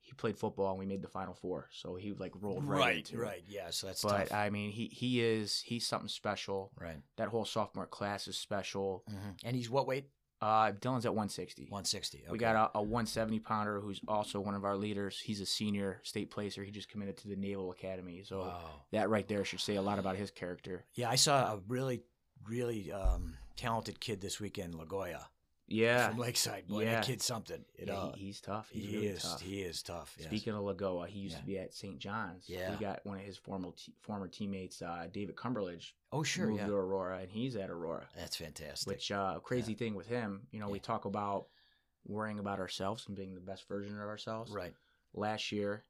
he 0.00 0.12
played 0.12 0.36
football 0.36 0.70
and 0.70 0.78
we 0.78 0.86
made 0.86 1.02
the 1.02 1.08
final 1.08 1.34
four. 1.34 1.68
So 1.72 1.94
he 1.94 2.12
like 2.12 2.32
rolled 2.40 2.64
right, 2.66 2.96
into 2.98 3.14
it. 3.14 3.24
Right. 3.24 3.44
Yeah. 3.46 3.70
So 3.70 3.86
that's 3.86 4.02
But 4.02 4.28
tough. 4.28 4.32
I 4.32 4.50
mean, 4.50 4.70
he 4.72 4.86
he 4.88 5.20
is 5.22 5.60
he's 5.64 5.86
something 5.86 6.08
special. 6.08 6.72
right. 6.80 6.96
That 7.16 7.28
whole 7.28 7.44
sophomore 7.44 7.86
class 7.86 8.26
is 8.28 8.36
special. 8.36 9.04
Mm-hmm. 9.08 9.30
And 9.46 9.56
he's 9.56 9.70
what 9.70 9.86
weight? 9.86 10.10
Uh, 10.42 10.72
Dylan's 10.72 11.06
at 11.06 11.14
160. 11.14 11.62
160. 11.70 12.18
Okay. 12.18 12.30
We 12.30 12.36
got 12.38 12.70
a, 12.74 12.78
a 12.78 12.82
170 12.82 13.38
pounder 13.38 13.80
who's 13.80 14.00
also 14.06 14.40
one 14.40 14.54
of 14.54 14.64
our 14.64 14.76
leaders. 14.76 15.18
He's 15.18 15.40
a 15.40 15.46
senior 15.46 16.00
state 16.02 16.30
placer. 16.30 16.62
He 16.64 16.70
just 16.70 16.90
committed 16.90 17.16
to 17.18 17.28
the 17.28 17.36
Naval 17.36 17.70
Academy. 17.70 18.24
So 18.26 18.40
Wow. 18.40 18.60
that 18.90 19.08
right 19.08 19.26
there 19.26 19.42
should 19.46 19.60
say 19.60 19.76
a 19.76 19.80
lot 19.82 19.98
about 19.98 20.16
his 20.16 20.30
character. 20.30 20.84
Yeah, 20.94 21.08
I 21.08 21.14
saw 21.14 21.54
a 21.54 21.60
really, 21.66 22.02
really 22.48 22.90
um, 22.92 23.36
talented 23.56 24.00
kid 24.00 24.20
this 24.20 24.40
weekend, 24.40 24.74
Lagoya 24.74 25.28
Yeah. 25.66 26.08
from 26.08 26.18
Lakeside. 26.18 26.66
Boy, 26.68 26.84
Yeah. 26.84 26.96
that 26.96 27.04
kid's 27.06 27.24
something. 27.24 27.64
You 27.78 27.86
Yeah, 27.86 28.12
he's 28.14 28.40
tough. 28.40 28.68
He's 28.70 28.84
he 28.86 28.94
really 28.96 29.06
is. 29.08 29.22
tough. 29.22 29.40
He 29.40 29.62
is 29.62 29.82
tough. 29.82 30.14
yes. 30.18 30.26
Speaking 30.28 30.52
of 30.54 30.62
Lagoa, 30.64 31.06
he 31.08 31.20
used 31.20 31.34
Yeah. 31.36 31.40
to 31.40 31.46
be 31.46 31.58
at 31.58 31.74
St. 31.74 31.98
John's. 31.98 32.48
Yeah. 32.48 32.70
We 32.72 32.76
got 32.76 33.04
one 33.06 33.18
of 33.18 33.24
his 33.24 33.36
former 33.38 33.70
te- 33.76 33.94
former 34.00 34.28
teammates, 34.28 34.82
uh, 34.82 35.08
David 35.12 35.36
Cumberledge, 35.36 35.92
oh, 36.12 36.22
sure. 36.22 36.46
moved 36.48 36.60
Yeah. 36.60 36.66
to 36.66 36.74
Aurora, 36.74 37.18
and 37.20 37.30
he's 37.30 37.56
at 37.56 37.70
Aurora. 37.70 38.08
That's 38.16 38.36
fantastic. 38.36 38.86
Which 38.88 39.10
uh, 39.10 39.38
crazy 39.40 39.74
thing 39.74 39.94
with 39.94 40.06
him, 40.06 40.46
you 40.50 40.60
know, 40.60 40.68
we 40.68 40.80
talk 40.80 41.04
about 41.06 41.46
worrying 42.06 42.38
about 42.38 42.58
ourselves 42.60 43.06
and 43.06 43.16
being 43.16 43.34
the 43.34 43.40
best 43.40 43.66
version 43.66 43.94
of 43.94 44.06
ourselves. 44.08 44.50
right. 44.52 44.74
Last 45.14 45.52
year, 45.52 45.84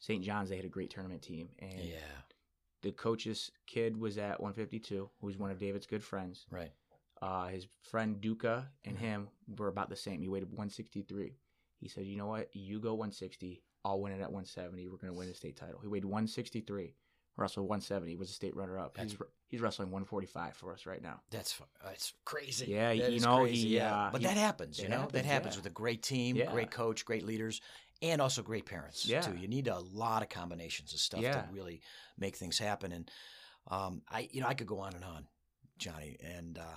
St. 0.00 0.22
John's 0.22 0.50
they 0.50 0.56
had 0.56 0.64
a 0.66 0.68
great 0.68 0.90
tournament 0.90 1.22
team, 1.22 1.48
and 1.60 1.80
Yeah. 1.80 2.00
The 2.82 2.92
coach's 2.92 3.50
kid 3.66 3.96
was 3.96 4.18
at 4.18 4.40
152, 4.40 5.10
who's 5.20 5.36
one 5.38 5.50
of 5.50 5.58
David's 5.58 5.86
good 5.86 6.04
friends. 6.04 6.46
Right. 6.50 6.72
Uh, 7.22 7.48
his 7.48 7.66
friend 7.82 8.20
Duca 8.20 8.70
and 8.84 8.96
Mhm. 8.96 9.00
him 9.00 9.28
were 9.56 9.68
about 9.68 9.88
the 9.88 9.96
same. 9.96 10.20
He 10.20 10.28
weighed 10.28 10.44
163. 10.44 11.38
He 11.80 11.88
said, 11.88 12.04
"You 12.06 12.16
know 12.16 12.26
what? 12.26 12.54
You 12.54 12.78
go 12.80 12.94
160. 12.94 13.62
I'll 13.84 14.00
win 14.00 14.12
it 14.12 14.20
at 14.20 14.30
170. 14.32 14.88
We're 14.88 14.98
going 14.98 15.12
to 15.12 15.18
win 15.18 15.28
the 15.28 15.34
state 15.34 15.56
title." 15.56 15.80
He 15.80 15.86
weighed 15.88 16.04
163. 16.04 16.94
Russell 17.38 17.64
170 17.68 18.12
he 18.12 18.16
was 18.16 18.30
a 18.30 18.32
state 18.32 18.56
runner-up. 18.56 18.94
That's- 18.94 19.12
He's 19.12 19.20
he's 19.48 19.60
wrestling 19.60 19.90
145 19.90 20.56
for 20.56 20.72
us 20.72 20.86
right 20.86 21.02
now. 21.02 21.20
That's 21.30 21.52
fu- 21.52 21.64
that's 21.84 22.14
crazy. 22.24 22.66
Yeah, 22.72 22.94
That 22.94 23.12
you 23.12 23.20
know, 23.20 23.40
crazy, 23.42 23.68
he, 23.68 23.76
yeah. 23.76 23.94
uh, 24.06 24.10
but 24.10 24.22
he- 24.22 24.26
that 24.26 24.38
happens. 24.38 24.78
You 24.80 24.88
know, 24.88 24.96
happens, 25.00 25.12
that 25.12 25.24
happens 25.26 25.54
yeah. 25.54 25.58
with 25.58 25.66
a 25.66 25.74
great 25.74 26.02
team, 26.02 26.36
Yeah. 26.36 26.50
great 26.50 26.70
coach, 26.70 27.04
great 27.04 27.24
leaders, 27.26 27.60
and 28.02 28.20
also 28.20 28.42
great 28.42 28.66
parents 28.66 29.04
Yeah. 29.06 29.20
too. 29.20 29.36
You 29.36 29.48
need 29.48 29.68
a 29.68 29.78
lot 29.78 30.22
of 30.22 30.28
combinations 30.28 30.92
of 30.92 31.00
stuff 31.00 31.22
Yeah. 31.22 31.32
to 31.32 31.48
really 31.52 31.80
make 32.18 32.36
things 32.36 32.58
happen. 32.58 32.92
And 32.92 33.10
um, 33.68 34.02
I, 34.08 34.28
you 34.32 34.40
know, 34.40 34.46
I 34.46 34.54
could 34.54 34.66
go 34.66 34.78
on 34.80 34.94
and 34.94 35.04
on, 35.04 35.26
Johnny, 35.78 36.16
and 36.22 36.58
uh, 36.58 36.76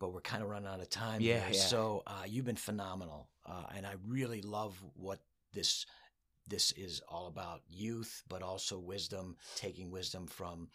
but 0.00 0.12
we're 0.12 0.20
kind 0.20 0.42
of 0.42 0.48
running 0.48 0.68
out 0.68 0.80
of 0.80 0.90
time. 0.90 1.20
Yeah, 1.20 1.44
yeah. 1.48 1.60
So 1.60 2.02
uh, 2.06 2.24
you've 2.26 2.44
been 2.44 2.56
phenomenal, 2.56 3.28
uh, 3.46 3.66
and 3.74 3.86
I 3.86 3.94
really 4.06 4.42
love 4.42 4.76
what 4.94 5.20
this 5.52 5.86
this 6.48 6.72
is 6.72 7.00
all 7.08 7.26
about: 7.28 7.62
youth, 7.68 8.22
but 8.28 8.42
also 8.42 8.78
wisdom, 8.78 9.36
taking 9.56 9.90
wisdom 9.90 10.26
from. 10.26 10.68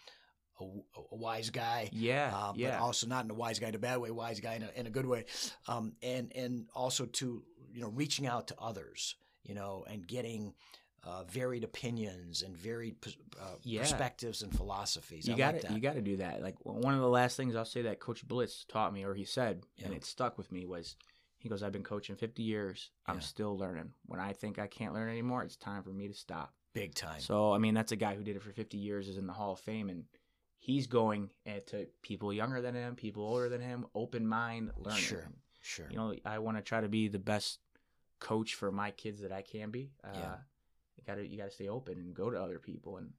A, 0.61 0.65
a 1.13 1.15
wise 1.15 1.51
guy, 1.51 1.89
Yeah, 1.93 2.33
uh, 2.35 2.51
yeah. 2.53 2.71
but 2.71 2.83
also 2.83 3.07
not 3.07 3.23
in 3.23 3.31
a 3.31 3.33
wise 3.33 3.59
guy 3.59 3.69
in 3.69 3.75
a 3.75 3.79
bad 3.79 3.99
way, 3.99 4.11
wise 4.11 4.41
guy 4.41 4.55
in 4.55 4.63
a, 4.63 4.69
in 4.75 4.87
a 4.87 4.89
good 4.89 5.05
way, 5.05 5.23
um, 5.69 5.93
and 6.03 6.33
and 6.35 6.67
also 6.75 7.05
to 7.05 7.45
you 7.71 7.79
know 7.79 7.87
reaching 7.87 8.27
out 8.27 8.49
to 8.49 8.55
others, 8.59 9.15
you 9.43 9.55
know, 9.55 9.85
and 9.89 10.05
getting 10.07 10.53
uh, 11.03 11.23
varied 11.23 11.63
opinions 11.63 12.41
and 12.41 12.55
varied 12.57 12.95
uh, 13.39 13.55
Yeah. 13.63 13.81
perspectives 13.81 14.41
and 14.41 14.53
philosophies. 14.53 15.27
you 15.27 15.35
got 15.37 15.53
like 15.53 15.67
to 15.67 15.73
you 15.73 15.79
got 15.79 15.93
to 15.93 16.01
do 16.01 16.17
that. 16.17 16.41
Like 16.41 16.55
one 16.65 16.93
of 16.93 16.99
the 16.99 17.07
last 17.07 17.37
things 17.37 17.55
I'll 17.55 17.63
say 17.65 17.83
that 17.83 17.99
Coach 17.99 18.27
Bliss 18.27 18.65
taught 18.67 18.93
me, 18.93 19.03
or 19.05 19.13
he 19.13 19.23
said, 19.23 19.63
and 19.83 19.93
it 19.93 20.03
stuck 20.03 20.37
with 20.37 20.51
me, 20.51 20.65
was 20.65 20.97
he 21.37 21.47
goes, 21.47 21.63
"I've 21.63 21.71
been 21.71 21.83
coaching 21.83 22.17
50 22.17 22.43
years. 22.43 22.91
I'm 23.05 23.15
Yeah. 23.15 23.21
still 23.21 23.57
learning. 23.57 23.93
When 24.07 24.19
I 24.19 24.33
think 24.33 24.59
I 24.59 24.67
can't 24.67 24.93
learn 24.93 25.09
anymore, 25.09 25.43
it's 25.43 25.55
time 25.55 25.83
for 25.83 25.91
me 25.91 26.07
to 26.07 26.13
stop." 26.13 26.53
big 26.71 26.93
time. 26.93 27.19
So 27.19 27.51
I 27.51 27.57
mean, 27.57 27.73
that's 27.73 27.91
a 27.91 27.95
guy 27.95 28.15
who 28.15 28.23
did 28.23 28.35
it 28.35 28.43
for 28.43 28.51
50 28.51 28.77
years, 28.77 29.07
is 29.07 29.17
in 29.17 29.25
the 29.25 29.33
Hall 29.33 29.53
of 29.53 29.59
Fame, 29.59 29.89
and 29.89 30.05
he's 30.57 30.85
going 30.85 31.29
eh, 31.45 31.59
to 31.67 31.87
people 32.01 32.31
younger 32.31 32.61
than 32.61 32.75
him, 32.75 32.95
people 32.95 33.23
older 33.23 33.49
than 33.49 33.61
him, 33.61 33.87
open 33.95 34.27
mind, 34.27 34.71
learning. 34.77 35.01
Sure. 35.01 35.27
sure. 35.61 35.87
You 35.89 35.97
know, 35.97 36.15
I 36.25 36.39
want 36.39 36.57
to 36.57 36.61
try 36.61 36.81
to 36.81 36.87
be 36.89 37.07
the 37.07 37.19
best 37.19 37.59
coach 38.19 38.55
for 38.55 38.71
my 38.71 38.91
kids 38.91 39.21
that 39.21 39.31
I 39.31 39.41
can 39.41 39.71
be. 39.71 39.91
Uh, 40.03 40.09
Yeah. 40.13 40.35
You 40.97 41.03
gotta 41.07 41.27
you 41.27 41.37
gotta 41.37 41.51
stay 41.51 41.69
open 41.69 41.97
and 41.97 42.13
go 42.13 42.29
to 42.29 42.41
other 42.41 42.59
people 42.59 42.97
and. 42.97 43.13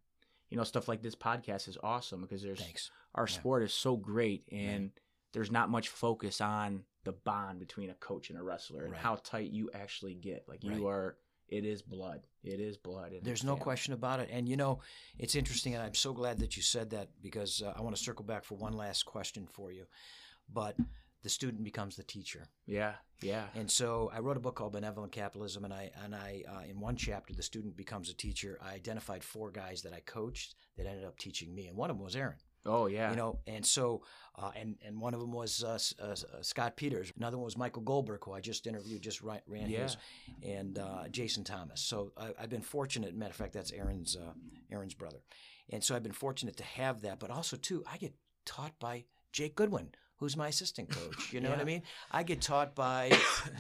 You 0.53 0.57
know, 0.57 0.65
stuff 0.65 0.89
like 0.89 1.01
this 1.01 1.15
podcast 1.15 1.69
is 1.69 1.79
awesome 1.81 2.23
because 2.23 2.43
there's 2.43 2.59
Thanks. 2.59 2.91
our 3.15 3.29
Yeah. 3.29 3.35
sport 3.39 3.63
is 3.63 3.73
so 3.73 3.97
great 3.97 4.43
and 4.51 4.91
there's 5.33 5.49
not 5.53 5.71
much 5.71 5.87
focus 5.91 6.41
on 6.41 6.83
the 7.05 7.13
bond 7.13 7.61
between 7.61 7.89
a 7.89 7.95
coach 7.95 8.31
and 8.31 8.39
a 8.39 8.43
wrestler 8.43 8.83
and 8.83 8.91
Right. 8.95 9.01
how 9.01 9.15
tight 9.15 9.53
you 9.53 9.71
actually 9.73 10.15
get. 10.15 10.49
Like 10.49 10.65
you 10.65 10.73
Right. 10.73 10.93
are, 10.93 11.17
it 11.47 11.65
is 11.65 11.83
blood. 11.83 12.27
It 12.43 12.59
is 12.59 12.77
blood. 12.77 13.13
There's 13.23 13.45
no 13.45 13.53
family. 13.53 13.63
question 13.63 13.93
about 13.95 14.19
it. 14.19 14.29
And 14.33 14.49
you 14.49 14.57
know, 14.57 14.81
it's 15.19 15.37
interesting, 15.37 15.75
and 15.77 15.85
I'm 15.85 15.95
so 15.95 16.13
glad 16.13 16.39
that 16.41 16.57
you 16.57 16.65
said 16.65 16.91
that 16.91 17.11
because 17.23 17.63
uh, 17.63 17.73
I 17.77 17.81
want 17.83 17.95
to 17.95 18.03
circle 18.03 18.25
back 18.25 18.43
for 18.43 18.57
one 18.57 18.73
last 18.73 19.05
question 19.05 19.47
for 19.47 19.71
you. 19.71 19.87
But 20.53 20.77
the 21.23 21.29
student 21.29 21.63
becomes 21.65 21.97
the 21.97 22.03
teacher, 22.03 22.49
Yeah, 22.67 22.95
yeah, 23.23 23.47
and 23.55 23.71
so 23.71 24.11
I 24.13 24.21
wrote 24.21 24.37
a 24.37 24.41
book 24.41 24.55
called 24.57 24.73
Benevolent 24.73 25.13
Capitalism, 25.13 25.65
and 25.65 25.73
I 25.75 25.91
and 26.05 26.15
I 26.15 26.45
uh, 26.49 26.63
in 26.69 26.81
one 26.81 26.97
chapter, 26.97 27.35
the 27.35 27.43
student 27.43 27.77
becomes 27.77 28.09
a 28.11 28.15
teacher. 28.15 28.59
I 28.63 28.75
identified 28.75 29.23
four 29.25 29.51
guys 29.51 29.83
that 29.83 29.93
I 29.93 30.01
coached 30.01 30.55
that 30.77 30.87
ended 30.87 31.05
up 31.05 31.19
teaching 31.19 31.55
me, 31.55 31.67
and 31.69 31.77
one 31.77 31.91
of 31.91 31.97
them 31.97 32.05
was 32.05 32.17
Aaron. 32.17 32.39
oh 32.67 32.87
yeah. 32.87 33.11
You 33.11 33.17
know, 33.17 33.39
and 33.47 33.65
so, 33.67 34.03
uh, 34.37 34.51
and 34.57 34.77
and 34.87 35.01
one 35.01 35.15
of 35.15 35.21
them 35.21 35.33
was 35.33 35.63
uh, 35.65 35.79
uh, 36.03 36.13
uh, 36.13 36.43
Scott 36.43 36.77
Peters. 36.77 37.13
Another 37.17 37.37
one 37.39 37.45
was 37.45 37.57
Michael 37.57 37.83
Goldberg, 37.83 38.25
who 38.25 38.33
I 38.33 38.41
just 38.41 38.67
interviewed, 38.67 39.03
just 39.03 39.21
ran, 39.23 39.41
ran 39.47 39.69
Yeah. 39.71 39.83
his, 39.83 39.97
and 40.43 40.79
uh, 40.79 41.09
Jason 41.11 41.45
Thomas. 41.45 41.81
So 41.81 42.13
I, 42.17 42.33
I've 42.41 42.51
been 42.51 42.61
fortunate. 42.63 43.15
Matter 43.15 43.31
of 43.31 43.37
fact, 43.37 43.53
that's 43.53 43.73
Aaron's 43.73 44.17
uh, 44.17 44.33
Aaron's 44.71 44.95
brother, 44.95 45.21
and 45.71 45.83
so 45.85 45.95
I've 45.95 46.03
been 46.03 46.13
fortunate 46.13 46.57
to 46.59 46.65
have 46.65 47.03
that. 47.03 47.19
But 47.19 47.31
also 47.31 47.57
too, 47.57 47.83
I 47.91 47.97
get 47.99 48.15
taught 48.47 48.79
by 48.79 49.05
Jake 49.33 49.55
Goodwin. 49.57 49.91
Who's 50.21 50.37
my 50.37 50.49
assistant 50.49 50.91
coach? 50.91 51.33
You 51.33 51.41
know 51.41 51.51
what 51.51 51.61
I 51.61 51.65
mean? 51.65 51.83
I 52.13 52.23
get 52.23 52.43
taught 52.43 52.75
by 52.75 53.11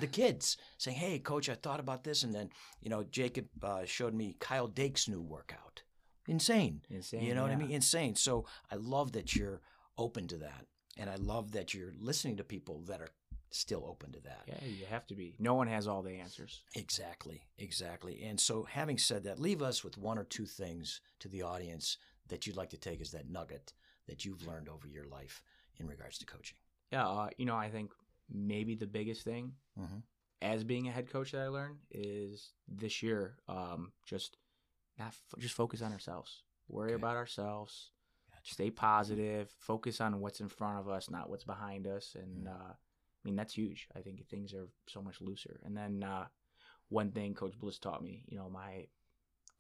the 0.01 0.07
kids 0.07 0.59
saying, 0.77 0.99
"Hey, 0.99 1.19
coach, 1.19 1.49
I 1.49 1.55
thought 1.55 1.81
about 1.81 2.05
this," 2.05 2.23
and 2.23 2.35
then 2.35 2.51
you 2.83 2.91
know, 2.91 3.03
Jacob 3.03 3.47
uh, 3.63 3.85
showed 3.87 4.15
me 4.15 4.37
Kyle 4.39 4.69
Dake's 4.69 5.09
new 5.09 5.23
workout. 5.23 5.83
Insane. 6.29 6.83
Insane. 6.91 7.23
You 7.23 7.35
know 7.35 7.43
what 7.43 7.51
I 7.51 7.57
mean? 7.57 7.71
Insane. 7.71 8.15
So 8.15 8.45
I 8.71 8.77
love 8.77 9.13
that 9.13 9.35
you're 9.35 9.61
open 9.99 10.29
to 10.29 10.37
that. 10.39 10.67
And 10.97 11.09
I 11.09 11.17
love 11.17 11.53
that 11.53 11.73
you're 11.73 11.95
listening 11.99 12.37
to 12.37 12.45
people 12.45 12.83
that 12.89 13.01
are 13.01 13.11
still 13.51 13.85
open 13.87 14.13
to 14.13 14.21
that. 14.21 14.43
Yeah, 14.47 14.69
you 14.69 14.87
have 14.87 15.07
to 15.09 15.15
be. 15.15 15.35
No 15.39 15.55
one 15.55 15.67
has 15.67 15.89
all 15.89 16.03
the 16.03 16.13
answers. 16.13 16.63
Exactly. 16.77 17.43
Exactly. 17.59 18.23
And 18.23 18.39
so 18.39 18.65
having 18.65 18.99
said 18.99 19.25
that, 19.25 19.39
leave 19.39 19.63
us 19.63 19.83
with 19.83 19.99
one 19.99 20.19
or 20.19 20.25
two 20.25 20.47
things 20.47 21.01
to 21.21 21.29
the 21.29 21.43
audience 21.43 21.97
that 22.29 22.47
you'd 22.47 22.57
like 22.57 22.71
to 22.71 22.77
take 22.77 23.01
as 23.01 23.11
that 23.13 23.31
nugget 23.31 23.73
that 24.07 24.25
you've 24.25 24.47
learned 24.47 24.69
over 24.69 24.87
your 24.87 25.07
life 25.07 25.43
in 25.81 25.87
regards 25.87 26.19
to 26.19 26.27
coaching. 26.27 26.57
Yeah, 26.93 27.09
uh, 27.09 27.29
you 27.39 27.47
know, 27.47 27.57
I 27.57 27.71
think 27.71 27.93
maybe 28.29 28.75
the 28.77 28.87
biggest 28.87 29.25
thing 29.25 29.55
Mhm. 29.79 30.03
as 30.43 30.65
being 30.65 30.89
a 30.89 30.93
head 30.93 31.09
coach 31.11 31.33
that 31.33 31.41
I 31.43 31.49
learned 31.49 31.79
is 31.91 32.53
this 32.69 33.03
year, 33.03 33.39
um, 33.49 33.93
just 34.05 34.37
not 34.99 35.09
f- 35.09 35.35
just 35.39 35.55
focus 35.55 35.83
on 35.83 35.93
ourselves, 35.93 36.45
worry 36.69 36.91
Okay. 36.93 36.97
about 37.03 37.17
ourselves, 37.17 37.93
Gotcha. 38.31 38.55
stay 38.55 38.71
positive, 38.71 39.51
focus 39.59 40.01
on 40.01 40.21
what's 40.21 40.41
in 40.41 40.49
front 40.49 40.79
of 40.79 40.89
us, 40.89 41.11
not 41.11 41.29
what's 41.31 41.45
behind 41.45 41.87
us, 41.87 42.15
and 42.15 42.47
Mm. 42.47 42.53
uh, 42.53 42.73
I 42.75 43.23
mean 43.25 43.37
that's 43.37 43.55
huge. 43.55 43.89
I 43.95 44.03
think 44.03 44.27
things 44.29 44.53
are 44.55 44.69
so 44.89 45.03
much 45.03 45.21
looser. 45.21 45.61
And 45.65 45.77
then 45.77 46.03
uh, 46.03 46.29
one 46.89 47.13
thing 47.13 47.35
Coach 47.35 47.59
Bliss 47.59 47.79
taught 47.79 48.03
me, 48.03 48.25
you 48.29 48.37
know, 48.39 48.49
my 48.51 48.89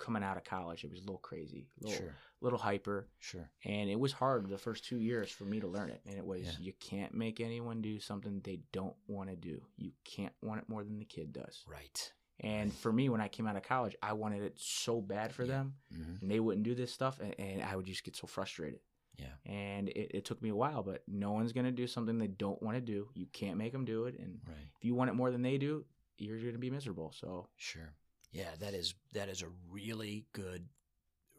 coming 0.00 0.22
out 0.24 0.36
of 0.36 0.44
college, 0.44 0.82
it 0.84 0.90
was 0.90 0.98
a 0.98 1.02
little 1.02 1.18
crazy, 1.18 1.68
a 1.80 1.84
little, 1.86 1.98
Sure. 2.04 2.14
little 2.40 2.58
hyper 2.58 3.06
Sure. 3.18 3.48
and 3.64 3.88
it 3.90 4.00
was 4.00 4.12
hard 4.12 4.48
the 4.48 4.58
first 4.58 4.84
two 4.84 4.98
years 4.98 5.30
for 5.30 5.44
me 5.44 5.60
to 5.60 5.68
learn 5.68 5.90
it 5.90 6.00
and 6.06 6.16
it 6.16 6.24
was 6.26 6.42
Yeah. 6.42 6.52
you 6.58 6.72
can't 6.80 7.14
make 7.14 7.38
anyone 7.40 7.82
do 7.82 8.00
something 8.00 8.40
they 8.40 8.60
don't 8.72 8.96
want 9.06 9.28
to 9.30 9.36
do 9.36 9.62
you 9.76 9.92
can't 10.04 10.32
want 10.42 10.60
it 10.62 10.68
more 10.68 10.82
than 10.82 10.98
the 10.98 11.04
kid 11.04 11.32
does 11.32 11.64
Right. 11.68 12.12
and 12.40 12.72
for 12.72 12.92
me 12.92 13.08
when 13.10 13.20
i 13.20 13.28
came 13.28 13.46
out 13.46 13.56
of 13.56 13.62
college 13.62 13.94
i 14.02 14.12
wanted 14.14 14.42
it 14.42 14.58
so 14.58 15.00
bad 15.02 15.32
for 15.34 15.44
Yeah. 15.44 15.48
them 15.58 15.74
hmm 15.94 16.14
and 16.22 16.30
they 16.30 16.40
wouldn't 16.40 16.64
do 16.64 16.74
this 16.74 16.92
stuff 16.92 17.20
and, 17.20 17.34
and 17.38 17.62
i 17.62 17.76
would 17.76 17.86
just 17.86 18.04
get 18.04 18.16
so 18.16 18.26
frustrated 18.26 18.80
Yeah. 19.18 19.34
and 19.44 19.88
it, 19.90 20.10
it 20.18 20.24
took 20.24 20.40
me 20.42 20.48
a 20.48 20.56
while 20.56 20.82
but 20.82 21.02
no 21.06 21.32
one's 21.32 21.52
going 21.52 21.66
to 21.66 21.72
do 21.72 21.86
something 21.86 22.16
they 22.18 22.26
don't 22.46 22.62
want 22.62 22.76
to 22.76 22.80
do 22.80 23.10
you 23.14 23.26
can't 23.26 23.58
make 23.58 23.72
them 23.72 23.84
do 23.84 24.06
it 24.06 24.18
and 24.18 24.40
Right. 24.46 24.68
if 24.78 24.84
you 24.84 24.94
want 24.94 25.10
it 25.10 25.14
more 25.14 25.30
than 25.30 25.42
they 25.42 25.58
do 25.58 25.84
you're 26.16 26.38
going 26.40 26.52
to 26.52 26.58
be 26.58 26.70
miserable 26.70 27.12
so 27.12 27.48
Sure. 27.56 27.92
Yeah, 28.32 28.50
that 28.60 28.74
is 28.74 28.94
that 29.12 29.28
is 29.28 29.42
a 29.42 29.48
really 29.70 30.26
good 30.32 30.68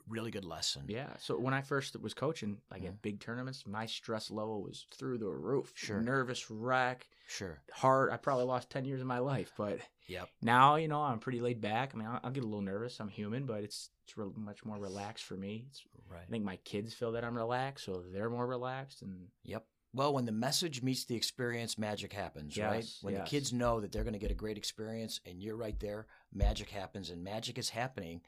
really 0.08 0.32
good 0.32 0.44
lesson. 0.44 0.86
Yeah. 0.90 1.16
So 1.20 1.38
when 1.40 1.54
I 1.54 1.62
first 1.62 1.96
was 2.02 2.14
coaching, 2.14 2.58
like 2.70 2.82
Mhm. 2.82 2.88
at 2.88 3.02
big 3.02 3.20
tournaments, 3.22 3.66
my 3.66 3.86
stress 3.86 4.30
level 4.30 4.62
was 4.62 4.86
through 4.92 5.20
the 5.20 5.30
roof. 5.30 5.72
Sure. 5.76 6.02
Nervous 6.02 6.50
wreck, 6.50 7.08
Sure. 7.28 7.62
hard. 7.72 8.12
I 8.12 8.18
probably 8.18 8.46
lost 8.46 8.70
10 8.70 8.84
years 8.84 9.00
of 9.00 9.08
my 9.08 9.20
life, 9.20 9.54
but 9.56 9.80
Yep. 10.08 10.30
now, 10.42 10.76
you 10.76 10.88
know, 10.90 11.02
I'm 11.02 11.20
pretty 11.20 11.40
laid 11.40 11.62
back. 11.62 11.94
I 11.94 11.98
mean, 11.98 12.08
I'll, 12.08 12.20
I'll 12.24 12.32
get 12.32 12.44
a 12.44 12.48
little 12.48 12.62
nervous. 12.62 13.00
I'm 13.00 13.08
human, 13.10 13.46
but 13.46 13.64
it's, 13.64 13.90
it's 14.04 14.18
real, 14.18 14.34
much 14.36 14.66
more 14.66 14.78
relaxed 14.80 15.24
for 15.24 15.38
me. 15.38 15.66
It's, 15.70 15.86
Right. 16.10 16.24
I 16.28 16.30
think 16.30 16.44
my 16.44 16.58
kids 16.58 16.94
feel 16.94 17.14
that 17.14 17.24
I'm 17.24 17.38
relaxed, 17.38 17.86
so 17.86 18.02
they're 18.02 18.30
more 18.30 18.48
relaxed. 18.48 19.02
And 19.04 19.30
Yep. 19.44 19.66
Well, 19.94 20.14
when 20.14 20.26
the 20.26 20.32
message 20.32 20.82
meets 20.82 21.04
the 21.04 21.16
experience, 21.16 21.78
magic 21.78 22.14
happens, 22.14 22.58
right? 22.58 22.86
When 23.02 23.14
yes. 23.14 23.24
the 23.24 23.30
kids 23.30 23.54
know 23.54 23.82
that 23.82 23.92
they're 23.92 24.04
going 24.04 24.14
to 24.14 24.20
get 24.20 24.32
a 24.32 24.36
great 24.36 24.58
experience 24.58 25.20
and 25.26 25.42
you're 25.42 25.58
right 25.58 25.78
there, 25.80 26.08
magic 26.34 26.70
happens, 26.70 27.10
and 27.10 27.24
magic 27.24 27.58
is 27.58 27.70
happening 27.70 28.22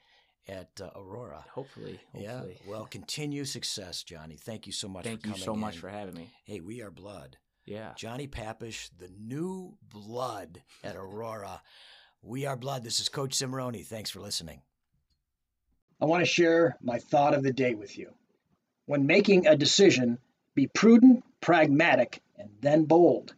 at 0.48 0.70
uh, 0.82 0.90
Aurora. 0.96 1.46
hopefully, 1.54 2.02
hopefully. 2.12 2.58
Yeah. 2.66 2.70
Well, 2.70 2.86
continue 2.86 3.46
success, 3.46 4.04
Johnny. 4.04 4.36
Thank 4.36 4.68
you 4.68 4.74
so 4.74 4.90
much. 4.90 5.06
Thank 5.06 5.22
for 5.22 5.28
you 5.28 5.34
coming 5.34 5.46
so 5.46 5.56
much 5.56 5.76
in. 5.76 5.82
for 5.82 5.90
having 5.90 6.16
me. 6.16 6.30
Hey, 6.44 6.60
we 6.60 6.82
are 6.82 6.92
blood. 6.92 7.38
Yeah. 7.66 7.94
Johnny 7.96 8.28
Papesh, 8.28 8.90
the 9.00 9.10
new 9.18 9.78
blood 9.82 10.62
at 10.84 10.98
Aurora. 10.98 11.62
We 12.22 12.46
are 12.46 12.58
blood. 12.58 12.84
This 12.84 13.00
is 13.00 13.08
Coach 13.08 13.38
Cimoroni. 13.38 13.86
Thanks 13.86 14.10
for 14.10 14.20
listening. 14.20 14.62
I 16.02 16.06
want 16.06 16.22
to 16.22 16.30
share 16.30 16.76
my 16.82 17.00
thought 17.00 17.34
of 17.34 17.44
the 17.44 17.54
day 17.54 17.74
with 17.74 17.98
you. 17.98 18.14
When 18.86 19.08
making 19.08 19.48
a 19.48 19.56
decision, 19.56 20.18
be 20.56 20.68
prudent, 20.68 21.23
pragmatic, 21.44 22.22
and 22.40 22.50
then 22.62 22.86
bold. 22.86 23.36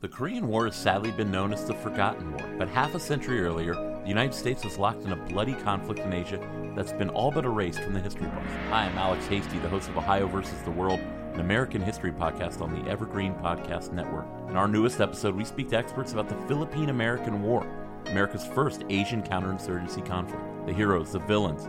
The 0.00 0.08
Korean 0.08 0.46
War 0.46 0.66
has 0.66 0.76
sadly 0.76 1.10
been 1.10 1.32
known 1.32 1.52
as 1.52 1.64
the 1.66 1.74
Forgotten 1.74 2.30
War, 2.30 2.48
but 2.58 2.68
half 2.68 2.94
a 2.94 3.00
century 3.00 3.40
earlier, 3.40 3.74
the 3.74 4.08
United 4.08 4.34
States 4.34 4.62
was 4.62 4.78
locked 4.78 5.02
in 5.02 5.10
a 5.10 5.16
bloody 5.16 5.54
conflict 5.54 5.98
in 5.98 6.12
Asia 6.12 6.38
that's 6.76 6.92
been 6.92 7.08
all 7.08 7.32
but 7.32 7.44
erased 7.44 7.80
from 7.80 7.92
the 7.92 7.98
history 7.98 8.28
books. 8.28 8.52
Hi, 8.68 8.84
I'm 8.84 8.96
Alex 8.96 9.26
Hasty, 9.26 9.58
the 9.58 9.68
host 9.68 9.88
of 9.88 9.98
Ohio 9.98 10.28
versus 10.28 10.62
the 10.62 10.70
World, 10.70 11.00
an 11.32 11.40
American 11.40 11.82
history 11.82 12.12
podcast 12.12 12.60
on 12.60 12.72
the 12.72 12.88
Evergreen 12.88 13.34
Podcast 13.34 13.92
Network. 13.92 14.26
In 14.48 14.56
our 14.56 14.68
newest 14.68 15.00
episode, 15.00 15.34
we 15.34 15.44
speak 15.44 15.70
to 15.70 15.76
experts 15.76 16.12
about 16.12 16.28
the 16.28 16.36
Philippine 16.46 16.90
American 16.90 17.42
War, 17.42 17.66
America's 18.06 18.46
first 18.46 18.84
Asian 18.90 19.24
counterinsurgency 19.24 20.06
conflict. 20.06 20.44
The 20.66 20.72
heroes, 20.72 21.10
the 21.10 21.18
villains, 21.18 21.68